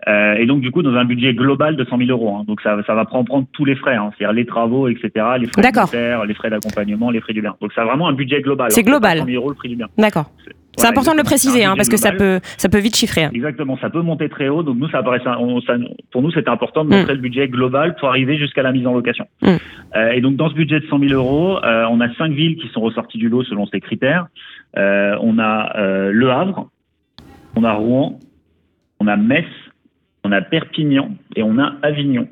Euh, 0.07 0.35
et 0.35 0.45
donc 0.45 0.61
du 0.61 0.71
coup 0.71 0.81
dans 0.81 0.95
un 0.95 1.03
budget 1.05 1.33
global 1.33 1.75
de 1.75 1.85
100 1.85 1.97
000 1.97 2.09
euros, 2.09 2.35
hein. 2.35 2.43
donc 2.45 2.61
ça, 2.61 2.77
ça 2.85 2.95
va 2.95 3.05
prendre, 3.05 3.25
prendre 3.25 3.47
tous 3.53 3.65
les 3.65 3.75
frais, 3.75 3.95
hein. 3.95 4.11
c'est-à-dire 4.17 4.33
les 4.33 4.45
travaux, 4.45 4.87
etc., 4.87 5.09
les 5.39 5.47
frais 5.47 5.61
de 5.61 6.27
les 6.27 6.33
frais 6.33 6.49
d'accompagnement, 6.49 7.11
les 7.11 7.21
frais 7.21 7.33
du 7.33 7.41
bien. 7.41 7.55
Donc 7.61 7.71
c'est 7.73 7.83
vraiment 7.83 8.07
un 8.07 8.13
budget 8.13 8.41
global. 8.41 8.71
C'est 8.71 8.83
global. 8.83 9.19
pas 9.19 9.23
100 9.23 9.25
000 9.25 9.41
euros 9.41 9.49
le 9.49 9.55
prix 9.55 9.69
du 9.69 9.77
bien. 9.77 9.87
D'accord. 9.97 10.31
C'est 10.79 10.87
Voilà, 10.87 10.91
important 10.97 11.11
de 11.11 11.17
le 11.17 11.23
préciser, 11.23 11.65
hein, 11.65 11.73
parce 11.75 11.89
que 11.89 11.97
ça 11.97 12.11
peut, 12.13 12.39
ça 12.57 12.69
peut 12.69 12.79
vite 12.79 12.95
chiffrer. 12.95 13.25
hein. 13.25 13.31
Exactement, 13.33 13.77
ça 13.79 13.89
peut 13.89 14.01
monter 14.01 14.29
très 14.29 14.47
haut. 14.47 14.63
Donc 14.63 14.77
nous, 14.77 14.87
ça 14.89 15.03
paraissait, 15.03 15.27
on- 15.37 15.59
ça- 15.61 15.75
pour 16.11 16.21
nous, 16.21 16.31
c'était 16.31 16.49
important 16.49 16.85
de 16.85 16.89
Mm. 16.89 16.93
montrer 16.97 17.13
le 17.15 17.19
budget 17.21 17.47
global 17.49 17.95
pour 17.99 18.07
arriver 18.07 18.37
jusqu'à 18.37 18.63
la 18.63 18.71
mise 18.71 18.87
en 18.87 18.93
location. 18.93 19.25
Mm. 19.41 19.47
Euh, 19.97 20.11
et 20.11 20.21
donc 20.21 20.37
dans 20.37 20.49
ce 20.49 20.53
budget 20.53 20.79
de 20.79 20.85
100 20.87 20.99
000 20.99 21.13
euros, 21.13 21.57
euh, 21.63 21.85
on 21.91 21.99
a 21.99 22.13
cinq 22.15 22.31
villes 22.31 22.55
qui 22.55 22.69
sont 22.69 22.79
ressorties 22.81 23.17
du 23.17 23.27
lot 23.27 23.43
selon 23.43 23.65
ces 23.67 23.81
critères. 23.81 24.27
Euh, 24.77 25.15
on 25.21 25.37
a 25.37 25.73
Le 26.11 26.31
Havre, 26.31 26.69
on 27.57 27.63
a 27.65 27.73
Rouen, 27.73 28.19
on 29.01 29.07
a 29.07 29.17
Metz, 29.17 29.45
on 30.23 30.31
a 30.31 30.41
Perpignan 30.41 31.09
et 31.35 31.43
on 31.43 31.57
a 31.59 31.73
Avignon. 31.81 32.27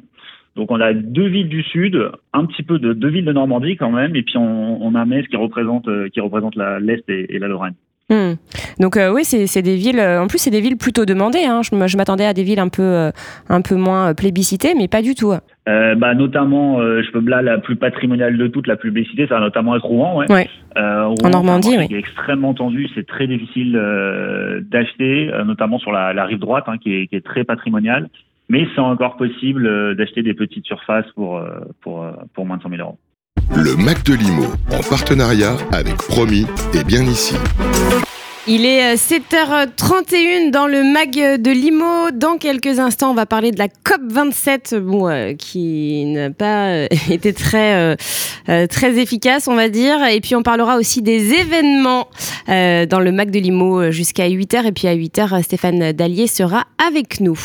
Donc 0.55 0.71
on 0.71 0.79
a 0.79 0.93
deux 0.93 1.27
villes 1.27 1.49
du 1.49 1.63
sud, 1.63 2.11
un 2.33 2.45
petit 2.45 2.63
peu 2.63 2.79
de 2.79 2.93
deux 2.93 3.09
villes 3.09 3.25
de 3.25 3.33
Normandie 3.33 3.75
quand 3.77 3.91
même, 3.91 4.15
et 4.15 4.23
puis 4.23 4.37
on, 4.37 4.81
on 4.81 4.95
a 4.95 5.05
Metz 5.05 5.27
qui 5.27 5.35
représente 5.35 5.87
qui 6.13 6.19
représente 6.19 6.55
l'est 6.55 7.07
et, 7.09 7.35
et 7.35 7.39
la 7.39 7.47
Lorraine. 7.47 7.75
Hmm. 8.09 8.35
Donc 8.79 8.95
euh, 8.95 9.11
oui, 9.13 9.25
c'est 9.25 9.61
des 9.61 9.75
villes. 9.75 9.99
euh, 9.99 10.21
en 10.21 10.27
plus, 10.27 10.37
c'est 10.37 10.49
des 10.49 10.61
villes 10.61 10.77
plutôt 10.77 11.03
demandées. 11.05 11.43
hein. 11.45 11.61
Je, 11.61 11.97
m'attendais 11.97 12.25
à 12.25 12.33
des 12.33 12.43
villes 12.43 12.59
un 12.59 12.69
peu, 12.69 12.81
euh, 12.81 13.11
un 13.49 13.61
peu 13.61 13.75
moins 13.75 14.09
euh, 14.09 14.13
plébiscitées, 14.13 14.75
mais 14.75 14.87
pas 14.87 15.01
du 15.01 15.13
tout. 15.13 15.33
Euh, 15.67 15.95
bah, 15.95 16.13
notamment, 16.15 16.79
euh, 16.79 17.01
je 17.03 17.11
peux 17.11 17.19
là 17.29 17.41
la 17.41 17.57
plus 17.57 17.75
patrimoniale 17.75 18.37
de 18.37 18.47
toutes, 18.47 18.67
la 18.67 18.77
plus 18.77 18.91
publicité, 18.93 19.27
ça 19.27 19.35
va 19.35 19.41
notamment 19.41 19.75
être 19.75 19.83
Rouen. 19.85 20.15
Ouais. 20.19 20.31
Ouais. 20.31 20.49
Euh, 20.77 21.07
Rouen, 21.07 21.15
En 21.25 21.29
Normandie, 21.31 21.75
oui. 21.77 21.87
qui 21.87 21.95
est 21.95 21.99
extrêmement 21.99 22.53
tendu, 22.53 22.87
c'est 22.95 23.05
très 23.05 23.27
difficile 23.27 23.75
euh, 23.75 24.61
d'acheter, 24.61 25.29
euh, 25.33 25.43
notamment 25.43 25.77
sur 25.77 25.91
la, 25.91 26.13
la 26.13 26.23
rive 26.23 26.39
droite, 26.39 26.63
hein, 26.67 26.77
qui, 26.77 26.93
est, 26.93 27.07
qui 27.07 27.15
est 27.17 27.25
très 27.25 27.43
patrimoniale. 27.43 28.07
Mais 28.49 28.65
c'est 28.73 28.79
encore 28.81 29.17
possible 29.17 29.67
euh, 29.67 29.93
d'acheter 29.95 30.23
des 30.23 30.33
petites 30.33 30.65
surfaces 30.65 31.11
pour 31.15 31.37
euh, 31.39 31.59
pour 31.81 32.03
euh, 32.03 32.11
pour 32.33 32.45
moins 32.45 32.55
de 32.55 32.61
100 32.61 32.69
000 32.69 32.81
euros. 32.81 32.97
Le 33.55 33.75
Mac 33.75 34.03
de 34.03 34.13
Limo, 34.13 34.45
en 34.71 34.81
partenariat 34.81 35.55
avec 35.71 35.95
Promis 35.95 36.45
et 36.73 36.83
bien 36.83 37.03
ici. 37.03 37.35
Il 38.45 38.65
est 38.65 38.93
euh, 38.93 38.95
7h31 38.95 40.51
dans 40.51 40.67
le 40.67 40.83
mag 40.83 41.11
de 41.11 41.51
Limo. 41.51 42.11
Dans 42.13 42.37
quelques 42.37 42.79
instants, 42.79 43.11
on 43.11 43.13
va 43.13 43.25
parler 43.25 43.51
de 43.51 43.59
la 43.59 43.67
COP27, 43.67 44.77
bon, 44.79 45.09
euh, 45.09 45.33
qui 45.33 46.05
n'a 46.05 46.29
pas 46.29 46.67
euh, 46.67 46.87
été 47.09 47.33
très, 47.33 47.75
euh, 47.75 47.95
euh, 48.49 48.67
très 48.67 48.97
efficace, 48.99 49.47
on 49.47 49.55
va 49.55 49.69
dire. 49.69 50.03
Et 50.05 50.21
puis, 50.21 50.35
on 50.35 50.43
parlera 50.43 50.77
aussi 50.77 51.01
des 51.01 51.33
événements 51.33 52.07
euh, 52.49 52.85
dans 52.85 52.99
le 52.99 53.11
mag 53.11 53.31
de 53.31 53.39
Limo 53.39 53.81
euh, 53.81 53.91
jusqu'à 53.91 54.29
8h. 54.29 54.65
Et 54.67 54.71
puis, 54.71 54.87
à 54.87 54.95
8h, 54.95 55.43
Stéphane 55.43 55.91
Dallier 55.91 56.27
sera 56.27 56.65
avec 56.85 57.19
nous. 57.19 57.37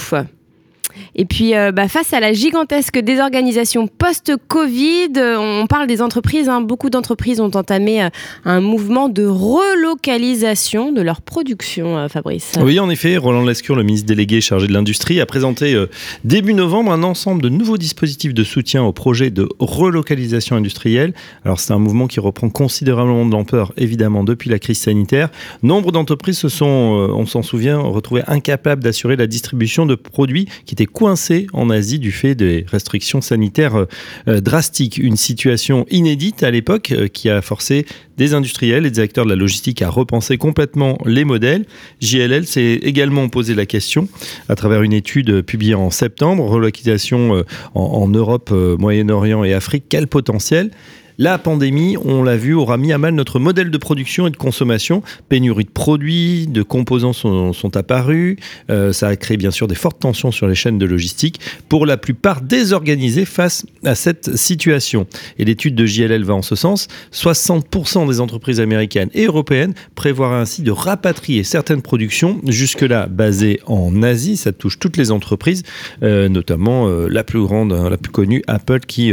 Et 1.15 1.25
puis, 1.25 1.55
euh, 1.55 1.73
bah, 1.73 1.89
face 1.89 2.13
à 2.13 2.21
la 2.21 2.33
gigantesque 2.33 2.99
désorganisation 2.99 3.87
post-Covid, 3.87 5.13
euh, 5.17 5.37
on 5.39 5.67
parle 5.67 5.87
des 5.87 6.03
entreprises. 6.03 6.49
hein. 6.49 6.61
Beaucoup 6.61 6.91
d'entreprises 6.91 7.41
ont 7.41 7.51
entamé 7.55 8.03
euh, 8.03 8.09
un 8.45 8.61
mouvement 8.61 9.09
de 9.09 9.25
relocalisation 9.25 10.93
de 10.93 11.03
leur 11.03 11.21
production, 11.21 12.09
Fabrice. 12.09 12.53
Oui, 12.61 12.79
en 12.81 12.91
effet, 12.91 13.17
Roland 13.17 13.45
Lescure, 13.45 13.77
le 13.77 13.83
ministre 13.83 14.07
délégué 14.07 14.41
chargé 14.41 14.67
de 14.67 14.73
l'industrie, 14.73 15.21
a 15.21 15.27
présenté 15.27 15.77
début 16.25 16.55
novembre 16.55 16.93
un 16.93 17.03
ensemble 17.03 17.43
de 17.43 17.49
nouveaux 17.49 17.79
dispositifs 17.79 18.35
de 18.35 18.45
soutien 18.45 18.83
au 18.83 18.93
projet 18.93 19.31
de 19.31 19.49
relocalisation 19.59 20.57
industrielle. 20.57 21.13
Alors, 21.45 21.61
c'est 21.61 21.73
un 21.73 21.79
mouvement 21.79 22.07
qui 22.07 22.21
reprend 22.21 22.49
considérablement 22.51 23.27
de 23.27 23.33
l'ampleur, 23.33 23.73
évidemment, 23.77 24.25
depuis 24.25 24.51
la 24.51 24.59
crise 24.59 24.81
sanitaire. 24.81 25.31
Nombre 25.63 25.93
d'entreprises 25.93 26.39
se 26.39 26.49
sont, 26.49 26.67
on 26.67 27.27
s'en 27.27 27.43
souvient, 27.43 27.79
retrouvées 27.79 28.23
incapables 28.27 28.83
d'assurer 28.83 29.17
la 29.17 29.27
distribution 29.27 29.87
de 29.87 29.95
produits 29.95 30.47
qui 30.67 30.75
étaient 30.75 30.82
coincés 30.87 31.47
en 31.53 31.71
Asie 31.71 31.99
du 31.99 32.13
fait 32.13 32.35
des 32.35 32.65
restrictions 32.69 33.21
sanitaires 33.21 33.87
euh, 34.29 34.41
drastiques. 34.41 34.99
Une 34.99 35.17
situation 35.17 35.87
inédite 35.91 36.43
à 36.43 36.51
l'époque 36.51 36.93
euh, 36.93 37.09
qui 37.09 37.29
a 37.29 37.43
forcé 37.43 37.87
des 38.17 38.35
industriels 38.35 38.87
et 38.87 38.91
des 38.91 39.01
acteurs 39.01 39.25
de 39.25 39.31
la 39.31 39.37
logistique 39.37 39.83
à 39.83 39.89
repenser 39.89 40.37
complètement 40.39 40.99
les 41.07 41.25
modèles. 41.25 41.65
JLL 42.01 42.47
s'est 42.47 42.81
également 42.83 43.29
posé 43.29 43.55
la 43.55 43.67
question 43.67 44.09
à 44.49 44.55
travers 44.55 44.83
une 44.83 44.93
étude 44.93 45.43
publiée 45.43 45.75
en 45.75 45.91
septembre, 45.91 46.45
relocalisation 46.45 47.37
euh, 47.37 47.43
en, 47.75 48.09
Europe, 48.09 48.51
Moyen-Orient 48.51 49.45
et 49.45 49.55
Afrique, 49.55 49.85
quel 49.89 50.07
potentiel 50.07 50.71
la 51.19 51.39
pandémie, 51.39 51.97
on 51.97 52.23
l'a 52.23 52.37
vu, 52.37 52.55
aura 52.55 52.77
mis 52.77 52.93
à 52.93 52.99
mal 52.99 53.15
notre 53.15 53.39
modèle 53.39 53.71
de 53.71 53.79
production 53.79 54.27
et 54.27 54.31
de 54.31 54.37
consommation. 54.37 55.03
Pénurie 55.29 55.65
de 55.65 55.71
produits, 55.71 56.47
de 56.47 56.63
composants 56.63 57.13
sont, 57.13 57.77
apparus. 57.77 58.37
Euh, 58.71 58.93
ça 58.93 59.09
a 59.09 59.17
créé 59.17 59.37
bien 59.37 59.51
sûr 59.51 59.69
des 59.69 59.75
fortes 59.75 60.01
tensions 60.01 60.31
sur 60.31 60.47
les 60.47 60.55
chaînes 60.55 60.79
de 60.79 60.87
logistique, 60.87 61.41
pour 61.69 61.87
la 61.87 61.97
plupart 61.97 62.41
désorganisées 62.41 63.25
face 63.25 63.67
à 63.85 63.95
cette 63.95 64.37
situation. 64.37 65.07
Et 65.39 65.45
l'étude 65.45 65.75
de 65.75 65.87
JLL 65.87 66.25
va 66.25 66.35
en 66.35 66.43
ce 66.43 66.55
sens. 66.55 66.89
60% 67.13 68.09
des 68.09 68.21
entreprises 68.21 68.61
américaines 68.61 69.11
et 69.15 69.27
européennes 69.27 69.75
prévoient 69.95 70.37
ainsi 70.37 70.63
de 70.63 70.71
rapatrier 70.71 71.45
certaines 71.45 71.83
productions, 71.83 72.41
jusque-là 72.47 73.07
basées 73.07 73.61
en 73.67 74.03
Asie. 74.03 74.37
Ça 74.37 74.53
touche 74.53 74.79
toutes 74.79 74.97
les 74.97 75.11
entreprises, 75.11 75.63
euh, 76.03 76.29
notamment 76.29 76.89
euh, 76.89 77.09
la 77.09 77.25
plus 77.25 77.43
grande, 77.43 77.73
hein, 77.73 77.91
la 77.91 77.99
plus 77.99 78.13
connue, 78.13 78.43
Apple, 78.47 78.81
qui 78.81 79.13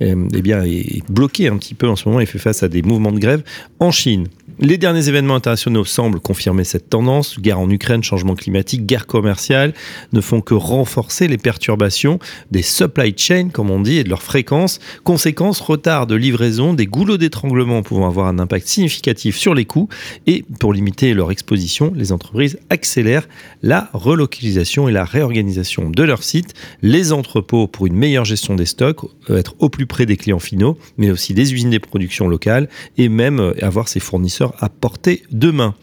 eh 0.00 0.14
bien, 0.42 0.64
est 0.64 1.02
bloquée 1.10 1.39
un 1.48 1.56
petit 1.56 1.74
peu 1.74 1.88
en 1.88 1.96
ce 1.96 2.08
moment 2.08 2.20
et 2.20 2.26
fait 2.26 2.38
face 2.38 2.62
à 2.62 2.68
des 2.68 2.82
mouvements 2.82 3.12
de 3.12 3.18
grève 3.18 3.42
en 3.78 3.90
Chine. 3.90 4.28
Les 4.62 4.76
derniers 4.76 5.08
événements 5.08 5.36
internationaux 5.36 5.86
semblent 5.86 6.20
confirmer 6.20 6.64
cette 6.64 6.90
tendance. 6.90 7.40
Guerre 7.40 7.60
en 7.60 7.70
Ukraine, 7.70 8.02
changement 8.02 8.34
climatique, 8.34 8.84
guerre 8.84 9.06
commerciale 9.06 9.72
ne 10.12 10.20
font 10.20 10.42
que 10.42 10.52
renforcer 10.52 11.28
les 11.28 11.38
perturbations 11.38 12.18
des 12.50 12.60
supply 12.60 13.14
chains, 13.16 13.48
comme 13.48 13.70
on 13.70 13.80
dit, 13.80 13.96
et 13.96 14.04
de 14.04 14.10
leur 14.10 14.22
fréquence. 14.22 14.78
Conséquence, 15.02 15.60
retard 15.60 16.06
de 16.06 16.14
livraison, 16.14 16.74
des 16.74 16.84
goulots 16.84 17.16
d'étranglement 17.16 17.82
pouvant 17.82 18.06
avoir 18.06 18.26
un 18.26 18.38
impact 18.38 18.66
significatif 18.66 19.34
sur 19.38 19.54
les 19.54 19.64
coûts. 19.64 19.88
Et 20.26 20.44
pour 20.58 20.74
limiter 20.74 21.14
leur 21.14 21.30
exposition, 21.30 21.90
les 21.96 22.12
entreprises 22.12 22.58
accélèrent 22.68 23.28
la 23.62 23.88
relocalisation 23.94 24.90
et 24.90 24.92
la 24.92 25.06
réorganisation 25.06 25.88
de 25.88 26.02
leurs 26.02 26.22
sites, 26.22 26.52
les 26.82 27.14
entrepôts 27.14 27.66
pour 27.66 27.86
une 27.86 27.96
meilleure 27.96 28.26
gestion 28.26 28.56
des 28.56 28.66
stocks, 28.66 29.06
euh, 29.30 29.38
être 29.38 29.54
au 29.58 29.70
plus 29.70 29.86
près 29.86 30.04
des 30.04 30.18
clients 30.18 30.38
finaux, 30.38 30.76
mais 30.98 31.10
aussi 31.10 31.32
des 31.32 31.54
usines 31.54 31.70
des 31.70 31.78
productions 31.78 32.28
locales 32.28 32.68
et 32.98 33.08
même 33.08 33.40
euh, 33.40 33.54
avoir 33.64 33.88
ses 33.88 34.00
fournisseurs 34.00 34.49
à 34.58 34.68
portée 34.68 35.22
de 35.30 35.50
main. 35.50 35.74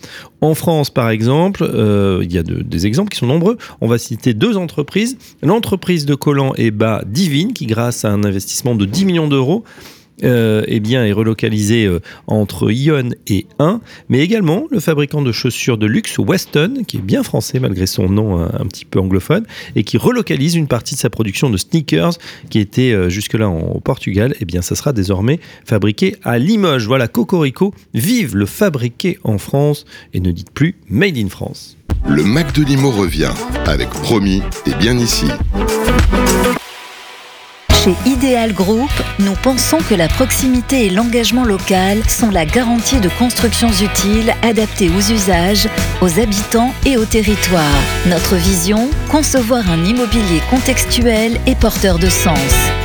En 0.41 0.53
France, 0.55 0.89
par 0.89 1.09
exemple, 1.09 1.63
euh, 1.63 2.19
il 2.23 2.31
y 2.33 2.37
a 2.37 2.43
de- 2.43 2.61
des 2.61 2.85
exemples 2.85 3.09
qui 3.11 3.17
sont 3.19 3.25
nombreux. 3.27 3.57
On 3.81 3.87
va 3.87 3.97
citer 3.97 4.33
deux 4.33 4.57
entreprises. 4.57 5.17
L'entreprise 5.41 6.05
de 6.05 6.15
collants 6.15 6.53
et 6.55 6.71
bas 6.71 7.01
Divine, 7.05 7.53
qui 7.53 7.65
grâce 7.65 8.05
à 8.05 8.11
un 8.11 8.23
investissement 8.23 8.75
de 8.75 8.85
10 8.85 9.05
millions 9.05 9.27
d'euros, 9.27 9.63
euh, 10.23 10.63
eh 10.67 10.79
bien, 10.79 11.05
est 11.05 11.11
relocalisé 11.11 11.85
euh, 11.85 11.99
entre 12.27 12.71
Ion 12.71 13.09
et 13.27 13.45
1, 13.59 13.81
mais 14.09 14.19
également 14.19 14.65
le 14.71 14.79
fabricant 14.79 15.21
de 15.21 15.31
chaussures 15.31 15.77
de 15.77 15.85
luxe 15.85 16.17
Weston, 16.17 16.83
qui 16.87 16.97
est 16.97 17.01
bien 17.01 17.23
français 17.23 17.59
malgré 17.59 17.85
son 17.85 18.09
nom 18.09 18.39
un, 18.39 18.45
un 18.45 18.65
petit 18.65 18.85
peu 18.85 18.99
anglophone, 18.99 19.45
et 19.75 19.83
qui 19.83 19.97
relocalise 19.97 20.55
une 20.55 20.67
partie 20.67 20.95
de 20.95 20.99
sa 20.99 21.09
production 21.09 21.49
de 21.49 21.57
sneakers 21.57 22.17
qui 22.49 22.59
était 22.59 22.91
euh, 22.91 23.09
jusque-là 23.09 23.49
au 23.49 23.79
Portugal, 23.79 24.33
eh 24.39 24.45
bien, 24.45 24.61
ça 24.61 24.75
sera 24.75 24.93
désormais 24.93 25.39
fabriqué 25.65 26.15
à 26.23 26.39
Limoges. 26.39 26.87
Voilà, 26.87 27.07
Cocorico, 27.07 27.73
vive 27.93 28.35
le 28.35 28.45
fabriqué 28.45 29.19
en 29.23 29.37
France 29.37 29.85
et 30.13 30.19
ne 30.19 30.31
dites 30.31 30.51
plus 30.51 30.75
Made 30.89 31.17
in 31.17 31.29
France. 31.29 31.77
Le 32.07 32.23
Mac 32.23 32.53
de 32.53 32.63
Limo 32.63 32.91
revient 32.91 33.33
avec 33.65 33.89
Promis 33.89 34.41
et 34.65 34.73
bien 34.75 34.97
ici. 34.97 35.25
Chez 37.87 37.95
Ideal 38.05 38.51
Group, 38.51 38.91
nous 39.19 39.35
pensons 39.41 39.77
que 39.77 39.95
la 39.95 40.09
proximité 40.09 40.87
et 40.87 40.89
l'engagement 40.89 41.45
local 41.45 42.03
sont 42.09 42.29
la 42.29 42.45
garantie 42.45 42.99
de 42.99 43.07
constructions 43.07 43.71
utiles 43.71 44.33
adaptées 44.41 44.89
aux 44.89 45.13
usages, 45.13 45.69
aux 46.01 46.19
habitants 46.19 46.73
et 46.85 46.97
au 46.97 47.05
territoire. 47.05 47.79
Notre 48.07 48.35
vision, 48.35 48.89
concevoir 49.09 49.71
un 49.71 49.85
immobilier 49.85 50.41
contextuel 50.49 51.39
et 51.45 51.55
porteur 51.55 51.97
de 51.97 52.09
sens. 52.09 52.37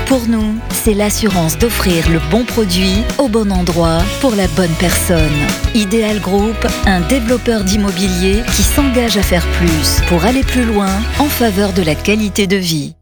Pour 0.07 0.29
nous, 0.29 0.55
c'est 0.71 0.95
l'assurance 0.95 1.59
d'offrir 1.59 2.09
le 2.09 2.21
bon 2.31 2.45
produit 2.45 3.03
au 3.19 3.27
bon 3.27 3.51
endroit 3.51 4.05
pour 4.21 4.37
la 4.37 4.47
bonne 4.47 4.75
personne. 4.79 5.19
Ideal 5.75 6.21
Group, 6.21 6.65
un 6.87 7.01
développeur 7.01 7.65
d'immobilier 7.65 8.45
qui 8.55 8.63
s'engage 8.63 9.17
à 9.17 9.23
faire 9.23 9.47
plus 9.59 10.01
pour 10.07 10.25
aller 10.25 10.45
plus 10.45 10.65
loin 10.65 10.91
en 11.19 11.27
faveur 11.27 11.73
de 11.73 11.83
la 11.83 11.97
qualité 11.97 12.47
de 12.47 12.57
vie. 12.57 12.95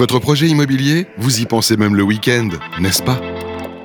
Votre 0.00 0.18
projet 0.18 0.46
immobilier, 0.46 1.06
vous 1.18 1.42
y 1.42 1.44
pensez 1.44 1.76
même 1.76 1.94
le 1.94 2.02
week-end, 2.02 2.48
n'est-ce 2.80 3.02
pas? 3.02 3.20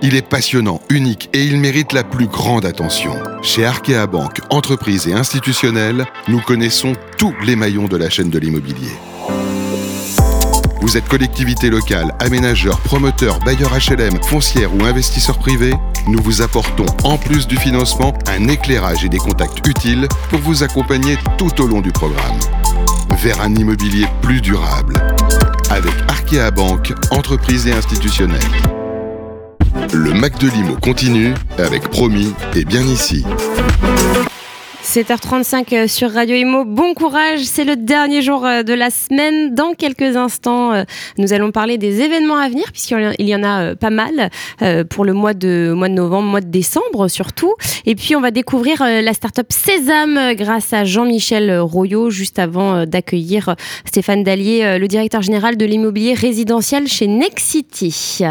Il 0.01 0.15
est 0.15 0.25
passionnant, 0.25 0.79
unique 0.87 1.29
et 1.33 1.43
il 1.43 1.59
mérite 1.59 1.91
la 1.91 2.05
plus 2.05 2.27
grande 2.27 2.65
attention. 2.65 3.11
Chez 3.41 3.65
Arkea 3.65 4.07
Banque, 4.09 4.39
entreprise 4.49 5.09
et 5.09 5.13
institutionnelle, 5.13 6.05
nous 6.29 6.39
connaissons 6.39 6.93
tous 7.17 7.35
les 7.43 7.57
maillons 7.57 7.89
de 7.89 7.97
la 7.97 8.09
chaîne 8.09 8.29
de 8.29 8.39
l'immobilier. 8.39 8.93
Vous 10.79 10.95
êtes 10.95 11.09
collectivité 11.09 11.69
locale, 11.69 12.15
aménageur, 12.19 12.79
promoteur, 12.79 13.39
bailleur 13.39 13.71
HLM, 13.71 14.23
foncière 14.23 14.73
ou 14.73 14.85
investisseur 14.85 15.37
privé 15.37 15.73
Nous 16.07 16.21
vous 16.21 16.41
apportons, 16.41 16.85
en 17.03 17.17
plus 17.17 17.45
du 17.45 17.57
financement, 17.57 18.13
un 18.27 18.47
éclairage 18.47 19.03
et 19.03 19.09
des 19.09 19.17
contacts 19.17 19.67
utiles 19.67 20.07
pour 20.29 20.39
vous 20.39 20.63
accompagner 20.63 21.17
tout 21.37 21.61
au 21.61 21.67
long 21.67 21.81
du 21.81 21.91
programme. 21.91 22.39
Vers 23.21 23.41
un 23.41 23.53
immobilier 23.53 24.05
plus 24.21 24.39
durable. 24.39 24.93
Avec 25.69 25.93
Arkea 26.07 26.51
Banque, 26.51 26.93
entreprise 27.11 27.67
et 27.67 27.73
institutionnelle. 27.73 28.39
Le 29.93 30.13
Mac 30.13 30.37
de 30.39 30.47
Limo 30.47 30.77
continue 30.81 31.33
avec 31.57 31.89
Promis 31.89 32.33
et 32.55 32.65
bien 32.65 32.81
ici. 32.81 33.25
7h35 34.95 35.89
sur 35.89 36.09
Radio 36.09 36.37
Imo. 36.37 36.63
Bon 36.63 36.93
courage, 36.93 37.41
c'est 37.41 37.65
le 37.65 37.75
dernier 37.75 38.21
jour 38.21 38.45
euh, 38.45 38.63
de 38.63 38.73
la 38.73 38.89
semaine. 38.89 39.53
Dans 39.53 39.73
quelques 39.73 40.15
instants, 40.15 40.71
euh, 40.71 40.83
nous 41.17 41.33
allons 41.33 41.51
parler 41.51 41.77
des 41.77 41.99
événements 41.99 42.37
à 42.37 42.47
venir, 42.47 42.63
puisqu'il 42.71 43.27
y 43.27 43.35
en 43.35 43.43
a 43.43 43.61
euh, 43.61 43.75
pas 43.75 43.89
mal 43.89 44.29
pour 44.89 45.03
le 45.03 45.11
mois 45.11 45.33
de, 45.33 45.73
mois 45.75 45.89
de 45.89 45.93
novembre, 45.95 46.29
mois 46.29 46.39
de 46.39 46.49
décembre 46.49 47.09
surtout. 47.09 47.53
Et 47.85 47.95
puis, 47.95 48.15
on 48.15 48.21
va 48.21 48.31
découvrir 48.31 48.81
la 48.81 49.13
start-up 49.13 49.47
Sésame 49.49 50.33
grâce 50.35 50.71
à 50.71 50.85
Jean-Michel 50.85 51.59
Royot, 51.59 52.09
juste 52.09 52.39
avant 52.39 52.85
d'accueillir 52.85 53.55
Stéphane 53.83 54.23
Dallier, 54.23 54.77
le 54.79 54.87
directeur 54.87 55.21
général 55.21 55.57
de 55.57 55.65
l'immobilier 55.65 56.13
résidentiel 56.13 56.87
chez 56.87 57.07
Nexity. 57.07 58.23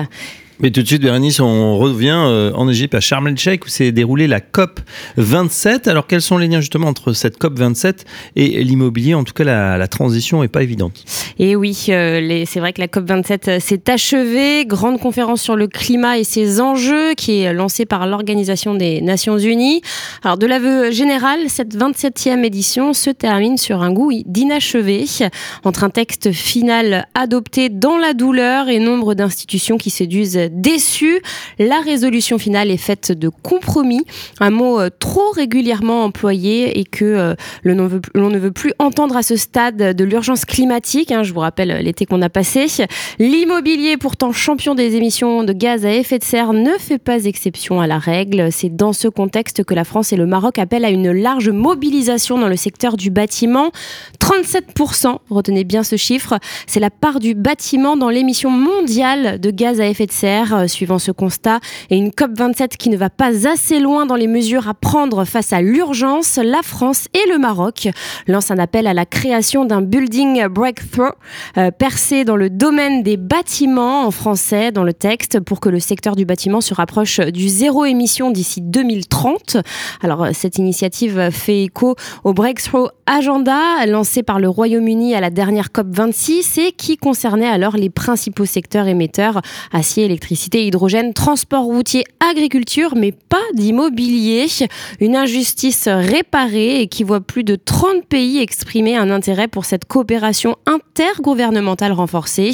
Mais 0.60 0.70
tout 0.70 0.82
de 0.82 0.86
suite, 0.86 1.02
Bérénice, 1.02 1.40
on 1.40 1.78
revient 1.78 2.16
euh, 2.16 2.52
en 2.54 2.68
Égypte 2.68 2.94
à 2.94 3.00
Sharm 3.00 3.26
el-Sheikh 3.26 3.66
où 3.66 3.68
s'est 3.68 3.90
déroulée 3.90 4.28
la 4.28 4.40
COP 4.40 4.80
27. 5.16 5.88
Alors, 5.88 6.06
quels 6.06 6.22
sont 6.22 6.38
les 6.38 6.46
liens 6.46 6.60
justement 6.60 6.86
entre 6.86 7.12
cette 7.12 7.38
COP 7.38 7.58
27 7.58 8.04
et 8.36 8.62
l'immobilier? 8.62 9.14
En 9.14 9.24
tout 9.24 9.32
cas, 9.32 9.42
la, 9.42 9.88
transition 9.88 10.42
n'est 10.42 10.48
pas 10.48 10.62
évidente. 10.62 11.04
Et 11.40 11.56
oui, 11.56 11.86
euh, 11.88 12.44
c'est 12.46 12.60
vrai 12.60 12.72
que 12.72 12.80
la 12.80 12.86
COP 12.86 13.08
27 13.08 13.48
euh, 13.48 13.60
s'est 13.60 13.90
achevée. 13.90 14.64
Grande 14.64 15.00
conférence 15.00 15.42
sur 15.42 15.56
le 15.56 15.66
climat 15.66 16.18
et 16.18 16.24
ses 16.24 16.60
enjeux 16.60 17.14
qui 17.14 17.40
est 17.40 17.52
lancée 17.52 17.84
par 17.84 18.06
l'Organisation 18.06 18.74
des 18.76 19.00
Nations 19.00 19.38
Unies. 19.38 19.82
Alors, 20.22 20.38
de 20.38 20.46
l'aveu 20.46 20.92
général, 20.92 21.40
cette 21.48 21.76
27e 21.76 22.44
édition 22.44 22.92
se 22.92 23.10
termine 23.10 23.58
sur 23.58 23.82
un 23.82 23.92
goût 23.92 24.12
d'inachevé 24.24 25.04
entre 25.64 25.82
un 25.82 25.90
texte 25.90 26.30
final 26.30 27.08
adopté 27.14 27.70
dans 27.70 27.98
la 27.98 28.14
douleur 28.14 28.68
et 28.68 28.78
nombre 28.78 29.14
d'institutions 29.14 29.78
qui 29.78 29.90
séduisent 29.90 30.43
déçu. 30.50 31.20
La 31.58 31.80
résolution 31.80 32.38
finale 32.38 32.70
est 32.70 32.76
faite 32.76 33.12
de 33.12 33.28
compromis, 33.28 34.04
un 34.40 34.50
mot 34.50 34.80
euh, 34.80 34.90
trop 34.98 35.30
régulièrement 35.30 36.04
employé 36.04 36.78
et 36.78 36.84
que 36.84 37.04
euh, 37.04 37.34
l'on 37.64 38.30
ne 38.30 38.38
veut 38.38 38.52
plus 38.52 38.72
entendre 38.78 39.16
à 39.16 39.22
ce 39.22 39.36
stade 39.36 39.76
de 39.76 40.04
l'urgence 40.04 40.44
climatique. 40.44 41.12
Hein, 41.12 41.22
je 41.22 41.32
vous 41.32 41.40
rappelle 41.40 41.80
l'été 41.82 42.06
qu'on 42.06 42.22
a 42.22 42.28
passé. 42.28 42.66
L'immobilier, 43.18 43.96
pourtant 43.96 44.32
champion 44.32 44.74
des 44.74 44.96
émissions 44.96 45.44
de 45.44 45.52
gaz 45.52 45.84
à 45.84 45.92
effet 45.92 46.18
de 46.18 46.24
serre, 46.24 46.52
ne 46.52 46.72
fait 46.78 46.98
pas 46.98 47.24
exception 47.24 47.80
à 47.80 47.86
la 47.86 47.98
règle. 47.98 48.50
C'est 48.50 48.74
dans 48.74 48.92
ce 48.92 49.08
contexte 49.08 49.64
que 49.64 49.74
la 49.74 49.84
France 49.84 50.12
et 50.12 50.16
le 50.16 50.26
Maroc 50.26 50.58
appellent 50.58 50.84
à 50.84 50.90
une 50.90 51.12
large 51.12 51.50
mobilisation 51.50 52.38
dans 52.38 52.48
le 52.48 52.56
secteur 52.56 52.96
du 52.96 53.10
bâtiment. 53.10 53.70
37%, 54.20 55.18
retenez 55.30 55.64
bien 55.64 55.82
ce 55.82 55.96
chiffre, 55.96 56.38
c'est 56.66 56.80
la 56.80 56.90
part 56.90 57.20
du 57.20 57.34
bâtiment 57.34 57.96
dans 57.96 58.10
l'émission 58.10 58.50
mondiale 58.50 59.40
de 59.40 59.50
gaz 59.50 59.80
à 59.80 59.86
effet 59.86 60.06
de 60.06 60.12
serre 60.12 60.33
euh, 60.42 60.66
suivant 60.66 60.98
ce 60.98 61.12
constat, 61.12 61.60
et 61.90 61.96
une 61.96 62.10
COP27 62.10 62.76
qui 62.76 62.90
ne 62.90 62.96
va 62.96 63.10
pas 63.10 63.48
assez 63.48 63.78
loin 63.78 64.06
dans 64.06 64.16
les 64.16 64.26
mesures 64.26 64.68
à 64.68 64.74
prendre 64.74 65.24
face 65.24 65.52
à 65.52 65.60
l'urgence, 65.62 66.38
la 66.42 66.62
France 66.62 67.06
et 67.14 67.30
le 67.30 67.38
Maroc 67.38 67.88
lancent 68.26 68.50
un 68.50 68.58
appel 68.58 68.86
à 68.86 68.94
la 68.94 69.06
création 69.06 69.64
d'un 69.64 69.82
building 69.82 70.46
breakthrough 70.48 71.12
euh, 71.56 71.70
percé 71.70 72.24
dans 72.24 72.36
le 72.36 72.50
domaine 72.50 73.02
des 73.02 73.16
bâtiments 73.16 74.06
en 74.06 74.10
français 74.10 74.72
dans 74.72 74.84
le 74.84 74.92
texte 74.92 75.40
pour 75.40 75.60
que 75.60 75.68
le 75.68 75.78
secteur 75.78 76.16
du 76.16 76.24
bâtiment 76.24 76.60
se 76.60 76.74
rapproche 76.74 77.20
du 77.20 77.48
zéro 77.48 77.84
émission 77.84 78.30
d'ici 78.30 78.60
2030. 78.60 79.58
Alors 80.02 80.28
cette 80.32 80.58
initiative 80.58 81.30
fait 81.30 81.64
écho 81.64 81.94
au 82.24 82.32
Breakthrough 82.32 82.88
Agenda 83.06 83.86
lancé 83.86 84.22
par 84.22 84.40
le 84.40 84.48
Royaume-Uni 84.48 85.14
à 85.14 85.20
la 85.20 85.30
dernière 85.30 85.70
COP 85.72 85.88
26 85.90 86.58
et 86.58 86.72
qui 86.72 86.96
concernait 86.96 87.46
alors 87.46 87.76
les 87.76 87.90
principaux 87.90 88.46
secteurs 88.46 88.88
émetteurs 88.88 89.42
acier, 89.72 90.04
électricité, 90.04 90.23
hydrogène, 90.30 91.12
transport 91.12 91.64
routier, 91.64 92.04
agriculture, 92.20 92.94
mais 92.96 93.12
pas 93.12 93.36
d'immobilier. 93.54 94.46
Une 95.00 95.16
injustice 95.16 95.88
réparée 95.88 96.80
et 96.80 96.86
qui 96.86 97.04
voit 97.04 97.20
plus 97.20 97.44
de 97.44 97.56
30 97.56 98.06
pays 98.06 98.38
exprimer 98.38 98.96
un 98.96 99.10
intérêt 99.10 99.48
pour 99.48 99.64
cette 99.64 99.84
coopération 99.84 100.56
intergouvernementale 100.66 101.92
renforcée. 101.92 102.52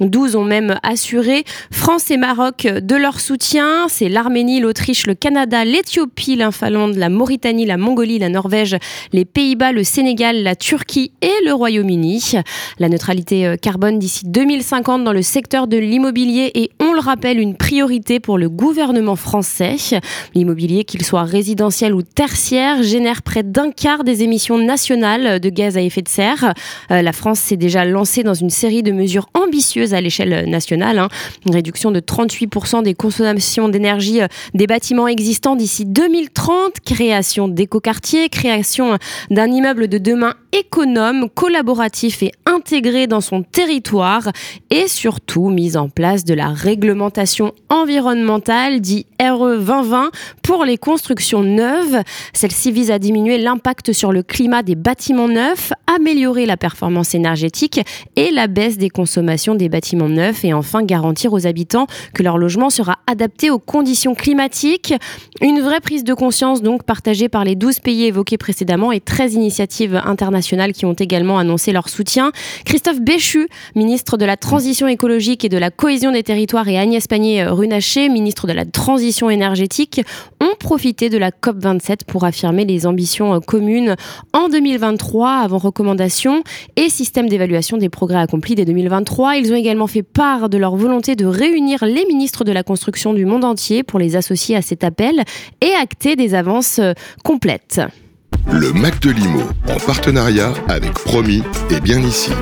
12 0.00 0.36
ont 0.36 0.44
même 0.44 0.78
assuré 0.82 1.44
France 1.70 2.10
et 2.10 2.16
Maroc 2.16 2.66
de 2.66 2.96
leur 2.96 3.20
soutien. 3.20 3.86
C'est 3.88 4.08
l'Arménie, 4.08 4.60
l'Autriche, 4.60 5.06
le 5.06 5.14
Canada, 5.14 5.64
l'Éthiopie, 5.64 6.36
l'Infalande, 6.36 6.96
la 6.96 7.08
Mauritanie, 7.08 7.66
la 7.66 7.76
Mongolie, 7.76 8.18
la 8.18 8.28
Norvège, 8.28 8.76
les 9.12 9.24
Pays-Bas, 9.24 9.72
le 9.72 9.84
Sénégal, 9.84 10.42
la 10.42 10.56
Turquie 10.56 11.12
et 11.20 11.44
le 11.44 11.52
Royaume-Uni. 11.52 12.32
La 12.78 12.88
neutralité 12.88 13.56
carbone 13.60 13.98
d'ici 13.98 14.24
2050 14.26 15.04
dans 15.04 15.12
le 15.12 15.22
secteur 15.22 15.66
de 15.66 15.76
l'immobilier 15.76 16.50
est 16.54 16.70
on 16.80 16.92
le 16.92 17.01
rappelle, 17.02 17.38
une 17.38 17.56
priorité 17.56 18.20
pour 18.20 18.38
le 18.38 18.48
gouvernement 18.48 19.16
français. 19.16 19.76
L'immobilier, 20.34 20.84
qu'il 20.84 21.04
soit 21.04 21.24
résidentiel 21.24 21.94
ou 21.94 22.02
tertiaire, 22.02 22.82
génère 22.82 23.22
près 23.22 23.42
d'un 23.42 23.70
quart 23.70 24.04
des 24.04 24.22
émissions 24.22 24.58
nationales 24.58 25.40
de 25.40 25.48
gaz 25.48 25.76
à 25.76 25.82
effet 25.82 26.02
de 26.02 26.08
serre. 26.08 26.54
Euh, 26.90 27.02
la 27.02 27.12
France 27.12 27.40
s'est 27.40 27.56
déjà 27.56 27.84
lancée 27.84 28.22
dans 28.22 28.34
une 28.34 28.50
série 28.50 28.82
de 28.82 28.92
mesures 28.92 29.28
ambitieuses 29.34 29.94
à 29.94 30.00
l'échelle 30.00 30.48
nationale. 30.48 30.98
Hein. 30.98 31.08
Une 31.46 31.54
réduction 31.54 31.90
de 31.90 32.00
38% 32.00 32.82
des 32.82 32.94
consommations 32.94 33.68
d'énergie 33.68 34.22
euh, 34.22 34.28
des 34.54 34.66
bâtiments 34.66 35.08
existants 35.08 35.56
d'ici 35.56 35.84
2030, 35.84 36.80
création 36.84 37.48
d'écoquartiers, 37.48 38.28
création 38.28 38.98
d'un 39.30 39.50
immeuble 39.50 39.88
de 39.88 39.98
demain 39.98 40.34
économe, 40.52 41.28
collaboratif 41.30 42.22
et 42.22 42.32
intégré 42.46 43.06
dans 43.06 43.22
son 43.22 43.42
territoire 43.42 44.30
et 44.70 44.86
surtout 44.86 45.48
mise 45.48 45.76
en 45.76 45.88
place 45.88 46.24
de 46.24 46.34
la 46.34 46.48
réglementation 46.48 46.91
environnementale 47.68 48.80
dit 48.80 49.06
RE 49.20 49.56
2020 49.58 50.10
pour 50.42 50.64
les 50.64 50.78
constructions 50.78 51.42
neuves. 51.42 52.02
Celle-ci 52.32 52.72
vise 52.72 52.90
à 52.90 52.98
diminuer 52.98 53.38
l'impact 53.38 53.92
sur 53.92 54.12
le 54.12 54.22
climat 54.22 54.62
des 54.62 54.74
bâtiments 54.74 55.28
neufs, 55.28 55.72
améliorer 55.86 56.46
la 56.46 56.56
performance 56.56 57.14
énergétique 57.14 57.80
et 58.16 58.30
la 58.30 58.46
baisse 58.46 58.78
des 58.78 58.90
consommations 58.90 59.54
des 59.54 59.68
bâtiments 59.68 60.08
neufs 60.08 60.44
et 60.44 60.52
enfin 60.52 60.82
garantir 60.82 61.32
aux 61.32 61.46
habitants 61.46 61.86
que 62.14 62.22
leur 62.22 62.38
logement 62.38 62.70
sera 62.70 62.98
adapté 63.06 63.50
aux 63.50 63.58
conditions 63.58 64.14
climatiques. 64.14 64.94
Une 65.40 65.60
vraie 65.60 65.80
prise 65.80 66.04
de 66.04 66.14
conscience 66.14 66.62
donc 66.62 66.84
partagée 66.84 67.28
par 67.28 67.44
les 67.44 67.54
12 67.54 67.80
pays 67.80 68.06
évoqués 68.06 68.38
précédemment 68.38 68.92
et 68.92 69.00
13 69.00 69.34
initiatives 69.34 70.00
internationales 70.04 70.72
qui 70.72 70.86
ont 70.86 70.92
également 70.92 71.38
annoncé 71.38 71.72
leur 71.72 71.88
soutien. 71.88 72.32
Christophe 72.64 73.00
Béchu, 73.00 73.48
ministre 73.74 74.16
de 74.16 74.24
la 74.24 74.36
Transition 74.36 74.88
écologique 74.88 75.44
et 75.44 75.48
de 75.48 75.58
la 75.58 75.70
cohésion 75.70 76.12
des 76.12 76.22
territoires 76.22 76.68
et 76.68 76.78
Agnès 76.82 77.06
Pannier-Runacher, 77.06 78.08
ministre 78.08 78.48
de 78.48 78.52
la 78.52 78.64
Transition 78.64 79.30
énergétique, 79.30 80.00
ont 80.40 80.56
profité 80.58 81.10
de 81.10 81.16
la 81.16 81.30
COP27 81.30 81.98
pour 82.08 82.24
affirmer 82.24 82.64
les 82.64 82.88
ambitions 82.88 83.40
communes 83.40 83.94
en 84.32 84.48
2023 84.48 85.30
avant 85.30 85.58
recommandation 85.58 86.42
et 86.74 86.88
système 86.88 87.28
d'évaluation 87.28 87.76
des 87.76 87.88
progrès 87.88 88.18
accomplis 88.18 88.56
dès 88.56 88.64
2023. 88.64 89.36
Ils 89.36 89.52
ont 89.52 89.56
également 89.56 89.86
fait 89.86 90.02
part 90.02 90.48
de 90.48 90.58
leur 90.58 90.74
volonté 90.74 91.14
de 91.14 91.24
réunir 91.24 91.84
les 91.84 92.04
ministres 92.04 92.42
de 92.42 92.50
la 92.50 92.64
construction 92.64 93.14
du 93.14 93.26
monde 93.26 93.44
entier 93.44 93.84
pour 93.84 94.00
les 94.00 94.16
associer 94.16 94.56
à 94.56 94.62
cet 94.62 94.82
appel 94.82 95.22
et 95.60 95.70
acter 95.80 96.16
des 96.16 96.34
avances 96.34 96.80
complètes. 97.22 97.80
Le 98.50 98.72
Mac 98.72 98.98
de 98.98 99.10
Limo, 99.10 99.42
en 99.68 99.78
partenariat 99.86 100.52
avec 100.66 100.94
Promis 100.94 101.44
et 101.70 101.78
bien 101.78 102.00
ici. 102.00 102.32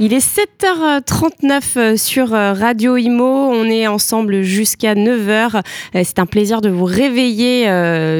Il 0.00 0.12
est 0.12 0.18
7h39 0.18 1.62
euh, 1.76 1.96
sur 1.96 2.34
euh, 2.34 2.52
Radio 2.52 2.96
Imo. 2.96 3.24
On 3.24 3.64
est 3.66 3.86
ensemble 3.86 4.42
jusqu'à 4.42 4.96
9h. 4.96 5.54
Euh, 5.94 6.02
c'est 6.04 6.18
un 6.18 6.26
plaisir 6.26 6.60
de 6.60 6.68
vous 6.68 6.84
réveiller 6.84 7.44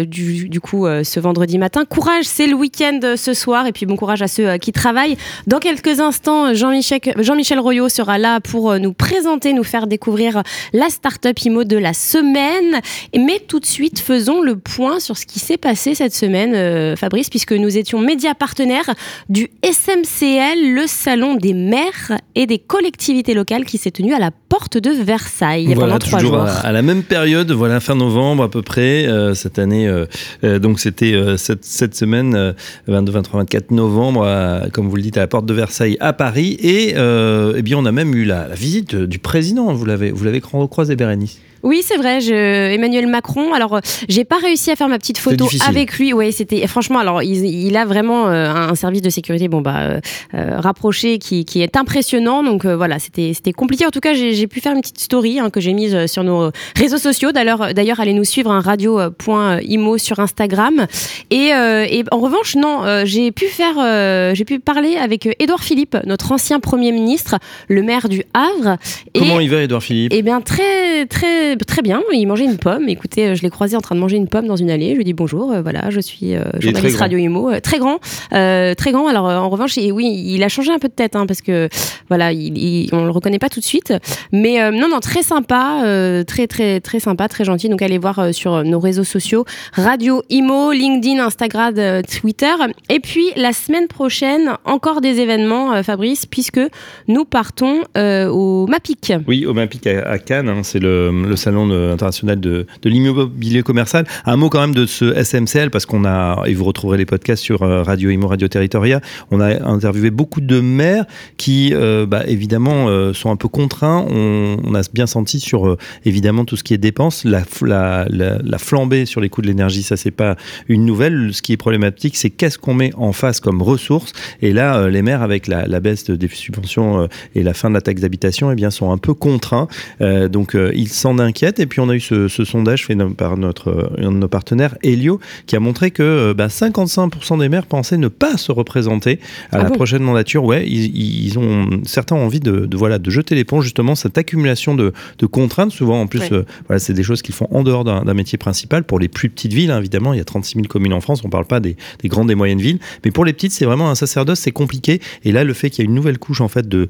du, 0.07 0.61
coup 0.61 0.87
ce 0.87 1.19
vendredi 1.19 1.59
matin. 1.59 1.85
Courage, 1.85 2.27
c'est 2.27 2.47
le 2.47 2.55
week-end 2.55 3.01
ce 3.17 3.35
soir. 3.35 3.67
Et 3.67 3.73
puis 3.73 3.87
bon 3.87 3.97
courage 3.97 4.23
à 4.23 4.29
ceux 4.29 4.57
qui 4.59 4.71
travaillent. 4.71 5.17
Dans 5.49 5.59
quelques 5.59 5.99
instants, 5.99 6.55
Jean-Michel 6.55 7.01
Jean 7.19 7.61
Royot 7.61 7.89
sera 7.89 8.19
là 8.19 8.41
pour 8.41 8.79
nous 8.79 8.93
présenter, 8.93 9.53
nous 9.53 9.65
faire 9.65 9.89
découvrir 9.89 10.43
la 10.73 10.89
start-up 10.91 11.37
Imo 11.41 11.65
de 11.65 11.77
la 11.77 11.93
semaine. 11.93 12.81
Mais 13.17 13.41
tout 13.41 13.59
de 13.59 13.67
suite, 13.67 13.99
faisons 13.99 14.43
le 14.43 14.57
point 14.57 15.01
sur 15.01 15.17
ce 15.17 15.27
qui 15.27 15.41
s'est 15.41 15.59
passé 15.59 15.97
cette 15.97 16.15
semaine, 16.15 16.97
Fabrice, 16.97 17.31
puisque 17.31 17.53
nous 17.53 17.77
étions 17.77 17.99
médias 17.99 18.35
partenaires 18.35 18.95
du 19.29 19.51
SMCL, 19.65 20.75
le 20.75 20.85
salon 20.87 21.35
des 21.35 21.64
maires 21.65 22.19
et 22.35 22.47
des 22.47 22.59
collectivités 22.59 23.35
locales 23.35 23.65
qui 23.65 23.79
s'est 23.79 23.91
tenu 23.91 24.15
à 24.15 24.19
la 24.19 24.31
porte 24.31 24.79
de 24.79 24.91
Versailles 24.91 25.67
voilà, 25.75 25.81
pendant 25.81 25.99
trois 25.99 26.19
jours. 26.21 26.37
À, 26.37 26.73
la 26.73 26.83
même 26.83 27.03
période, 27.03 27.51
voilà 27.51 27.81
fin 27.81 27.95
novembre 27.95 28.45
à 28.45 28.51
peu 28.51 28.63
près 28.63 29.07
euh, 29.07 29.35
cette 29.35 29.59
année. 29.59 29.89
Euh, 29.89 30.07
euh, 30.45 30.59
donc 30.59 30.81
c'était 30.81 31.15
cette, 31.37 31.65
cette, 31.65 31.95
semaine 31.95 32.55
22, 32.87 33.13
23, 33.13 33.41
24 33.41 33.71
novembre, 33.71 34.69
comme 34.73 34.89
vous 34.89 34.97
le 34.97 35.03
dites, 35.03 35.17
à 35.17 35.21
la 35.21 35.27
porte 35.27 35.47
de 35.47 35.55
Versailles 35.55 35.97
à 36.01 36.13
Paris. 36.13 36.57
Et 36.61 36.91
eh 36.91 37.63
bien 37.63 37.79
on 37.79 37.87
a 37.87 37.93
même 37.93 38.15
eu 38.15 38.25
la, 38.25 38.49
la 38.49 38.55
visite 38.55 38.95
du 38.95 39.19
président. 39.19 39.73
Vous 39.73 39.85
l'avez 39.85 40.11
vous 40.11 40.25
l'avez 40.25 40.41
croisé 40.41 40.97
Bérénice? 40.97 41.41
Oui, 41.65 41.81
c'est 41.83 41.97
vrai. 41.97 42.21
Je... 42.21 42.35
Emmanuel 42.75 43.07
Macron. 43.07 43.55
Alors, 43.55 43.77
euh, 43.77 43.81
j'ai 44.09 44.25
pas 44.25 44.37
réussi 44.37 44.71
à 44.71 44.77
faire 44.77 44.89
ma 44.89 44.99
petite 44.99 45.19
photo 45.19 45.49
avec 45.67 45.99
lui. 45.99 46.13
Oui, 46.13 46.31
c'était 46.31 46.67
franchement. 46.67 46.99
Alors, 46.99 47.23
il, 47.23 47.77
a 47.77 47.87
vraiment 47.87 48.29
euh, 48.29 48.53
un 48.53 48.75
service 48.75 49.01
de 49.01 49.09
sécurité, 49.11 49.49
bon 49.49 49.63
bah, 49.63 49.99
euh, 50.35 50.61
rapproché 50.61 51.19
qui, 51.19 51.45
qui 51.47 51.63
est 51.63 51.77
impressionnant. 51.77 52.43
Donc 52.43 52.67
voilà, 52.67 52.99
c'était 52.99 53.33
c'était 53.35 53.53
compliqué. 53.53 53.87
En 53.87 53.91
tout 53.91 54.01
cas, 54.01 54.13
j'ai 54.13 54.47
pu 54.47 54.61
faire 54.61 54.75
une 54.75 54.83
petite 54.83 55.01
story 55.01 55.41
hein, 55.41 55.49
que 55.49 55.61
j'ai 55.61 55.73
mise 55.73 56.07
sur 56.07 56.23
nos 56.23 56.51
réseaux 56.77 56.99
sociaux. 56.99 57.33
D'ailleurs, 57.33 57.73
d'ailleurs, 57.73 57.99
allez 57.99 58.13
nous 58.13 58.25
suivre 58.25 58.51
un 58.51 58.59
hein, 58.59 58.61
radio.imo 58.61 59.99
sur 59.99 60.21
Instagram. 60.21 60.87
Et, 61.31 61.49
et 61.49 62.05
en 62.11 62.21
revanche, 62.21 62.57
non, 62.57 63.05
j'ai 63.05 63.33
pu 63.33 63.47
faire, 63.47 64.35
j'ai 64.35 64.45
pu 64.45 64.61
parler 64.61 64.97
avec 64.97 65.29
Édouard 65.39 65.63
Philippe, 65.63 65.97
notre 66.05 66.33
ancien 66.33 66.61
premier 66.61 66.93
ministre, 66.93 67.37
le 67.69 67.83
maire 67.83 68.09
du 68.11 68.23
Havre. 68.35 68.77
Comment 69.15 69.41
il 69.41 69.51
va, 69.51 69.63
Édouard 69.63 69.83
Philippe? 69.83 70.13
Eh 70.15 70.23
bien, 70.23 70.43
très 70.43 71.07
très 71.07 71.54
très 71.57 71.83
bien. 71.83 72.03
Il 72.13 72.27
mangeait 72.27 72.45
une 72.45 72.59
pomme. 72.59 72.89
Écoutez, 72.89 73.35
je 73.37 73.43
l'ai 73.43 73.51
croisé 73.51 73.77
en 73.77 73.81
train 73.81 73.95
de 73.95 74.01
manger 74.01 74.17
une 74.17 74.29
pomme 74.29 74.47
dans 74.47 74.57
une 74.57 74.71
allée. 74.71 74.93
Je 74.93 74.97
lui 74.97 75.05
dis 75.05 75.13
bonjour. 75.13 75.55
voilà, 75.63 75.91
je 75.91 76.01
suis 76.01 76.35
journaliste 76.59 76.99
radio 76.99 77.19
Imo, 77.19 77.51
très 77.61 77.79
grand, 77.79 77.99
très 78.31 78.93
grand. 78.93 79.09
Alors 79.09 79.27
en 79.27 79.49
revanche, 79.49 79.79
et 79.79 79.93
oui, 79.93 80.25
il 80.27 80.43
a 80.43 80.49
changé 80.49 80.73
un 80.73 80.79
peu 80.79 80.89
de 80.89 80.95
tête 80.95 81.17
hein, 81.17 81.27
parce 81.27 81.43
que 81.43 81.69
voilà, 82.09 82.33
il, 82.33 82.89
on 82.93 83.05
le 83.05 83.11
reconnaît 83.11 83.39
pas 83.39 83.49
tout 83.49 83.61
de 83.61 83.65
suite. 83.65 83.93
Mais 84.33 84.61
euh, 84.61 84.71
non, 84.71 84.89
non, 84.89 85.01
très 85.01 85.23
sympa, 85.23 85.83
euh, 85.85 86.25
très, 86.25 86.47
très, 86.47 86.81
très 86.81 87.01
sympa, 87.01 87.29
très 87.29 87.45
gentil. 87.45 87.69
Donc 87.69 87.83
allez 87.83 87.99
voir 87.99 88.19
euh, 88.19 88.33
sur 88.33 88.65
nos 88.65 88.81
réseaux 88.81 89.05
sociaux 89.05 89.45
Radio 89.73 90.23
Imo, 90.31 90.73
LinkedIn, 90.73 91.25
Instagram, 91.25 91.75
Twitter. 92.21 92.53
Et 92.91 93.01
puis 93.01 93.27
la 93.37 93.53
semaine 93.53 93.89
prochaine, 93.89 94.57
encore 94.65 95.01
des 95.01 95.21
événements, 95.21 95.83
Fabrice, 95.83 96.27
puisque 96.27 96.61
nous 97.09 97.25
partons 97.25 97.83
au 97.97 98.67
MAPIC. 98.69 99.15
Oui, 99.27 99.47
au 99.47 99.55
MAPIC 99.55 99.87
à, 99.87 100.19
Cannes. 100.19 100.49
Hein, 100.49 100.63
c'est 100.63 100.81
le, 100.81 101.37
salon 101.45 101.71
international 101.93 102.41
de, 102.41 102.67
l'immobilier 102.85 103.63
commercial. 103.63 104.07
Un 104.25 104.37
mot 104.37 104.49
quand 104.49 104.61
même 104.61 104.75
de 104.75 104.87
ce 104.87 105.13
SMCL 105.23 105.71
parce 105.71 105.87
qu'on 105.87 106.05
a, 106.05 106.43
et 106.47 106.55
vous 106.55 106.65
retrouverez 106.65 106.99
les 106.99 107.07
podcasts 107.07 107.43
sur 107.43 107.61
Radio 107.61 108.11
Imo, 108.11 108.29
Radio 108.29 108.49
Territoria. 108.49 109.01
On 109.31 109.41
a 109.41 109.65
interviewé 109.69 110.11
beaucoup 110.11 110.41
de 110.41 110.61
maires 110.61 111.05
qui, 111.37 111.75
bah, 112.09 112.23
évidemment, 112.27 112.89
sont 113.13 113.31
un 113.31 113.37
peu 113.37 113.49
contraints. 113.49 114.07
On, 114.11 114.75
a 114.75 114.83
bien 114.93 115.07
senti 115.07 115.41
sur 115.41 115.67
euh, 115.67 115.79
évidemment 116.05 116.45
tout 116.45 116.57
ce 116.57 116.65
qui 116.65 116.75
est 116.75 116.79
dépenses, 116.79 117.25
la, 117.25 117.43
la, 117.63 118.07
la, 118.09 118.59
flambée 118.59 119.07
sur 119.07 119.21
les 119.21 119.29
coûts 119.29 119.43
de 119.43 119.47
l'énergie, 119.47 119.83
ça 119.83 119.97
c'est 119.97 120.11
pas 120.11 120.37
une 120.69 120.85
nouvelle. 120.85 121.31
Ce 121.33 121.43
qui 121.43 121.53
est 121.53 121.57
problématique, 121.57 122.17
c'est 122.17 122.31
qu'est-ce 122.31 122.59
qu'on 122.59 122.75
met 122.75 122.93
en 122.97 123.13
face 123.13 123.41
comme 123.41 123.63
ressources. 123.63 124.13
Et 124.43 124.53
là, 124.53 124.77
euh, 124.77 124.91
les 124.91 125.03
maires 125.03 125.23
avec 125.23 125.47
la, 125.47 125.81
baisse 125.81 126.11
des 126.11 126.29
subventions 126.29 127.03
euh, 127.03 127.07
et 127.35 127.43
la 127.43 127.55
fin 127.55 127.69
de 127.69 127.75
la 127.75 127.81
taxe 127.81 128.01
d'habitation, 128.01 128.51
eh 128.51 128.55
bien 128.55 128.71
sont 128.71 128.91
un 128.91 128.99
peu 128.99 129.15
contraints. 129.15 129.69
donc 130.01 130.57
ils 130.75 130.89
s'en 130.89 131.19
inquiètent. 131.25 131.61
Et 131.61 131.67
puis 131.67 131.81
on 131.81 131.89
a 131.89 131.95
eu 131.95 132.01
ce, 132.01 132.29
sondage 132.29 132.87
fait 132.87 132.97
par 133.17 133.37
notre 133.37 133.93
un 133.99 134.13
de 134.13 134.17
nos 134.17 134.29
partenaires, 134.29 134.77
Helio, 134.83 135.21
qui 135.47 135.57
a 135.57 135.61
montré 135.61 135.91
que 135.91 136.33
bah, 136.33 136.49
55% 136.49 137.41
des 137.41 137.49
maires 137.49 137.67
pensaient 137.67 137.97
ne 137.97 138.09
pas 138.09 138.37
se 138.37 138.53
représenter 138.53 139.19
à 139.51 139.59
ah 139.59 139.63
la 139.65 139.71
prochaine 139.71 140.03
mandature. 140.03 140.45
Ouais, 140.45 140.67
ils, 140.67 140.97
ils, 140.97 141.39
ont 141.39 141.81
certains 141.85 142.17
ont 142.17 142.25
envie 142.25 142.41
de, 142.41 142.67
de 142.67 142.77
voilà 142.77 142.99
de 142.99 143.11
jeter 143.11 143.35
les 143.35 143.45
ponts 143.45 143.61
justement 143.61 143.95
cette 143.95 144.19
accumulation 144.19 144.75
de, 144.75 144.93
contraintes. 145.31 145.73
Souvent, 145.73 146.01
en 146.01 146.07
plus, 146.07 146.21
euh, 146.33 146.45
voilà, 146.67 146.79
c'est 146.79 146.93
des 146.93 147.03
choses 147.03 147.23
qu'ils 147.23 147.35
font 147.35 147.49
en 147.51 147.63
dehors 147.63 147.85
d'un 147.85 148.15
métier 148.15 148.39
principal. 148.39 148.85
Pour 148.85 148.99
les 148.99 149.09
plus 149.09 149.31
petites 149.31 149.53
villes, 149.53 149.71
hein, 149.71 149.79
évidemment, 149.79 150.13
il 150.13 150.19
y 150.19 150.21
a 150.21 150.25
36 150.25 150.57
000 150.57 150.67
communes 150.69 150.93
en 150.93 151.01
France. 151.01 151.23
On 151.25 151.29
ne 151.29 151.33
parle 151.33 151.47
pas 151.47 151.61
des, 151.61 151.77
grandes 152.05 152.31
et 152.31 152.35
moyennes 152.35 152.61
villes. 152.61 152.79
Mais 153.05 153.11
pour 153.11 153.25
les 153.25 153.33
petites, 153.33 153.53
c'est 153.53 153.65
vraiment 153.65 153.91
un 153.91 153.95
sacerdoce, 153.95 154.41
c'est 154.41 154.53
compliqué. 154.53 155.01
Et 155.25 155.33
là, 155.33 155.45
le 155.45 155.55
fait 155.55 155.71
qu'il 155.71 155.83
y 155.83 155.87
ait 155.87 155.89
une 155.89 155.95
nouvelle 155.95 156.19
couche 156.19 156.41
en 156.41 156.49
fait 156.49 156.69
de, 156.69 156.89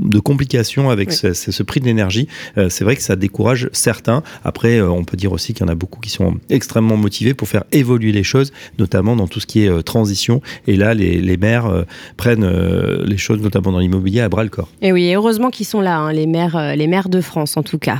de, 0.00 0.18
complications 0.18 0.90
avec 0.90 1.12
ce, 1.12 1.62
prix 1.62 1.80
de 1.80 1.86
l'énergie, 1.86 2.28
euh, 2.56 2.68
c'est 2.68 2.84
vrai 2.84 2.96
que 2.96 3.02
ça 3.02 3.16
décourage 3.16 3.67
certains. 3.72 4.22
Après, 4.44 4.78
euh, 4.78 4.90
on 4.90 5.04
peut 5.04 5.16
dire 5.16 5.32
aussi 5.32 5.54
qu'il 5.54 5.66
y 5.66 5.68
en 5.68 5.72
a 5.72 5.74
beaucoup 5.74 6.00
qui 6.00 6.10
sont 6.10 6.36
extrêmement 6.50 6.96
motivés 6.96 7.34
pour 7.34 7.48
faire 7.48 7.64
évoluer 7.72 8.12
les 8.12 8.24
choses, 8.24 8.52
notamment 8.78 9.16
dans 9.16 9.26
tout 9.26 9.40
ce 9.40 9.46
qui 9.46 9.64
est 9.64 9.82
transition. 9.82 10.40
Et 10.66 10.76
là, 10.76 10.94
les, 10.94 11.20
les 11.20 11.36
maires 11.36 11.84
prennent 12.16 12.48
les 13.04 13.18
choses, 13.18 13.40
notamment 13.40 13.72
dans 13.72 13.78
l'immobilier, 13.78 14.20
à 14.20 14.28
bras 14.28 14.44
le 14.44 14.50
corps. 14.50 14.68
Et 14.82 14.92
oui, 14.92 15.12
heureusement 15.14 15.50
qu'ils 15.50 15.66
sont 15.66 15.80
là, 15.80 15.98
hein, 15.98 16.12
les, 16.12 16.26
maires, 16.26 16.56
euh, 16.56 16.74
les 16.74 16.86
maires 16.86 17.08
de 17.08 17.20
France 17.20 17.56
en 17.56 17.62
tout 17.62 17.78
cas. 17.78 17.98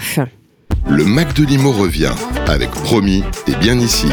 Le 0.89 1.05
Mac 1.05 1.35
de 1.35 1.45
Limo 1.45 1.73
revient 1.73 2.15
avec 2.47 2.71
Promis 2.71 3.23
et 3.47 3.55
bien 3.57 3.79
ici. 3.79 4.07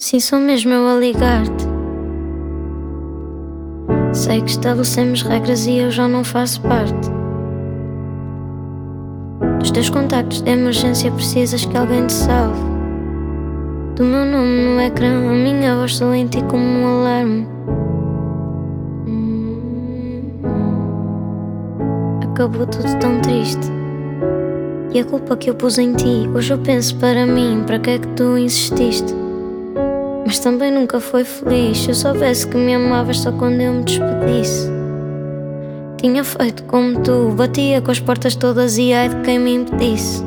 Sim, 0.00 0.20
sou 0.20 0.38
mesmo 0.38 0.72
eu 0.72 0.86
a 0.86 0.94
ligar-te. 0.94 1.66
Sei 4.12 4.40
que 4.40 4.50
estabelecemos 4.50 5.22
regras 5.22 5.66
e 5.66 5.78
eu 5.78 5.90
já 5.90 6.06
não 6.06 6.22
faço 6.22 6.60
parte. 6.62 7.10
Dos 9.58 9.72
teus 9.72 9.90
contactos 9.90 10.40
de 10.40 10.50
emergência 10.52 11.10
precisas 11.10 11.64
que 11.64 11.76
alguém 11.76 12.06
te 12.06 12.12
salve. 12.12 12.60
Do 13.96 14.04
meu 14.04 14.24
nome 14.24 14.62
no 14.66 14.80
ecrã, 14.80 15.08
a 15.08 15.32
minha 15.32 15.74
voz 15.74 15.96
soa 15.96 16.16
em 16.16 16.28
ti 16.28 16.44
como 16.44 16.62
um 16.62 16.86
alarme. 16.86 17.48
Acabou 22.22 22.66
tudo 22.66 22.96
tão 23.00 23.20
triste. 23.20 23.66
E 24.94 25.00
a 25.00 25.04
culpa 25.04 25.36
que 25.36 25.50
eu 25.50 25.56
pus 25.56 25.76
em 25.76 25.92
ti, 25.94 26.30
hoje 26.32 26.52
eu 26.52 26.58
penso 26.58 26.94
para 26.98 27.26
mim, 27.26 27.64
para 27.66 27.80
que 27.80 27.90
é 27.90 27.98
que 27.98 28.06
tu 28.08 28.38
insististe? 28.38 29.27
Mas 30.26 30.38
também 30.38 30.70
nunca 30.70 31.00
foi 31.00 31.24
feliz. 31.24 31.78
Se 31.78 31.90
eu 31.90 31.94
soubesse 31.94 32.46
que 32.46 32.56
me 32.56 32.74
amavas 32.74 33.20
só 33.20 33.32
quando 33.32 33.60
eu 33.60 33.72
me 33.72 33.84
despedisse. 33.84 34.70
Tinha 35.98 36.22
feito 36.22 36.62
como 36.64 37.00
tu, 37.00 37.34
batia 37.36 37.80
com 37.80 37.90
as 37.90 37.98
portas 37.98 38.36
todas 38.36 38.78
e 38.78 38.92
ai 38.92 39.08
de 39.08 39.16
quem 39.22 39.38
me 39.38 39.54
impedisse. 39.54 40.22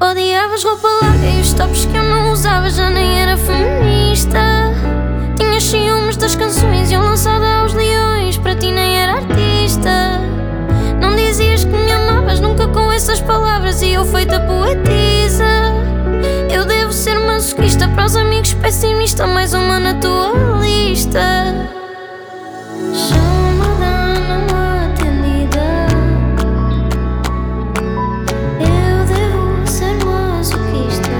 Odiavas 0.00 0.62
roupa 0.62 0.86
larga 1.02 1.26
e 1.26 1.40
os 1.40 1.52
tops 1.54 1.86
que 1.86 1.96
eu 1.96 2.02
não 2.02 2.32
usava 2.32 2.68
já 2.68 2.90
nem 2.90 3.18
era 3.20 3.36
feminista. 3.38 4.38
Tinhas 5.36 5.64
ciúmes 5.64 6.16
das 6.16 6.36
canções 6.36 6.90
e 6.90 6.94
eu 6.94 7.02
lançada 7.02 7.60
aos 7.60 7.72
leões, 7.72 8.36
para 8.36 8.54
ti 8.54 8.70
nem 8.70 8.98
era 8.98 9.14
artista. 9.14 10.20
Não 11.00 11.16
dizias 11.16 11.64
que 11.64 11.72
me 11.72 11.90
amavas 11.90 12.38
nunca 12.38 12.68
com 12.68 12.92
essas 12.92 13.20
palavras 13.20 13.82
e 13.82 13.92
eu 13.92 14.04
feita 14.04 14.38
poetisa 14.40 15.63
para 17.88 18.06
os 18.06 18.16
amigos 18.16 18.54
pessimista, 18.54 19.26
mais 19.26 19.52
uma 19.52 19.78
na 19.78 19.94
tua 19.94 20.32
lista. 20.60 21.54
Chamada 22.94 24.14
não 24.28 24.46
atendida. 24.86 25.86
Eu 28.60 29.04
devo 29.06 29.66
ser 29.66 29.96
o 30.02 30.06
masoquista. 30.06 31.10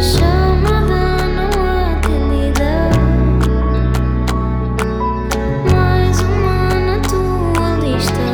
Chamada 0.00 1.26
não 1.36 1.50
atendida. 1.92 2.72
Mais 5.72 6.20
uma 6.20 6.74
na 6.80 6.96
tua 7.00 7.68
lista. 7.86 8.24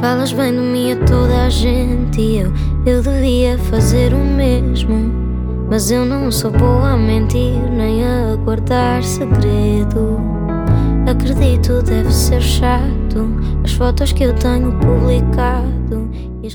Falas 0.00 0.32
bem 0.32 0.52
de 0.52 0.58
mim 0.58 0.92
a 0.92 0.96
toda 1.04 1.46
a 1.46 1.50
gente 1.50 2.20
e 2.20 2.38
eu 2.38 2.67
eu 2.88 3.02
devia 3.02 3.58
fazer 3.58 4.14
o 4.14 4.18
mesmo. 4.18 5.12
Mas 5.68 5.90
eu 5.90 6.04
não 6.04 6.32
sou 6.32 6.50
boa 6.50 6.92
a 6.92 6.96
mentir 6.96 7.60
nem 7.70 8.02
a 8.04 8.36
guardar 8.36 9.02
segredo. 9.04 10.18
Acredito, 11.06 11.82
deve 11.82 12.12
ser 12.12 12.40
chato 12.40 13.28
as 13.62 13.72
fotos 13.72 14.12
que 14.12 14.24
eu 14.24 14.34
tenho 14.34 14.72
publicado 14.78 16.10
e. 16.42 16.48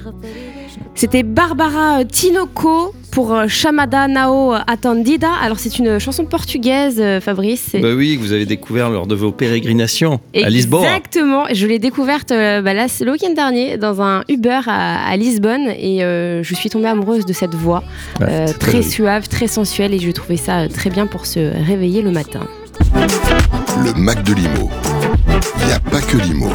C'était 0.95 1.23
Barbara 1.23 2.05
Tinoco 2.05 2.93
pour 3.13 3.31
euh, 3.31 3.47
Chamada 3.47 4.07
Nao 4.07 4.53
Atendida. 4.65 5.29
Alors 5.41 5.59
c'est 5.59 5.77
une 5.77 5.99
chanson 5.99 6.25
portugaise, 6.25 6.97
euh, 6.99 7.21
Fabrice. 7.21 7.75
Bah 7.79 7.93
oui, 7.95 8.17
que 8.17 8.21
vous 8.21 8.33
avez 8.33 8.47
découvert 8.47 8.89
lors 8.89 9.05
de 9.05 9.13
vos 9.13 9.31
pérégrinations 9.31 10.19
à 10.35 10.49
Lisbonne. 10.49 10.83
Exactement. 10.83 11.45
Je 11.53 11.67
l'ai 11.67 11.77
découverte 11.77 12.31
euh, 12.31 12.61
bah, 12.61 12.73
le 12.73 13.11
week-end 13.11 13.33
dernier 13.33 13.77
dans 13.77 14.01
un 14.01 14.23
Uber 14.29 14.61
à, 14.65 15.15
Lisbonne 15.15 15.67
et 15.77 15.99
je 15.99 16.55
suis 16.55 16.69
tombée 16.69 16.87
amoureuse 16.87 17.25
de 17.25 17.33
cette 17.33 17.53
voix 17.53 17.83
très 18.59 18.81
suave, 18.81 19.27
très 19.27 19.47
sensuelle 19.47 19.93
et 19.93 19.99
je 19.99 20.09
trouvais 20.11 20.37
ça 20.37 20.67
très 20.67 20.89
bien 20.89 21.05
pour 21.05 21.27
se 21.27 21.39
réveiller 21.39 22.01
le 22.01 22.11
matin. 22.11 22.41
Le 23.83 23.93
Mac 23.93 24.23
de 24.23 24.33
Limo. 24.33 24.69
Il 25.59 25.67
n'y 25.67 25.73
a 25.73 25.79
pas 25.79 26.01
que 26.01 26.17
Limo. 26.17 26.49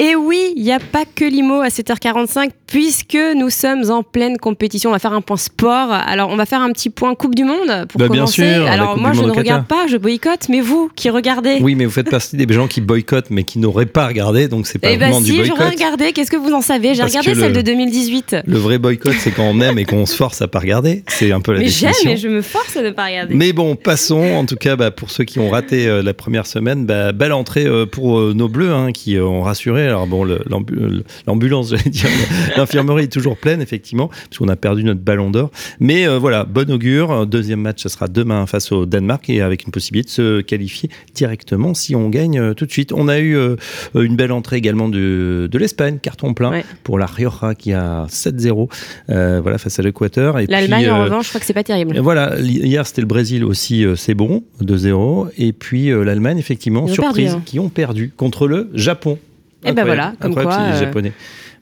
Et 0.00 0.14
oui, 0.14 0.52
il 0.56 0.62
n'y 0.62 0.70
a 0.72 0.78
pas 0.78 1.02
que 1.12 1.24
l'IMO 1.24 1.60
à 1.60 1.68
7h45 1.68 2.50
puisque 2.68 3.18
nous 3.34 3.50
sommes 3.50 3.90
en 3.90 4.04
pleine 4.04 4.36
compétition. 4.36 4.90
On 4.90 4.92
va 4.92 4.98
faire 5.00 5.12
un 5.12 5.20
point 5.22 5.36
sport. 5.38 5.90
Alors, 5.90 6.28
on 6.30 6.36
va 6.36 6.46
faire 6.46 6.60
un 6.60 6.70
petit 6.70 6.88
point 6.90 7.16
Coupe 7.16 7.34
du 7.34 7.42
Monde 7.42 7.86
pour 7.88 7.98
Bah, 7.98 8.06
bien 8.08 8.18
commencer. 8.20 8.42
sûr, 8.54 8.64
la 8.64 8.72
Alors, 8.72 8.96
moi, 8.96 9.10
du 9.10 9.18
je 9.18 9.22
ne 9.24 9.30
regarde 9.32 9.66
pas, 9.66 9.86
je 9.88 9.96
boycotte, 9.96 10.48
mais 10.50 10.60
vous 10.60 10.88
qui 10.94 11.10
regardez. 11.10 11.58
Oui, 11.62 11.74
mais 11.74 11.84
vous 11.84 11.90
faites 11.90 12.10
partie 12.10 12.36
des 12.36 12.54
gens 12.54 12.68
qui 12.68 12.80
boycottent, 12.80 13.30
mais 13.30 13.42
qui 13.42 13.58
n'auraient 13.58 13.86
pas 13.86 14.06
regardé, 14.06 14.46
donc 14.46 14.66
c'est 14.68 14.78
pas 14.78 14.90
Eh 14.90 14.96
ben 14.98 15.06
vraiment 15.06 15.20
du 15.20 15.32
si, 15.32 15.36
boycott. 15.38 15.56
j'aurais 15.58 15.70
regardé. 15.70 16.12
Qu'est-ce 16.12 16.30
que 16.30 16.36
vous 16.36 16.52
en 16.52 16.60
savez? 16.60 16.94
J'ai 16.94 17.02
regardé 17.02 17.34
celle 17.34 17.52
le- 17.52 17.56
de 17.56 17.62
2018. 17.62 18.36
Le 18.46 18.58
vrai 18.58 18.78
boycott, 18.78 19.14
c'est 19.18 19.32
quand 19.32 19.44
on 19.50 19.60
aime 19.62 19.78
et 19.80 19.84
qu'on 19.84 20.06
se 20.06 20.14
force 20.14 20.40
à 20.42 20.46
pas 20.46 20.60
regarder. 20.60 21.02
C'est 21.08 21.32
un 21.32 21.40
peu 21.40 21.52
la 21.54 21.58
Mais 21.60 21.68
j'aime 21.68 21.92
et 22.06 22.16
je 22.16 22.28
me 22.28 22.42
force 22.42 22.76
à 22.76 22.82
ne 22.82 22.90
pas 22.90 23.06
regarder. 23.06 23.34
Mais 23.34 23.52
bon, 23.52 23.74
passons. 23.74 24.22
En 24.36 24.44
tout 24.46 24.56
cas, 24.56 24.76
bah, 24.76 24.90
pour 24.92 25.10
ceux 25.10 25.24
qui 25.24 25.38
ont 25.40 25.48
raté 25.50 25.88
euh, 25.88 26.02
la 26.02 26.14
première 26.14 26.46
semaine, 26.46 26.86
bah, 26.86 27.10
belle 27.12 27.32
entrée 27.32 27.66
euh, 27.66 27.84
pour 27.86 28.18
euh, 28.20 28.32
nos 28.36 28.48
bleus 28.48 28.72
hein, 28.72 28.92
qui 28.92 29.18
ont 29.18 29.42
rassuré. 29.42 29.87
Alors 29.88 30.06
bon, 30.06 30.24
l'ambu- 30.24 31.02
l'ambulance, 31.26 31.70
j'allais 31.76 31.90
dire, 31.90 32.08
l'infirmerie 32.56 33.04
est 33.04 33.12
toujours 33.12 33.36
pleine, 33.36 33.60
effectivement, 33.60 34.08
parce 34.08 34.38
qu'on 34.38 34.48
a 34.48 34.56
perdu 34.56 34.84
notre 34.84 35.00
ballon 35.00 35.30
d'or. 35.30 35.50
Mais 35.80 36.06
euh, 36.06 36.18
voilà, 36.18 36.44
bon 36.44 36.70
augure. 36.70 37.26
Deuxième 37.26 37.60
match, 37.60 37.82
ce 37.82 37.88
sera 37.88 38.08
demain 38.08 38.46
face 38.46 38.72
au 38.72 38.86
Danemark 38.86 39.28
et 39.30 39.40
avec 39.42 39.64
une 39.64 39.72
possibilité 39.72 40.08
de 40.08 40.12
se 40.12 40.40
qualifier 40.40 40.90
directement 41.14 41.74
si 41.74 41.94
on 41.96 42.08
gagne 42.08 42.38
euh, 42.38 42.54
tout 42.54 42.66
de 42.66 42.70
suite. 42.70 42.92
On 42.92 43.08
a 43.08 43.18
eu 43.18 43.36
euh, 43.36 43.56
une 43.94 44.16
belle 44.16 44.32
entrée 44.32 44.56
également 44.56 44.88
de, 44.88 45.48
de 45.50 45.58
l'Espagne, 45.58 45.98
carton 46.00 46.34
plein 46.34 46.50
Ouais. 46.50 46.64
pour 46.84 46.98
la 46.98 47.06
Rioja 47.06 47.54
qui 47.54 47.72
a 47.72 48.06
7-0 48.08 48.68
euh, 49.10 49.40
voilà, 49.42 49.58
face 49.58 49.78
à 49.78 49.82
l'Équateur. 49.82 50.38
L'Allemagne, 50.48 50.88
en 50.90 51.00
euh, 51.00 51.04
revanche, 51.04 51.24
je 51.26 51.28
crois 51.30 51.40
que 51.40 51.46
c'est 51.46 51.52
pas 51.52 51.64
terrible. 51.64 51.98
Voilà, 51.98 52.38
hier 52.40 52.86
c'était 52.86 53.00
le 53.02 53.06
Brésil 53.06 53.44
aussi, 53.44 53.84
euh, 53.84 53.96
c'est 53.96 54.14
bon, 54.14 54.44
2-0. 54.62 55.28
Et 55.38 55.52
puis 55.52 55.90
euh, 55.90 56.04
l'Allemagne, 56.04 56.38
effectivement, 56.38 56.86
surprise, 56.86 57.26
perdu, 57.26 57.38
hein. 57.38 57.42
qui 57.44 57.58
ont 57.58 57.68
perdu 57.68 58.12
contre 58.16 58.46
le 58.48 58.70
Japon. 58.74 59.18
Eh 59.64 59.72
ben 59.72 59.84
voilà, 59.84 60.12
comme 60.20 60.34
quoi, 60.34 60.56
euh. 60.60 60.92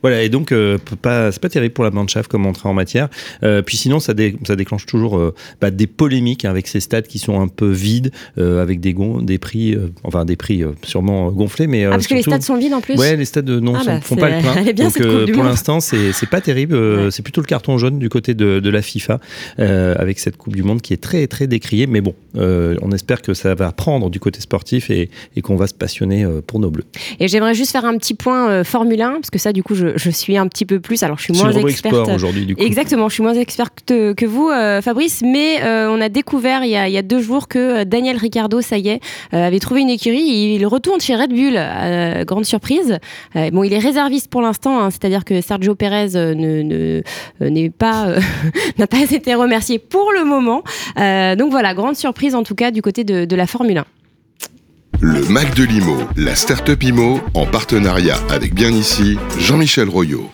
Voilà, 0.03 0.23
et 0.23 0.29
donc, 0.29 0.53
euh, 0.53 0.79
pas, 1.03 1.33
c'est 1.33 1.41
pas 1.41 1.49
terrible 1.49 1.73
pour 1.75 1.85
la 1.85 1.91
Mannschaft 1.91 2.31
comme 2.31 2.47
entrée 2.47 2.69
en 2.69 2.75
matière. 2.75 3.09
Euh, 3.43 3.63
puis 3.63 3.77
sinon, 3.77 4.01
ça, 4.01 4.15
dé- 4.15 4.37
ça 4.47 4.57
déclenche 4.57 4.87
toujours 4.87 5.19
euh, 5.19 5.35
bah, 5.61 5.71
des 5.71 5.87
polémiques 5.87 6.45
avec 6.45 6.67
ces 6.69 6.81
stades 6.81 7.07
qui 7.07 7.19
sont 7.19 7.41
un 7.41 7.49
peu 7.49 7.71
vides, 7.71 8.11
euh, 8.39 8.63
avec 8.63 8.81
des, 8.81 8.93
gon- 8.95 9.23
des 9.23 9.39
prix, 9.39 9.77
enfin 10.05 10.25
des 10.25 10.37
prix 10.37 10.63
sûrement 10.85 11.31
gonflés. 11.31 11.67
Mais, 11.67 11.85
Ah, 11.85 11.91
parce 11.91 12.07
que 12.07 12.15
les 12.15 12.23
stades 12.23 12.43
sont 12.43 12.57
vides 12.57 12.75
en 12.75 12.81
plus 12.81 12.97
Ouais, 12.99 13.17
les 13.17 13.25
stades 13.25 13.49
non, 13.51 13.75
Ah 13.77 13.81
sont- 13.81 13.87
bah, 13.87 14.01
font 14.01 14.17
pas 14.17 14.31
le 14.31 14.41
plein. 14.43 14.55
est 14.67 14.73
bien, 14.73 14.87
Donc 14.89 15.33
pour 15.33 15.45
l'instant, 15.45 15.81
c'est 15.81 16.13
c'est 16.13 16.29
pas 16.31 16.41
terrible. 16.41 16.77
C'est 17.13 17.23
plutôt 17.23 17.41
le 17.41 17.47
carton 17.47 17.79
jaune 17.79 17.99
du 17.99 18.09
côté 18.09 18.35
de, 18.35 18.61
de 18.61 18.71
la 18.71 18.83
FIFA 18.83 19.21
avec 19.59 20.19
cette 20.19 20.37
Coupe 20.37 20.55
du 20.57 20.63
Monde 20.63 20.81
qui 20.83 20.93
est 20.93 21.03
très 21.03 21.27
très 21.27 21.47
décriée. 21.47 21.87
Mais 21.87 22.01
bon, 22.01 22.15
on 22.35 22.91
espère 22.93 23.23
que 23.23 23.35
ça 23.35 23.55
va 23.55 23.73
prendre 23.73 24.11
du 24.11 24.21
côté 24.21 24.41
sportif 24.41 24.91
et, 24.91 25.11
et 25.37 25.43
qu'on 25.43 25.57
va 25.57 25.67
se 25.67 25.75
passionner 25.75 26.27
pour 26.47 26.61
nos 26.61 26.71
bleus. 26.71 26.85
Et 27.21 27.29
j'aimerais 27.29 27.55
juste 27.55 27.73
faire 27.73 27.85
un 27.85 27.97
petit 27.99 28.15
point 28.15 28.65
Formule 28.65 29.01
1, 29.03 29.13
parce 29.15 29.31
que 29.31 29.39
ça, 29.39 29.53
du 29.53 29.63
coup, 29.63 29.75
je, 29.75 29.86
je 29.97 30.11
suis 30.11 30.37
un 30.37 30.49
petit 30.49 30.66
peu 30.66 30.80
plus. 30.80 31.03
Alors, 31.03 31.18
je 31.18 31.24
suis 31.24 31.32
moins 31.32 31.53
experte. 31.53 32.09
aujourd'hui, 32.14 32.47
du 32.47 32.57
coup. 32.57 32.62
Exactement, 32.62 33.09
je 33.09 33.14
suis 33.14 33.22
moins 33.22 33.34
experte 33.34 33.80
que, 33.87 34.12
que 34.12 34.26
vous, 34.26 34.49
euh, 34.49 34.82
Fabrice, 34.82 35.22
mais 35.24 35.62
euh, 35.62 35.89
on 35.91 36.01
a 36.01 36.09
découvert 36.09 36.64
il 36.64 36.70
y 36.70 36.76
a, 36.76 36.89
il 36.89 36.93
y 36.95 36.99
a 36.99 37.03
deux 37.03 37.20
jours 37.20 37.49
que 37.49 37.59
euh, 37.82 37.84
Daniel 37.84 38.16
Ricciardo, 38.16 38.61
ça 38.61 38.78
y 38.78 38.89
est, 38.89 39.01
euh, 39.34 39.47
avait 39.47 39.59
trouvé 39.61 39.80
une 39.82 39.91
écurie. 39.91 40.22
Il 40.57 40.66
retourne 40.66 41.01
chez 41.01 41.14
Red 41.14 41.30
Bull, 41.30 41.55
euh, 41.57 42.24
grande 42.24 42.45
surprise. 42.45 42.99
Euh, 43.37 43.51
bon, 43.51 43.62
il 43.64 43.72
est 43.72 43.78
réserviste 43.78 44.28
pour 44.28 44.43
l'instant, 44.43 44.80
hein, 44.80 44.91
c'est-à-dire 44.91 45.24
que 45.24 45.41
Sergio 45.41 45.74
Perez 45.74 46.16
euh, 46.16 46.34
ne, 46.34 46.62
ne- 46.62 47.03
n'est 47.49 47.70
pas, 47.70 48.07
euh, 48.09 48.20
n'a 48.78 48.87
pas 48.87 49.01
été 49.11 49.34
remercié 49.34 49.78
pour 49.78 50.12
le 50.12 50.24
moment. 50.24 50.62
Euh, 50.99 51.37
donc 51.37 51.51
voilà, 51.51 51.74
grande 51.74 51.97
surprise 51.97 52.34
en 52.34 52.43
tout 52.43 52.55
cas 52.55 52.70
du 52.70 52.82
côté 52.82 53.05
de, 53.05 53.24
de 53.24 53.37
la 53.37 53.47
Formule 53.47 53.78
1. 53.78 53.84
Le 55.01 55.29
Mac 55.29 55.55
de 55.55 55.65
l'IMO, 55.65 55.97
la 56.17 56.35
start-up 56.35 56.83
IMO, 56.83 57.21
en 57.35 57.47
partenariat 57.47 58.17
avec 58.31 58.55
bien 58.55 58.71
ici, 58.71 59.17
Jean-Michel 59.39 59.89
Royot. 59.89 60.31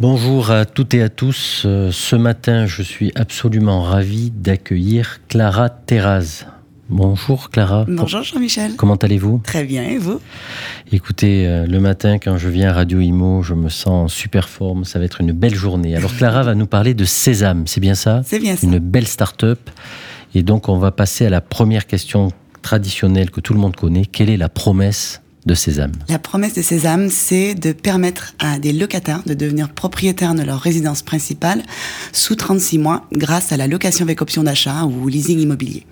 Bonjour 0.00 0.50
à 0.50 0.64
toutes 0.64 0.94
et 0.94 1.02
à 1.02 1.08
tous. 1.08 1.62
Euh, 1.64 1.90
Ce 1.92 2.16
matin, 2.16 2.66
je 2.66 2.82
suis 2.82 3.12
absolument 3.14 3.82
ravi 3.82 4.30
d'accueillir 4.30 5.20
Clara 5.28 5.70
Terraz. 5.70 6.46
Bonjour 6.88 7.50
Clara. 7.50 7.84
Bonjour 7.88 8.22
Jean-Michel. 8.22 8.72
Comment 8.76 8.96
allez-vous? 8.96 9.40
Très 9.44 9.64
bien, 9.64 9.84
et 9.84 9.98
vous? 9.98 10.20
Écoutez, 10.90 11.46
euh, 11.46 11.66
le 11.66 11.78
matin, 11.78 12.18
quand 12.18 12.36
je 12.36 12.48
viens 12.48 12.70
à 12.70 12.72
Radio 12.72 13.00
Imo, 13.00 13.42
je 13.42 13.54
me 13.54 13.68
sens 13.68 13.86
en 13.86 14.08
super 14.08 14.48
forme. 14.48 14.84
Ça 14.84 14.98
va 14.98 15.04
être 15.04 15.20
une 15.20 15.32
belle 15.32 15.54
journée. 15.54 15.94
Alors 15.96 16.14
Clara 16.16 16.42
va 16.42 16.54
nous 16.54 16.66
parler 16.66 16.94
de 16.94 17.04
Sésame, 17.04 17.66
c'est 17.66 17.80
bien 17.80 17.94
ça? 17.94 18.22
C'est 18.24 18.40
bien 18.40 18.56
ça. 18.56 18.66
Une 18.66 18.78
belle 18.78 19.06
start-up. 19.06 19.70
Et 20.34 20.42
donc, 20.42 20.68
on 20.70 20.78
va 20.78 20.90
passer 20.92 21.26
à 21.26 21.30
la 21.30 21.42
première 21.42 21.86
question 21.86 22.32
traditionnelle 22.62 23.30
que 23.30 23.40
tout 23.40 23.52
le 23.52 23.60
monde 23.60 23.76
connaît. 23.76 24.06
Quelle 24.06 24.30
est 24.30 24.36
la 24.36 24.48
promesse 24.48 25.20
de 25.46 25.54
Sésame? 25.54 25.92
La 26.08 26.18
promesse 26.18 26.54
de 26.54 26.62
Sésame, 26.62 27.10
c'est 27.10 27.54
de 27.54 27.72
permettre 27.72 28.34
à 28.38 28.58
des 28.58 28.72
locataires 28.72 29.22
de 29.26 29.34
devenir 29.34 29.68
propriétaires 29.70 30.34
de 30.34 30.42
leur 30.42 30.60
résidence 30.60 31.02
principale 31.02 31.62
sous 32.12 32.36
36 32.36 32.78
mois 32.78 33.06
grâce 33.12 33.52
à 33.52 33.56
la 33.56 33.66
location 33.66 34.04
avec 34.04 34.22
option 34.22 34.44
d'achat 34.44 34.84
ou 34.84 35.08
leasing 35.08 35.40
immobilier. 35.40 35.84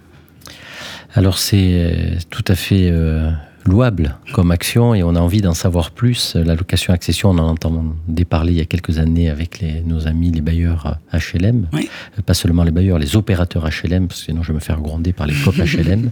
Alors 1.14 1.38
c'est 1.38 1.56
euh, 1.58 2.16
tout 2.30 2.44
à 2.46 2.54
fait 2.54 2.88
euh, 2.90 3.30
louable 3.66 4.16
comme 4.32 4.50
action 4.50 4.94
et 4.94 5.02
on 5.02 5.14
a 5.14 5.20
envie 5.20 5.42
d'en 5.42 5.54
savoir 5.54 5.90
plus. 5.90 6.34
La 6.36 6.54
location 6.54 6.92
accession, 6.92 7.30
on 7.30 7.38
en 7.38 7.48
entendait 7.48 8.24
parler 8.24 8.52
il 8.52 8.58
y 8.58 8.62
a 8.62 8.64
quelques 8.64 8.98
années 8.98 9.28
avec 9.30 9.60
les- 9.60 9.82
nos 9.82 10.06
amis 10.08 10.30
les 10.30 10.40
bailleurs 10.40 10.98
euh, 11.14 11.18
HLM. 11.18 11.66
Oui. 11.72 11.88
Euh, 12.18 12.22
Pas 12.22 12.34
seulement 12.34 12.62
les 12.64 12.70
bailleurs, 12.70 12.98
les 12.98 13.16
opérateurs 13.16 13.68
HLM, 13.68 14.08
parce 14.08 14.20
que 14.20 14.26
sinon 14.26 14.42
je 14.42 14.48
vais 14.48 14.54
me 14.54 14.60
faire 14.60 14.80
gronder 14.80 15.12
par 15.12 15.26
les 15.26 15.34
COP 15.34 15.56
HLM. 15.58 16.10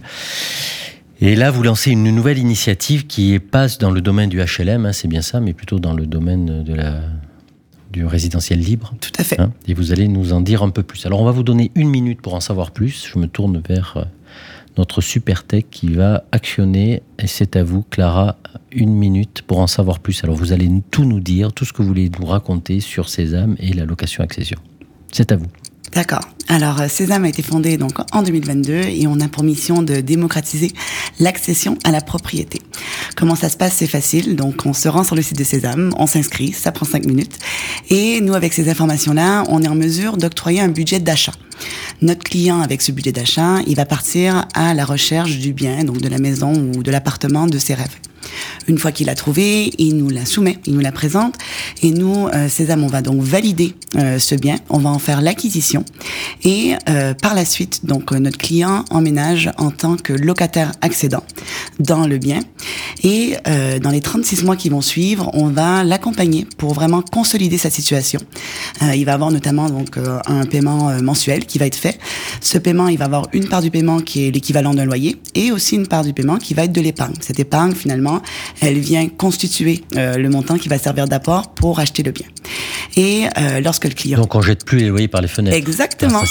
Et 1.21 1.35
là, 1.35 1.51
vous 1.51 1.63
lancez 1.63 1.91
une 1.91 2.03
nouvelle 2.15 2.37
initiative 2.37 3.05
qui 3.05 3.33
est 3.33 3.39
pas 3.39 3.67
dans 3.79 3.91
le 3.91 3.99
domaine 3.99 4.29
du 4.29 4.39
HLM, 4.41 4.85
hein, 4.85 4.93
c'est 4.93 5.09
bien 5.09 5.21
ça, 5.21 5.41
mais 5.41 5.51
plutôt 5.53 5.79
dans 5.79 5.91
le 5.93 6.05
domaine 6.05 6.63
de 6.63 6.73
la, 6.73 7.01
du 7.91 8.05
résidentiel 8.05 8.59
libre. 8.59 8.93
Tout 9.01 9.11
à 9.19 9.23
fait. 9.25 9.37
Hein, 9.39 9.51
et 9.67 9.73
vous 9.73 9.91
allez 9.91 10.07
nous 10.07 10.31
en 10.31 10.39
dire 10.39 10.63
un 10.63 10.69
peu 10.69 10.81
plus. 10.81 11.05
Alors, 11.05 11.19
on 11.19 11.25
va 11.25 11.31
vous 11.31 11.43
donner 11.43 11.71
une 11.75 11.89
minute 11.89 12.21
pour 12.21 12.35
en 12.35 12.39
savoir 12.39 12.71
plus. 12.71 13.05
Je 13.13 13.19
me 13.19 13.27
tourne 13.27 13.61
vers 13.67 13.95
euh, 13.97 14.03
notre 14.79 15.01
super 15.01 15.43
tech 15.43 15.65
qui 15.69 15.91
va 15.93 16.23
actionner. 16.31 17.03
Et 17.19 17.27
c'est 17.27 17.57
à 17.57 17.63
vous, 17.63 17.83
Clara, 17.89 18.37
une 18.71 18.95
minute 18.95 19.41
pour 19.41 19.59
en 19.59 19.67
savoir 19.67 19.99
plus. 19.99 20.23
Alors, 20.23 20.37
vous 20.37 20.53
allez 20.53 20.69
tout 20.89 21.03
nous 21.03 21.19
dire, 21.19 21.51
tout 21.51 21.65
ce 21.65 21.73
que 21.73 21.81
vous 21.81 21.89
voulez 21.89 22.09
nous 22.17 22.25
raconter 22.25 22.79
sur 22.79 23.09
Sésame 23.09 23.55
et 23.59 23.73
la 23.73 23.85
location 23.85 24.23
accession. 24.23 24.57
C'est 25.11 25.31
à 25.33 25.35
vous. 25.35 25.47
D'accord. 25.93 26.21
Alors, 26.47 26.81
euh, 26.81 26.87
Sésame 26.87 27.25
a 27.25 27.29
été 27.29 27.43
fondé 27.43 27.77
donc 27.77 27.93
en 28.11 28.23
2022 28.23 28.73
et 28.73 29.05
on 29.07 29.19
a 29.19 29.27
pour 29.27 29.43
mission 29.43 29.81
de 29.83 30.01
démocratiser 30.01 30.71
l'accession 31.19 31.77
à 31.83 31.91
la 31.91 32.01
propriété. 32.01 32.59
Comment 33.15 33.35
ça 33.35 33.49
se 33.49 33.57
passe? 33.57 33.75
C'est 33.77 33.87
facile. 33.87 34.35
Donc, 34.35 34.65
on 34.65 34.73
se 34.73 34.87
rend 34.87 35.03
sur 35.03 35.15
le 35.15 35.21
site 35.21 35.37
de 35.37 35.43
Sésame, 35.43 35.93
on 35.97 36.07
s'inscrit, 36.07 36.51
ça 36.51 36.71
prend 36.71 36.85
cinq 36.85 37.05
minutes. 37.05 37.37
Et 37.89 38.21
nous, 38.21 38.33
avec 38.33 38.53
ces 38.53 38.69
informations-là, 38.69 39.43
on 39.49 39.61
est 39.61 39.67
en 39.67 39.75
mesure 39.75 40.17
d'octroyer 40.17 40.61
un 40.61 40.69
budget 40.69 40.99
d'achat. 40.99 41.33
Notre 42.01 42.23
client, 42.23 42.61
avec 42.61 42.81
ce 42.81 42.91
budget 42.91 43.11
d'achat, 43.11 43.57
il 43.67 43.75
va 43.75 43.85
partir 43.85 44.47
à 44.53 44.73
la 44.73 44.85
recherche 44.85 45.37
du 45.37 45.53
bien, 45.53 45.83
donc 45.83 46.01
de 46.01 46.07
la 46.07 46.17
maison 46.17 46.53
ou 46.53 46.83
de 46.83 46.91
l'appartement 46.91 47.47
de 47.47 47.59
ses 47.59 47.73
rêves. 47.73 47.97
Une 48.67 48.77
fois 48.77 48.91
qu'il 48.91 49.07
l'a 49.07 49.15
trouvé, 49.15 49.71
il 49.77 49.97
nous 49.97 50.09
la 50.09 50.25
soumet, 50.25 50.57
il 50.65 50.73
nous 50.73 50.79
la 50.79 50.91
présente, 50.91 51.35
et 51.81 51.91
nous, 51.91 52.27
euh, 52.27 52.49
Sésame, 52.49 52.83
on 52.83 52.87
va 52.87 53.01
donc 53.01 53.21
valider 53.21 53.73
euh, 53.95 54.19
ce 54.19 54.35
bien, 54.35 54.57
on 54.69 54.77
va 54.79 54.89
en 54.89 54.99
faire 54.99 55.21
l'acquisition, 55.21 55.83
et 56.43 56.75
euh, 56.87 57.13
par 57.13 57.33
la 57.33 57.45
suite, 57.45 57.85
donc 57.85 58.11
euh, 58.11 58.19
notre 58.19 58.37
client 58.37 58.85
emménage 58.91 59.51
en 59.57 59.71
tant 59.71 59.95
que 59.95 60.13
locataire 60.13 60.71
accédant 60.81 61.23
dans 61.79 62.07
le 62.07 62.17
bien, 62.17 62.39
et 63.03 63.35
euh, 63.47 63.79
dans 63.79 63.89
les 63.89 64.01
36 64.01 64.43
mois 64.43 64.55
qui 64.55 64.69
vont 64.69 64.81
suivre, 64.81 65.29
on 65.33 65.47
va 65.47 65.83
l'accompagner 65.83 66.45
pour 66.57 66.73
vraiment 66.73 67.01
consolider 67.01 67.57
sa 67.57 67.69
situation. 67.69 68.19
Euh, 68.81 68.95
il 68.95 69.05
va 69.05 69.13
avoir 69.13 69.31
notamment 69.31 69.69
donc 69.69 69.97
euh, 69.97 70.19
un 70.25 70.45
paiement 70.45 70.89
euh, 70.89 71.01
mensuel 71.01 71.45
qui 71.45 71.59
va 71.59 71.65
être 71.65 71.75
fait. 71.75 71.99
Ce 72.41 72.57
paiement, 72.57 72.87
il 72.87 72.97
va 72.97 73.05
avoir 73.05 73.27
une 73.33 73.47
part 73.47 73.61
du 73.61 73.71
paiement 73.71 73.99
qui 73.99 74.27
est 74.27 74.31
l'équivalent 74.31 74.73
d'un 74.73 74.85
loyer, 74.85 75.17
et 75.35 75.51
aussi 75.51 75.75
une 75.75 75.87
part 75.87 76.03
du 76.03 76.13
paiement 76.13 76.37
qui 76.37 76.53
va 76.53 76.63
être 76.63 76.71
de 76.71 76.81
l'épargne. 76.81 77.13
Cette 77.19 77.39
épargne, 77.39 77.73
finalement, 77.73 78.21
elle 78.61 78.79
vient 78.79 79.07
constituer 79.07 79.83
euh, 79.95 80.17
le 80.17 80.29
montant 80.29 80.57
qui 80.57 80.69
va 80.69 80.77
servir 80.77 81.07
d'apport 81.07 81.53
pour 81.53 81.79
acheter 81.79 82.03
le 82.03 82.11
bien. 82.11 82.27
Et 82.95 83.25
euh, 83.37 83.61
lorsque 83.61 83.85
le 83.85 83.91
client... 83.91 84.19
Donc, 84.19 84.35
on 84.35 84.41
jette 84.41 84.65
plus 84.65 84.79
les 84.79 84.87
loyers 84.87 85.07
par 85.07 85.21
les 85.21 85.27
fenêtres. 85.27 85.55
Exactement. 85.55 86.21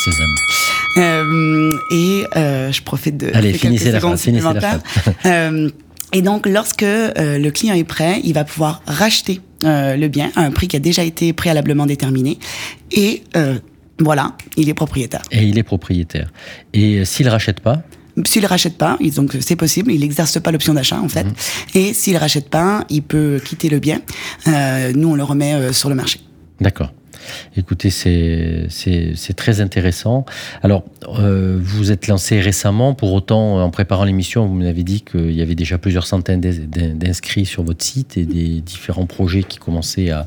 Euh, 0.97 1.73
et 1.93 2.25
euh, 2.37 2.73
je 2.73 2.83
profite 2.83 3.17
de... 3.17 3.31
Allez, 3.35 3.53
finissez 3.53 3.93
la 3.93 4.01
phrase, 4.01 4.21
finissez 4.21 4.53
la 4.53 4.61
phrase. 4.61 4.83
Et 6.13 6.23
donc, 6.23 6.47
lorsque 6.47 6.83
euh, 6.83 7.39
le 7.39 7.51
client 7.51 7.75
est 7.75 7.85
prêt, 7.85 8.21
il 8.25 8.35
va 8.35 8.45
pouvoir 8.45 8.83
racheter 8.87 9.41
euh, 9.65 9.97
le 9.97 10.09
bien 10.09 10.31
à 10.37 10.43
un 10.43 10.51
prix 10.51 10.69
qui 10.69 10.77
a 10.77 10.81
déjà 10.81 11.03
été 11.03 11.33
préalablement 11.33 11.87
déterminé. 11.87 12.39
Et 12.93 13.23
euh, 13.37 13.59
voilà, 14.01 14.33
il 14.57 14.69
est 14.69 14.75
propriétaire. 14.75 15.23
Et 15.31 15.45
il 15.45 15.59
est 15.59 15.63
propriétaire. 15.63 16.31
Et 16.73 16.99
euh, 16.99 17.05
s'il 17.05 17.29
rachète 17.29 17.61
pas, 17.61 17.83
S'il 18.25 18.47
rachète 18.47 18.79
pas, 18.79 18.99
donc 19.15 19.37
c'est 19.41 19.57
possible, 19.57 19.93
il 19.93 20.01
n'exerce 20.01 20.41
pas 20.41 20.51
l'option 20.51 20.75
d'achat 20.75 21.01
en 21.01 21.09
fait. 21.09 21.25
Mhm. 21.25 21.35
Et 21.75 21.95
s'il 21.95 22.17
rachète 22.17 22.49
pas, 22.49 22.85
il 22.91 23.03
peut 23.03 23.41
quitter 23.45 23.69
le 23.69 23.79
bien. 23.79 24.01
Euh, 24.47 24.93
nous, 24.95 25.11
on 25.11 25.15
le 25.15 25.25
remet 25.25 25.55
euh, 25.55 25.73
sur 25.73 25.89
le 25.89 25.95
marché. 25.95 26.21
D'accord. 26.61 26.93
Écoutez, 27.57 27.91
c'est 27.91 28.69
très 29.37 29.61
intéressant. 29.61 30.25
Alors, 30.63 30.85
euh, 31.19 31.59
vous 31.61 31.93
êtes 31.93 32.07
lancé 32.07 32.41
récemment, 32.41 32.95
pour 32.95 33.13
autant, 33.13 33.63
en 33.63 33.71
préparant 33.71 34.05
l'émission, 34.05 34.47
vous 34.47 34.55
m'avez 34.55 34.85
dit 34.85 35.03
qu'il 35.03 35.33
y 35.33 35.43
avait 35.43 35.55
déjà 35.55 35.79
plusieurs 35.79 36.07
centaines 36.07 36.41
d'ins- 36.41 36.67
d'ins- 36.67 36.95
d'inscrits 36.95 37.47
sur 37.47 37.63
votre 37.63 37.85
site 37.85 38.17
et 38.17 38.25
des 38.25 38.61
différents 38.61 39.07
projets 39.07 39.43
qui 39.43 39.59
commençaient 39.59 40.11
à, 40.11 40.27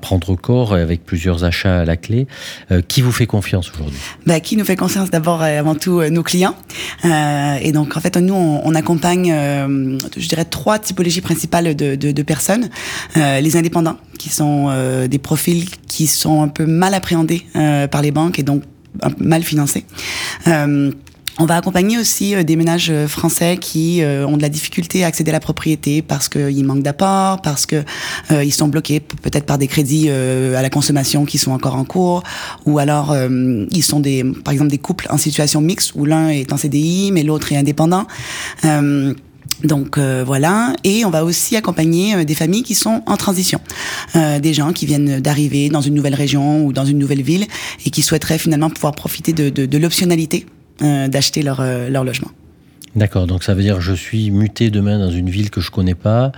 prendre 0.00 0.34
corps 0.34 0.74
avec 0.74 1.04
plusieurs 1.04 1.44
achats 1.44 1.80
à 1.80 1.84
la 1.84 1.96
clé. 1.96 2.26
Euh, 2.70 2.82
qui 2.82 3.00
vous 3.00 3.12
fait 3.12 3.26
confiance 3.26 3.70
aujourd'hui? 3.72 3.98
Bah, 4.26 4.40
qui 4.40 4.56
nous 4.56 4.64
fait 4.64 4.76
confiance 4.76 5.10
d'abord 5.10 5.44
et 5.44 5.56
avant 5.56 5.74
tout 5.74 6.00
euh, 6.00 6.10
nos 6.10 6.22
clients. 6.22 6.56
Euh, 7.04 7.56
et 7.60 7.72
donc 7.72 7.96
en 7.96 8.00
fait 8.00 8.16
nous 8.16 8.34
on, 8.34 8.74
accompagne, 8.74 9.32
euh, 9.32 9.98
je 10.16 10.28
dirais 10.28 10.44
trois 10.44 10.78
typologies 10.78 11.20
principales 11.20 11.74
de, 11.76 11.94
de, 11.94 12.22
personnes. 12.22 12.68
Euh, 13.16 13.40
les 13.40 13.56
indépendants, 13.56 13.96
qui 14.18 14.30
sont 14.30 14.66
euh, 14.70 15.08
des 15.08 15.18
profils 15.18 15.68
qui 15.86 16.06
un 16.26 16.48
peu 16.48 16.66
mal 16.66 16.94
appréhendés 16.94 17.42
euh, 17.56 17.86
par 17.88 18.02
les 18.02 18.10
banques 18.10 18.38
et 18.38 18.42
donc 18.42 18.62
mal 19.18 19.42
financés. 19.42 19.84
Euh, 20.46 20.92
on 21.40 21.46
va 21.46 21.56
accompagner 21.56 21.98
aussi 21.98 22.34
euh, 22.34 22.44
des 22.44 22.54
ménages 22.54 22.92
français 23.08 23.56
qui 23.60 24.02
ont 24.04 24.36
de 24.36 24.42
la 24.42 24.48
difficulté 24.48 25.02
à 25.02 25.08
accéder 25.08 25.30
à 25.30 25.32
la 25.32 25.40
propriété 25.40 26.00
parce 26.00 26.28
qu'ils 26.28 26.64
manquent 26.64 26.82
d'apport, 26.82 27.42
parce 27.42 27.66
que 27.66 27.82
euh, 28.30 28.44
ils 28.44 28.52
sont 28.52 28.68
bloqués 28.68 29.00
peut-être 29.00 29.44
par 29.44 29.58
des 29.58 29.66
crédits 29.66 30.10
à 30.10 30.62
la 30.62 30.70
consommation 30.70 31.24
qui 31.24 31.38
sont 31.38 31.50
encore 31.50 31.74
en 31.74 31.84
cours, 31.84 32.22
ou 32.66 32.78
alors 32.78 33.16
ils 33.70 33.82
sont 33.82 34.00
des, 34.00 34.24
par 34.44 34.52
exemple 34.52 34.70
des 34.70 34.78
couples 34.78 35.06
en 35.10 35.18
situation 35.18 35.60
mixte 35.60 35.92
où 35.94 36.04
l'un 36.04 36.28
est 36.28 36.52
en 36.52 36.56
CDI 36.56 37.10
mais 37.12 37.22
l'autre 37.22 37.52
est 37.52 37.56
indépendant. 37.56 38.06
Donc 39.64 39.96
euh, 39.96 40.22
voilà, 40.24 40.74
et 40.84 41.04
on 41.04 41.10
va 41.10 41.24
aussi 41.24 41.56
accompagner 41.56 42.14
euh, 42.14 42.24
des 42.24 42.34
familles 42.34 42.62
qui 42.62 42.74
sont 42.74 43.02
en 43.06 43.16
transition, 43.16 43.60
Euh, 44.16 44.38
des 44.38 44.52
gens 44.52 44.72
qui 44.72 44.86
viennent 44.86 45.20
d'arriver 45.20 45.70
dans 45.70 45.80
une 45.80 45.94
nouvelle 45.94 46.14
région 46.14 46.64
ou 46.64 46.72
dans 46.72 46.84
une 46.84 46.98
nouvelle 46.98 47.22
ville 47.22 47.46
et 47.84 47.90
qui 47.90 48.02
souhaiteraient 48.02 48.38
finalement 48.38 48.70
pouvoir 48.70 48.94
profiter 48.94 49.32
de, 49.32 49.78
l'optionnalité 49.78 50.46
d'acheter 50.80 51.42
leur, 51.42 51.62
logement. 51.90 52.30
D'accord, 52.96 53.26
donc 53.26 53.42
ça 53.44 53.54
veut 53.54 53.62
dire 53.62 53.80
je 53.80 53.94
suis 53.94 54.30
muté 54.30 54.70
demain 54.70 54.98
dans 54.98 55.10
une 55.10 55.30
ville 55.30 55.50
que 55.50 55.60
je 55.60 55.70
connais 55.70 55.94
pas. 55.94 56.32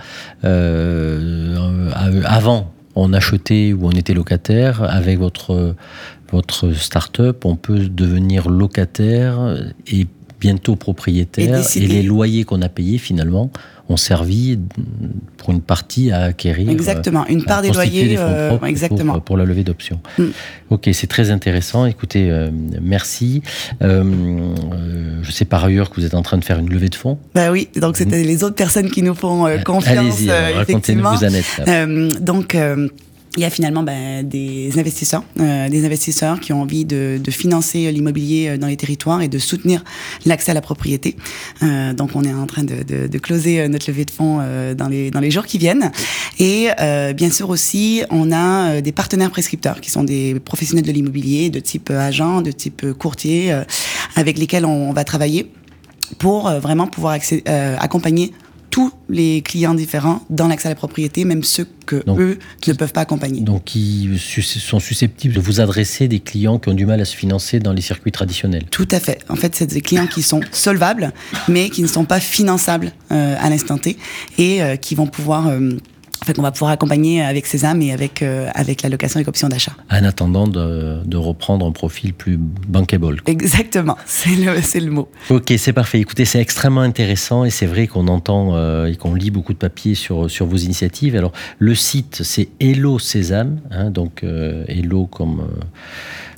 Avant, 2.25 2.71
on 2.95 3.13
achetait 3.13 3.73
ou 3.73 3.87
on 3.87 3.91
était 3.91 4.13
locataire. 4.13 4.83
Avec 4.83 5.19
votre, 5.19 5.75
votre 6.31 6.71
start-up, 6.73 7.45
on 7.45 7.55
peut 7.55 7.89
devenir 7.89 8.49
locataire 8.49 9.57
et 9.87 10.07
bientôt 10.39 10.73
Et 10.73 10.77
propriétaire. 10.77 11.63
Et, 11.75 11.79
les 11.79 12.03
loyers 12.03 12.43
qu'on 12.43 12.61
a 12.61 12.69
payés, 12.69 12.97
finalement, 12.97 13.51
ont 13.89 13.97
servi 13.97 14.59
pour 15.37 15.51
une 15.51 15.61
partie 15.61 16.11
à 16.11 16.23
acquérir. 16.23 16.69
Exactement, 16.69 17.25
une 17.27 17.41
à 17.41 17.45
part 17.45 17.61
des 17.61 17.71
loyers, 17.71 18.15
euh, 18.17 18.59
exactement. 18.65 19.13
Pour, 19.13 19.21
pour 19.21 19.37
la 19.37 19.45
levée 19.45 19.63
d'options. 19.63 19.99
Mm. 20.17 20.25
Ok, 20.69 20.89
c'est 20.91 21.07
très 21.07 21.31
intéressant. 21.31 21.85
Écoutez, 21.85 22.29
euh, 22.29 22.49
merci. 22.81 23.41
Euh, 23.81 24.03
euh, 24.73 25.19
je 25.21 25.31
sais 25.31 25.45
par 25.45 25.63
ailleurs 25.63 25.89
que 25.89 25.95
vous 25.95 26.05
êtes 26.05 26.15
en 26.15 26.21
train 26.21 26.37
de 26.37 26.43
faire 26.43 26.59
une 26.59 26.69
levée 26.69 26.89
de 26.89 26.95
fonds. 26.95 27.17
Bah 27.33 27.51
oui, 27.51 27.69
donc 27.75 27.97
c'était 27.97 28.23
les 28.23 28.43
autres 28.43 28.55
personnes 28.55 28.89
qui 28.89 29.01
nous 29.01 29.15
font 29.15 29.47
euh, 29.47 29.57
confiance, 29.59 30.15
Allez-y, 30.15 30.29
euh, 30.29 30.57
racontez-nous. 30.57 31.05
Euh, 31.67 32.09
donc 32.19 32.55
euh, 32.55 32.89
il 33.37 33.41
y 33.41 33.45
a 33.45 33.51
finalement 33.51 33.83
ben, 33.83 34.27
des 34.27 34.79
investisseurs, 34.79 35.23
euh, 35.39 35.69
des 35.69 35.85
investisseurs 35.85 36.39
qui 36.39 36.53
ont 36.53 36.61
envie 36.61 36.85
de, 36.85 37.19
de 37.23 37.31
financer 37.31 37.91
l'immobilier 37.91 38.49
euh, 38.49 38.57
dans 38.57 38.65
les 38.65 38.77
territoires 38.77 39.21
et 39.21 39.27
de 39.27 39.37
soutenir 39.37 39.83
l'accès 40.25 40.51
à 40.51 40.53
la 40.55 40.61
propriété. 40.61 41.15
Euh, 41.61 41.93
donc 41.93 42.11
on 42.15 42.23
est 42.23 42.33
en 42.33 42.47
train 42.47 42.63
de, 42.63 42.81
de, 42.81 43.07
de 43.07 43.17
closer 43.19 43.61
euh, 43.61 43.67
notre 43.67 43.89
levée 43.89 44.05
de 44.05 44.11
fonds 44.11 44.39
euh, 44.41 44.73
dans, 44.73 44.87
les, 44.87 45.11
dans 45.11 45.19
les 45.19 45.29
jours 45.29 45.45
qui 45.45 45.59
viennent. 45.59 45.91
Et 46.39 46.69
euh, 46.81 47.13
bien 47.13 47.29
sûr 47.29 47.49
aussi, 47.49 48.01
on 48.09 48.31
a 48.31 48.81
des 48.81 48.91
partenaires 48.91 49.29
prescripteurs 49.29 49.81
qui 49.81 49.91
sont 49.91 50.03
des 50.03 50.39
professionnels 50.39 50.85
de 50.85 50.91
l'immobilier 50.91 51.51
de 51.51 51.59
type 51.59 51.91
agent, 51.91 52.41
de 52.41 52.51
type 52.51 52.93
courtier, 52.93 53.55
avec 54.15 54.37
lesquels 54.37 54.65
on, 54.65 54.91
va 54.93 55.03
travailler 55.03 55.51
pour 56.17 56.49
vraiment 56.49 56.87
pouvoir 56.87 57.17
accompagner 57.79 58.33
tous 58.69 58.91
les 59.09 59.41
clients 59.41 59.73
différents 59.73 60.21
dans 60.29 60.47
l'accès 60.47 60.67
à 60.67 60.71
la 60.71 60.75
propriété, 60.75 61.25
même 61.25 61.43
ceux 61.43 61.67
que 61.85 62.03
Donc, 62.05 62.19
eux 62.19 62.37
ne 62.67 62.73
peuvent 62.73 62.91
pas 62.91 63.01
accompagner. 63.01 63.41
Donc, 63.41 63.63
qui 63.65 64.09
sont 64.19 64.79
susceptibles 64.79 65.33
de 65.33 65.39
vous 65.39 65.59
adresser 65.61 66.07
des 66.07 66.19
clients 66.19 66.59
qui 66.59 66.69
ont 66.69 66.73
du 66.73 66.85
mal 66.85 66.99
à 67.01 67.05
se 67.05 67.15
financer 67.15 67.59
dans 67.59 67.73
les 67.73 67.81
circuits 67.81 68.11
traditionnels. 68.11 68.65
Tout 68.69 68.87
à 68.91 68.99
fait. 68.99 69.19
En 69.29 69.35
fait, 69.35 69.55
c'est 69.55 69.67
des 69.67 69.81
clients 69.81 70.07
qui 70.07 70.21
sont 70.21 70.41
solvables, 70.51 71.13
mais 71.47 71.69
qui 71.69 71.81
ne 71.81 71.87
sont 71.87 72.05
pas 72.05 72.19
finançables 72.19 72.91
euh, 73.11 73.35
à 73.39 73.49
l'instant 73.49 73.77
T 73.77 73.97
et 74.37 74.61
euh, 74.61 74.75
qui 74.75 74.95
vont 74.95 75.07
pouvoir, 75.07 75.47
euh, 75.47 75.71
fait, 76.27 76.39
on 76.39 76.43
va 76.43 76.51
pouvoir 76.51 76.71
accompagner 76.71 77.21
avec 77.21 77.45
Sésame 77.45 77.81
et 77.81 77.91
avec 77.91 78.21
euh, 78.21 78.49
avec 78.53 78.81
la 78.81 78.89
location 78.89 79.17
avec 79.17 79.27
option 79.27 79.49
d'achat. 79.49 79.73
En 79.89 80.03
attendant 80.03 80.47
de, 80.47 81.01
de 81.05 81.17
reprendre 81.17 81.65
un 81.65 81.71
profil 81.71 82.13
plus 82.13 82.37
bankable. 82.37 83.21
Exactement, 83.25 83.97
c'est 84.05 84.35
le 84.35 84.57
le 84.79 84.91
mot. 84.91 85.09
Ok, 85.29 85.53
c'est 85.57 85.73
parfait. 85.73 85.99
Écoutez, 85.99 86.25
c'est 86.25 86.39
extrêmement 86.39 86.81
intéressant 86.81 87.45
et 87.45 87.49
c'est 87.49 87.65
vrai 87.65 87.87
qu'on 87.87 88.07
entend 88.07 88.55
euh, 88.55 88.85
et 88.85 88.95
qu'on 88.95 89.13
lit 89.13 89.31
beaucoup 89.31 89.53
de 89.53 89.57
papiers 89.57 89.95
sur, 89.95 90.29
sur 90.29 90.45
vos 90.45 90.57
initiatives. 90.57 91.15
Alors, 91.15 91.31
le 91.59 91.75
site, 91.75 92.21
c'est 92.23 92.49
Hello 92.59 92.99
Sésame, 92.99 93.59
hein, 93.71 93.89
donc 93.89 94.23
euh, 94.23 94.63
Hello 94.67 95.05
comme, 95.05 95.41
euh, 95.41 95.63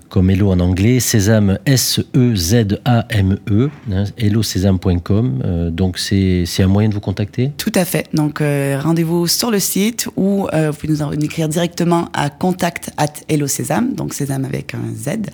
comme 0.09 0.29
Hello 0.31 0.51
en 0.51 0.59
anglais, 0.59 0.99
Sésame, 0.99 1.59
S-E-Z-A-M-E, 1.65 3.69
hein, 3.91 4.03
hellosésame.com. 4.17 5.41
Euh, 5.45 5.69
donc, 5.69 5.99
c'est 5.99 6.45
un 6.59 6.67
moyen 6.67 6.89
de 6.89 6.95
vous 6.95 6.99
contacter 6.99 7.51
Tout 7.57 7.71
à 7.75 7.85
fait. 7.85 8.07
Donc, 8.13 8.41
euh, 8.41 8.79
rendez-vous 8.81 9.27
sur 9.27 9.51
le 9.51 9.59
site 9.59 10.07
ou 10.17 10.47
euh, 10.53 10.71
vous 10.71 10.77
pouvez 10.77 10.93
nous 10.93 11.01
en 11.03 11.11
écrire 11.11 11.47
directement 11.47 12.09
à 12.13 12.29
contact 12.31 12.89
at 12.97 13.13
Hello 13.27 13.45
Sésame, 13.47 13.93
donc 13.93 14.13
Sésame 14.15 14.45
avec 14.45 14.73
un 14.73 14.79
Z, 14.95 15.29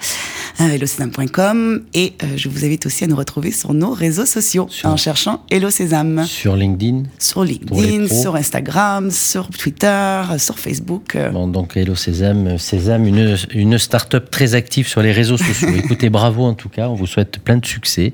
euh, 0.60 0.68
hellosésame.com. 0.68 1.84
Et 1.94 2.14
je 2.36 2.50
vous 2.50 2.66
invite 2.66 2.86
aussi 2.86 3.06
à 3.06 3.08
nous 3.08 3.16
retrouver 3.16 3.52
sur 3.52 3.74
nos 3.74 3.92
réseaux 3.92 4.26
sociaux 4.26 4.68
en 4.84 4.98
cherchant 4.98 5.46
Hello 5.50 5.70
Sésame. 5.70 6.26
Sur 6.26 6.58
LinkedIn 6.58 7.04
Sur 7.18 7.46
LinkedIn, 7.46 8.08
sur 8.08 8.36
Instagram, 8.36 9.10
sur 9.10 9.48
Twitter, 9.50 10.22
sur 10.38 10.60
Facebook. 10.60 11.18
Bon, 11.32 11.48
donc 11.48 11.78
Hello 11.78 11.96
Sésame, 11.96 12.58
Sésame, 12.58 13.08
une, 13.08 13.38
une 13.54 13.78
start-up 13.78 14.30
très 14.30 14.54
active 14.54 14.65
sur 14.72 15.02
les 15.02 15.12
réseaux 15.12 15.38
sociaux. 15.38 15.70
Écoutez, 15.78 16.10
bravo 16.10 16.44
en 16.44 16.54
tout 16.54 16.70
cas, 16.70 16.90
on 16.90 16.96
vous 16.96 17.08
souhaite 17.08 17.40
plein 17.40 17.58
de 17.58 17.66
succès. 17.66 18.14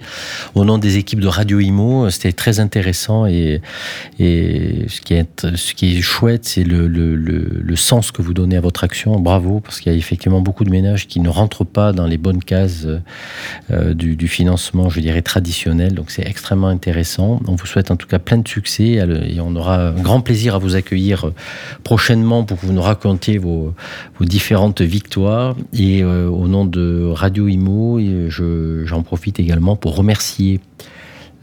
Au 0.55 0.65
nom 0.65 0.77
des 0.77 0.97
équipes 0.97 1.19
de 1.19 1.27
Radio 1.27 1.59
Imo, 1.59 2.09
c'était 2.09 2.33
très 2.33 2.59
intéressant 2.59 3.25
et, 3.25 3.61
et 4.19 4.85
ce, 4.87 5.01
qui 5.01 5.13
est, 5.13 5.55
ce 5.55 5.73
qui 5.73 5.97
est 5.97 6.01
chouette, 6.01 6.45
c'est 6.45 6.63
le, 6.63 6.87
le, 6.87 7.15
le, 7.15 7.61
le 7.61 7.75
sens 7.75 8.11
que 8.11 8.21
vous 8.21 8.33
donnez 8.33 8.57
à 8.57 8.61
votre 8.61 8.83
action. 8.83 9.19
Bravo, 9.19 9.59
parce 9.59 9.79
qu'il 9.79 9.91
y 9.91 9.95
a 9.95 9.97
effectivement 9.97 10.41
beaucoup 10.41 10.63
de 10.63 10.69
ménages 10.69 11.07
qui 11.07 11.19
ne 11.19 11.29
rentrent 11.29 11.63
pas 11.63 11.93
dans 11.93 12.07
les 12.07 12.17
bonnes 12.17 12.43
cases 12.43 12.87
euh, 13.71 13.93
du, 13.93 14.15
du 14.15 14.27
financement, 14.27 14.89
je 14.89 14.99
dirais, 14.99 15.21
traditionnel. 15.21 15.93
Donc 15.93 16.11
c'est 16.11 16.27
extrêmement 16.27 16.67
intéressant. 16.67 17.39
On 17.47 17.55
vous 17.55 17.65
souhaite 17.65 17.91
en 17.91 17.95
tout 17.95 18.07
cas 18.07 18.19
plein 18.19 18.37
de 18.37 18.47
succès 18.47 18.99
et 19.27 19.39
on 19.39 19.55
aura 19.55 19.87
un 19.87 20.01
grand 20.01 20.21
plaisir 20.21 20.55
à 20.55 20.57
vous 20.57 20.75
accueillir 20.75 21.27
euh, 21.27 21.33
prochainement 21.83 22.43
pour 22.43 22.59
que 22.59 22.65
vous 22.65 22.73
nous 22.73 22.81
racontiez 22.81 23.37
vos, 23.37 23.73
vos 24.19 24.25
différentes 24.25 24.81
victoires. 24.81 25.55
Et 25.73 26.03
euh, 26.03 26.29
au 26.41 26.47
nom 26.47 26.65
de 26.65 27.09
Radio 27.13 27.47
Imo, 27.47 27.99
et 27.99 28.25
je- 28.29 28.83
j'en 28.85 29.03
profite 29.03 29.39
également 29.39 29.75
pour 29.75 29.95
remercier 29.95 30.59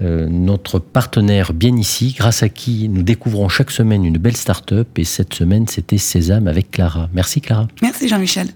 euh, 0.00 0.28
notre 0.30 0.78
partenaire 0.78 1.52
bien 1.52 1.76
ici, 1.76 2.14
grâce 2.16 2.42
à 2.44 2.48
qui 2.48 2.88
nous 2.88 3.02
découvrons 3.02 3.48
chaque 3.48 3.70
semaine 3.72 4.04
une 4.04 4.18
belle 4.18 4.36
start-up. 4.36 4.86
Et 4.96 5.04
cette 5.04 5.34
semaine, 5.34 5.66
c'était 5.66 5.98
Sésame 5.98 6.46
avec 6.46 6.70
Clara. 6.70 7.08
Merci 7.12 7.40
Clara. 7.40 7.66
Merci 7.82 8.08
Jean-Michel. 8.08 8.48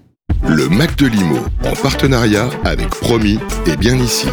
Le 0.47 0.69
Mac 0.69 0.97
de 0.97 1.07
Limo, 1.07 1.37
en 1.65 1.73
partenariat 1.81 2.49
avec 2.63 2.87
Promis 2.89 3.39
et 3.67 3.75
bien 3.75 3.95
ici. 3.97 4.27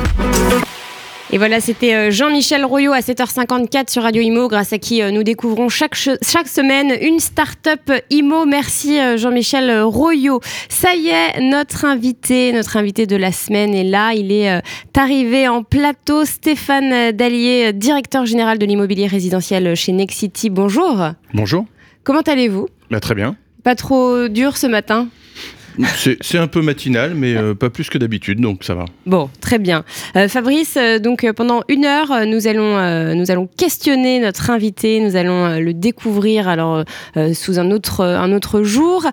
Et 1.33 1.39
voilà, 1.39 1.61
c'était 1.61 1.95
euh, 1.95 2.11
Jean-Michel 2.11 2.65
Royot 2.65 2.93
à 2.93 2.99
7h54 2.99 3.89
sur 3.89 4.03
Radio 4.03 4.21
Imo, 4.21 4.49
grâce 4.49 4.73
à 4.73 4.79
qui 4.79 5.01
euh, 5.01 5.13
nous 5.13 5.23
découvrons 5.23 5.69
chaque, 5.69 5.95
semaine 5.95 6.93
une 7.01 7.21
start-up 7.21 7.93
Imo. 8.11 8.47
Merci 8.47 8.99
euh, 8.99 9.17
Jean-Michel 9.17 9.83
Royot. 9.83 10.41
Ça 10.69 10.97
y 10.97 11.07
est, 11.07 11.41
notre 11.41 11.85
invité, 11.85 12.53
notre 12.53 12.77
invité 12.77 13.07
de 13.07 13.15
la 13.15 13.31
semaine 13.31 13.75
est 13.77 13.85
là. 13.85 14.13
Il 14.13 14.33
est 14.33 14.61
arrivé 14.97 15.47
en 15.47 15.63
plateau. 15.63 16.25
Stéphane 16.25 17.13
Dallier, 17.13 17.73
directeur 17.75 18.27
général 18.27 18.59
de 18.59 18.67
l'immobilier 18.67 19.07
résidentiel 19.07 19.77
chez 19.77 19.93
Nexity. 19.93 20.51
Bonjour. 20.51 21.11
Bonjour. 21.33 21.65
Comment 22.03 22.23
allez-vous? 22.23 22.69
Bah, 22.91 22.99
très 22.99 23.15
bien. 23.15 23.37
Pas 23.63 23.77
trop 23.77 24.27
dur 24.27 24.57
ce 24.57 24.67
matin? 24.67 25.07
C'est 25.97 26.39
un 26.39 26.47
peu 26.47 26.63
matinal, 26.63 27.15
mais 27.15 27.37
euh, 27.37 27.55
pas 27.55 27.71
plus 27.71 27.89
que 27.89 27.99
d'habitude, 27.99 28.41
donc 28.41 28.65
ça 28.65 28.75
va. 28.75 28.85
Bon, 29.07 29.31
très 29.41 29.59
bien. 29.59 29.85
Euh, 30.17 30.29
Fabrice, 30.29 30.77
euh, 30.77 30.99
donc 30.99 31.31
pendant 31.33 31.63
une 31.69 31.85
heure, 31.85 32.27
nous 32.27 32.47
allons, 32.47 33.15
nous 33.15 33.31
allons 33.31 33.49
questionner 33.57 34.21
notre 34.21 34.51
invité, 34.51 35.01
nous 35.01 35.17
allons 35.17 35.59
le 35.59 35.73
découvrir 35.73 36.49
alors 36.49 36.85
sous 37.35 37.59
un 37.59 37.71
autre, 37.71 38.05
un 38.05 38.33
autre 38.33 38.63
jour. 38.63 39.07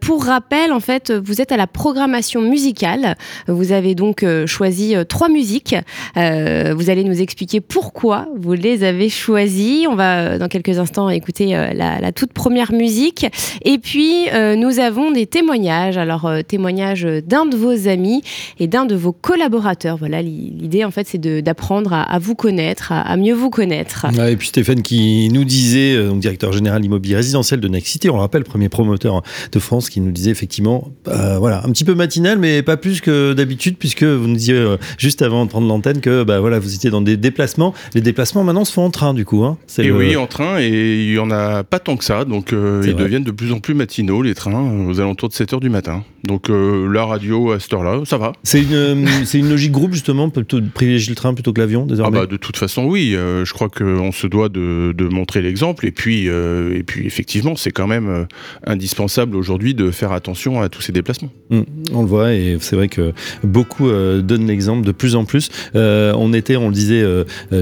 Pour 0.00 0.24
rappel, 0.24 0.72
en 0.72 0.80
fait, 0.80 1.12
vous 1.12 1.40
êtes 1.40 1.52
à 1.52 1.56
la 1.56 1.66
programmation 1.66 2.40
musicale. 2.40 3.16
Vous 3.48 3.72
avez 3.72 3.94
donc 3.94 4.24
choisi 4.46 4.94
trois 5.08 5.28
musiques. 5.28 5.76
Vous 6.16 6.90
allez 6.90 7.04
nous 7.04 7.20
expliquer 7.20 7.60
pourquoi 7.60 8.28
vous 8.36 8.52
les 8.52 8.84
avez 8.84 9.08
choisies. 9.08 9.86
On 9.88 9.94
va 9.94 10.38
dans 10.38 10.48
quelques 10.48 10.78
instants 10.78 11.08
écouter 11.10 11.52
la, 11.74 12.00
la 12.00 12.12
toute 12.12 12.32
première 12.32 12.72
musique. 12.72 13.26
Et 13.64 13.78
puis, 13.78 14.26
nous 14.56 14.78
avons 14.78 15.10
des 15.10 15.26
témoignages. 15.26 15.96
Alors, 15.96 16.13
euh, 16.24 16.42
témoignages 16.42 17.06
d'un 17.26 17.46
de 17.46 17.56
vos 17.56 17.88
amis 17.88 18.22
et 18.58 18.66
d'un 18.66 18.84
de 18.86 18.94
vos 18.94 19.12
collaborateurs. 19.12 19.96
Voilà, 19.96 20.22
l'i- 20.22 20.52
l'idée, 20.58 20.84
en 20.84 20.90
fait, 20.90 21.06
c'est 21.08 21.18
d'apprendre 21.20 21.92
à, 21.92 22.02
à 22.02 22.18
vous 22.18 22.34
connaître, 22.34 22.92
à, 22.92 23.00
à 23.00 23.16
mieux 23.16 23.34
vous 23.34 23.50
connaître. 23.50 24.06
Ouais, 24.16 24.32
et 24.32 24.36
puis 24.36 24.48
Stéphane 24.48 24.82
qui 24.82 25.28
nous 25.32 25.44
disait, 25.44 25.94
euh, 25.96 26.08
donc 26.10 26.20
directeur 26.20 26.52
général 26.52 26.84
immobilier 26.84 27.16
résidentiel 27.16 27.60
de 27.60 27.68
Next 27.68 27.88
City, 27.88 28.08
on 28.10 28.14
le 28.14 28.20
rappelle, 28.20 28.44
premier 28.44 28.68
promoteur 28.68 29.22
de 29.52 29.58
France, 29.58 29.88
qui 29.90 30.00
nous 30.00 30.12
disait 30.12 30.30
effectivement, 30.30 30.88
euh, 31.08 31.38
voilà, 31.38 31.64
un 31.64 31.70
petit 31.72 31.84
peu 31.84 31.94
matinal, 31.94 32.38
mais 32.38 32.62
pas 32.62 32.76
plus 32.76 33.00
que 33.00 33.32
d'habitude, 33.32 33.76
puisque 33.78 34.04
vous 34.04 34.26
nous 34.28 34.36
disiez 34.36 34.54
euh, 34.54 34.76
juste 34.98 35.22
avant 35.22 35.44
de 35.44 35.50
prendre 35.50 35.66
l'antenne 35.66 36.00
que 36.00 36.22
bah, 36.22 36.40
voilà, 36.40 36.58
vous 36.58 36.74
étiez 36.74 36.90
dans 36.90 37.00
des 37.02 37.16
déplacements. 37.16 37.74
Les 37.94 38.00
déplacements 38.00 38.44
maintenant 38.44 38.64
se 38.64 38.72
font 38.72 38.84
en 38.84 38.90
train, 38.90 39.14
du 39.14 39.24
coup. 39.24 39.44
Hein. 39.44 39.58
Et 39.78 39.84
le- 39.84 39.96
oui, 39.96 40.16
en 40.16 40.26
train, 40.26 40.58
et 40.60 40.68
il 41.06 41.12
y 41.14 41.18
en 41.18 41.30
a 41.30 41.64
pas 41.64 41.78
tant 41.78 41.96
que 41.96 42.04
ça, 42.04 42.24
donc 42.24 42.52
euh, 42.52 42.82
ils 42.84 42.92
vrai. 42.92 43.02
deviennent 43.04 43.24
de 43.24 43.30
plus 43.30 43.52
en 43.52 43.60
plus 43.60 43.74
matinaux, 43.74 44.22
les 44.22 44.34
trains, 44.34 44.52
euh, 44.54 44.86
aux 44.90 45.00
alentours 45.00 45.28
de 45.28 45.34
7h 45.34 45.60
du 45.60 45.70
matin. 45.70 46.03
Donc 46.24 46.48
euh, 46.48 46.90
la 46.90 47.04
radio 47.04 47.52
à 47.52 47.60
cette 47.60 47.74
heure-là, 47.74 48.00
ça 48.06 48.16
va. 48.16 48.32
C'est 48.44 48.62
une, 48.62 48.72
euh, 48.72 49.06
c'est 49.26 49.38
une 49.38 49.50
logique 49.50 49.72
groupe, 49.72 49.92
justement, 49.92 50.30
plutôt 50.30 50.58
de 50.60 50.68
privilégier 50.70 51.10
le 51.10 51.16
train 51.16 51.34
plutôt 51.34 51.52
que 51.52 51.60
l'avion, 51.60 51.82
Ah 51.86 51.90
désormais. 51.90 52.20
bah, 52.20 52.26
de 52.26 52.38
toute 52.38 52.56
façon, 52.56 52.84
oui. 52.84 53.14
euh, 53.14 53.44
je 53.44 53.52
crois 53.52 53.68
qu'on 53.68 54.10
se 54.10 54.26
doit 54.26 54.48
de, 54.48 54.94
de 54.96 55.04
montrer 55.04 55.42
l'exemple. 55.42 55.84
Et 55.86 55.90
puis, 55.90 56.30
euh, 56.30 56.74
et 56.78 56.82
puis, 56.82 57.06
effectivement, 57.06 57.56
c'est 57.56 57.72
quand 57.72 57.86
même 57.86 58.26
indispensable 58.66 59.36
aujourd'hui 59.36 59.74
de 59.74 59.90
faire 59.90 60.12
attention 60.12 60.62
à 60.62 60.70
tous 60.70 60.80
ces 60.80 60.92
déplacements. 60.92 61.30
Mm, 61.50 61.60
on 61.92 62.00
le 62.00 62.08
voit 62.08 62.32
et 62.32 62.56
c'est 62.58 62.76
vrai 62.76 62.88
que 62.88 63.12
beaucoup 63.42 63.90
donnent 63.90 64.46
l'exemple 64.46 64.86
de 64.86 64.92
plus 64.92 65.16
en 65.16 65.24
plus. 65.26 65.50
On 65.74 66.32
était, 66.32 66.56
on 66.56 66.68
le 66.68 66.74
disait 66.74 67.04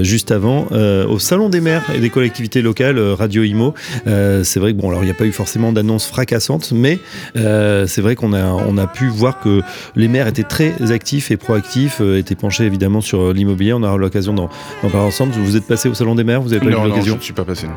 juste 0.03 0.31
avant, 0.31 0.67
au 0.71 1.19
Salon 1.19 1.49
des 1.49 1.59
maires 1.59 1.83
et 1.93 1.99
des 1.99 2.09
collectivités 2.09 2.61
locales, 2.61 2.97
Radio 2.99 3.43
Imo. 3.43 3.73
C'est 4.05 4.59
vrai 4.59 4.71
que 4.73 4.77
bon, 4.77 4.89
alors 4.89 5.03
il 5.03 5.07
n'y 5.07 5.11
a 5.11 5.15
pas 5.15 5.25
eu 5.25 5.31
forcément 5.33 5.73
d'annonces 5.73 6.05
fracassantes, 6.07 6.71
mais 6.71 6.99
c'est 7.35 8.01
vrai 8.01 8.15
qu'on 8.15 8.22
a, 8.31 8.45
on 8.45 8.77
a 8.77 8.87
pu 8.87 9.09
voir 9.09 9.41
que 9.41 9.61
les 9.97 10.07
maires 10.07 10.27
étaient 10.27 10.43
très 10.43 10.91
actifs 10.93 11.31
et 11.31 11.35
proactifs, 11.37 11.97
euh, 11.99 12.17
étaient 12.17 12.35
penchés 12.35 12.63
évidemment 12.63 13.01
sur 13.01 13.19
euh, 13.21 13.33
l'immobilier. 13.33 13.73
On 13.73 13.83
aura 13.83 13.97
l'occasion 13.97 14.33
d'en 14.33 14.49
parler 14.81 15.07
ensemble. 15.07 15.33
Vous 15.33 15.57
êtes 15.57 15.67
passé 15.67 15.89
au 15.89 15.93
Salon 15.93 16.15
des 16.15 16.23
maires, 16.23 16.41
vous 16.41 16.53
avez 16.53 16.59
pas 16.59 16.71
non, 16.71 16.71
eu 16.71 16.75
non, 16.75 16.83
je 16.83 16.89
l'occasion 16.89 17.15
ne 17.17 17.21
suis 17.21 17.33
pas 17.33 17.43
passé. 17.43 17.67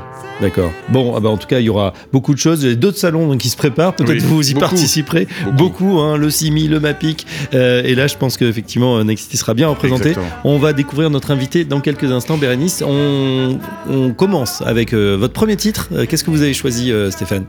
D'accord. 0.40 0.70
Bon, 0.90 1.14
ah 1.16 1.20
bah, 1.20 1.30
en 1.30 1.38
tout 1.38 1.49
cas, 1.49 1.59
il 1.59 1.64
y 1.64 1.68
aura 1.70 1.94
beaucoup 2.12 2.34
de 2.34 2.38
choses. 2.38 2.62
Il 2.62 2.68
y 2.68 2.72
a 2.72 2.76
d'autres 2.76 2.99
salons 2.99 3.26
donc, 3.26 3.38
qui 3.38 3.49
se 3.49 3.57
préparent. 3.57 3.94
Peut-être 3.94 4.11
Oui, 4.11 4.18
vous 4.18 4.51
y 4.51 4.55
beaucoup. 4.55 4.66
participerez. 4.66 5.26
Beaucoup, 5.57 5.99
hein, 5.99 6.18
le 6.18 6.28
CIMI, 6.28 6.68
le 6.68 6.78
MAPIC. 6.78 7.26
Euh, 7.55 7.82
et 7.82 7.94
là, 7.94 8.07
je 8.07 8.16
pense 8.16 8.36
qu'effectivement, 8.36 9.03
Nexity 9.03 9.38
sera 9.38 9.55
bien 9.55 9.68
représenté. 9.68 10.11
Exactement. 10.11 10.26
On 10.44 10.59
va 10.59 10.74
découvrir 10.74 11.09
notre 11.09 11.30
invité 11.30 11.64
dans 11.64 11.80
quelques 11.80 12.12
instants, 12.12 12.36
Bérénice. 12.36 12.84
On, 12.86 13.59
on 13.88 14.11
commence 14.11 14.62
avec 14.66 14.92
euh, 14.92 15.16
votre 15.18 15.32
premier 15.32 15.57
titre. 15.57 15.88
Qu'est-ce 16.09 16.24
que 16.24 16.30
vous 16.30 16.42
avez 16.42 16.53
choisi, 16.55 16.92
euh, 16.92 17.11
Stéphane? 17.11 17.47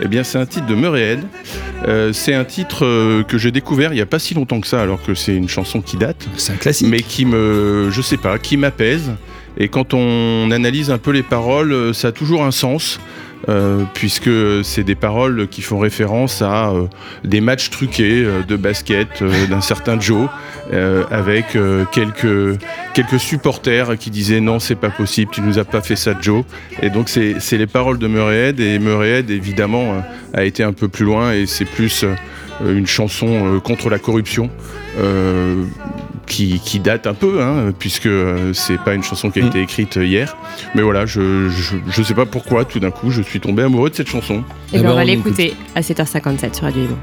Eh 0.00 0.08
bien, 0.08 0.24
c'est 0.24 0.38
un 0.38 0.46
titre 0.46 0.66
de 0.66 0.74
Murray 0.74 1.02
Head. 1.02 1.20
C'est 2.32 2.38
un 2.38 2.44
titre 2.46 2.86
euh, 2.86 3.22
que 3.22 3.36
j'ai 3.36 3.50
découvert 3.50 3.92
il 3.92 3.96
n'y 3.96 4.00
a 4.00 4.06
pas 4.06 4.18
si 4.18 4.32
longtemps 4.32 4.58
que 4.62 4.66
ça, 4.66 4.80
alors 4.80 5.02
que 5.02 5.14
c'est 5.14 5.36
une 5.36 5.50
chanson 5.50 5.82
qui 5.82 5.98
date. 5.98 6.26
C'est 6.38 6.54
un 6.54 6.56
classique. 6.56 6.88
Mais 6.88 7.02
qui 7.02 7.26
me, 7.26 7.90
je 7.90 8.00
sais 8.00 8.16
pas, 8.16 8.38
qui 8.38 8.56
m'apaise. 8.56 9.12
Et 9.58 9.68
quand 9.68 9.92
on 9.92 10.50
analyse 10.50 10.90
un 10.90 10.96
peu 10.96 11.10
les 11.10 11.22
paroles, 11.22 11.74
euh, 11.74 11.92
ça 11.92 12.08
a 12.08 12.12
toujours 12.12 12.42
un 12.42 12.50
sens. 12.50 12.98
Euh, 13.48 13.82
puisque 13.94 14.30
c'est 14.62 14.84
des 14.84 14.94
paroles 14.94 15.48
qui 15.48 15.62
font 15.62 15.78
référence 15.78 16.42
à 16.42 16.70
euh, 16.70 16.86
des 17.24 17.40
matchs 17.40 17.70
truqués 17.70 18.22
euh, 18.24 18.42
de 18.42 18.54
basket 18.54 19.22
d'un 19.50 19.60
certain 19.60 19.98
Joe, 20.00 20.28
avec 21.10 21.58
quelques, 21.92 22.58
quelques 22.94 23.20
supporters 23.20 23.98
qui 23.98 24.10
disaient 24.10 24.40
non, 24.40 24.58
c'est 24.58 24.74
pas 24.74 24.88
possible, 24.88 25.30
tu 25.30 25.42
nous 25.42 25.58
as 25.58 25.64
pas 25.64 25.82
fait 25.82 25.96
ça, 25.96 26.14
Joe. 26.18 26.44
Et 26.80 26.88
donc 26.88 27.10
c'est 27.10 27.58
les 27.58 27.66
paroles 27.66 27.98
de 27.98 28.06
Murray 28.06 28.48
Head, 28.48 28.60
et 28.60 28.78
Murray 28.78 29.18
Head, 29.18 29.30
évidemment, 29.30 30.02
a 30.32 30.44
été 30.44 30.62
un 30.62 30.72
peu 30.72 30.88
plus 30.88 31.04
loin, 31.04 31.34
et 31.34 31.44
c'est 31.46 31.66
plus 31.66 32.06
une 32.64 32.86
chanson 32.86 33.60
contre 33.62 33.90
la 33.90 33.98
corruption. 33.98 34.48
Euh, 36.22 36.26
qui, 36.26 36.60
qui 36.60 36.80
date 36.80 37.06
un 37.06 37.14
peu, 37.14 37.42
hein, 37.42 37.72
puisque 37.78 38.06
euh, 38.06 38.52
c'est 38.52 38.78
pas 38.78 38.94
une 38.94 39.02
chanson 39.02 39.30
qui 39.30 39.40
a 39.40 39.46
été 39.46 39.60
écrite 39.60 39.96
hier. 39.96 40.36
Mais 40.74 40.82
voilà, 40.82 41.06
je, 41.06 41.48
je, 41.48 41.76
je 41.88 42.02
sais 42.02 42.14
pas 42.14 42.26
pourquoi, 42.26 42.64
tout 42.64 42.80
d'un 42.80 42.90
coup, 42.90 43.10
je 43.10 43.22
suis 43.22 43.40
tombé 43.40 43.62
amoureux 43.62 43.90
de 43.90 43.94
cette 43.94 44.08
chanson. 44.08 44.42
Et 44.72 44.80
bien, 44.80 44.92
on 44.92 44.94
va 44.94 45.04
l'écouter 45.04 45.54
à 45.74 45.80
7h57 45.80 46.54
sur 46.54 46.64
Radio 46.64 46.84
Imo. 46.84 46.96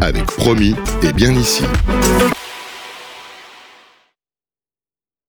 Avec 0.00 0.24
Promis 0.26 0.74
et 1.02 1.12
Bien 1.12 1.32
Ici. 1.32 1.64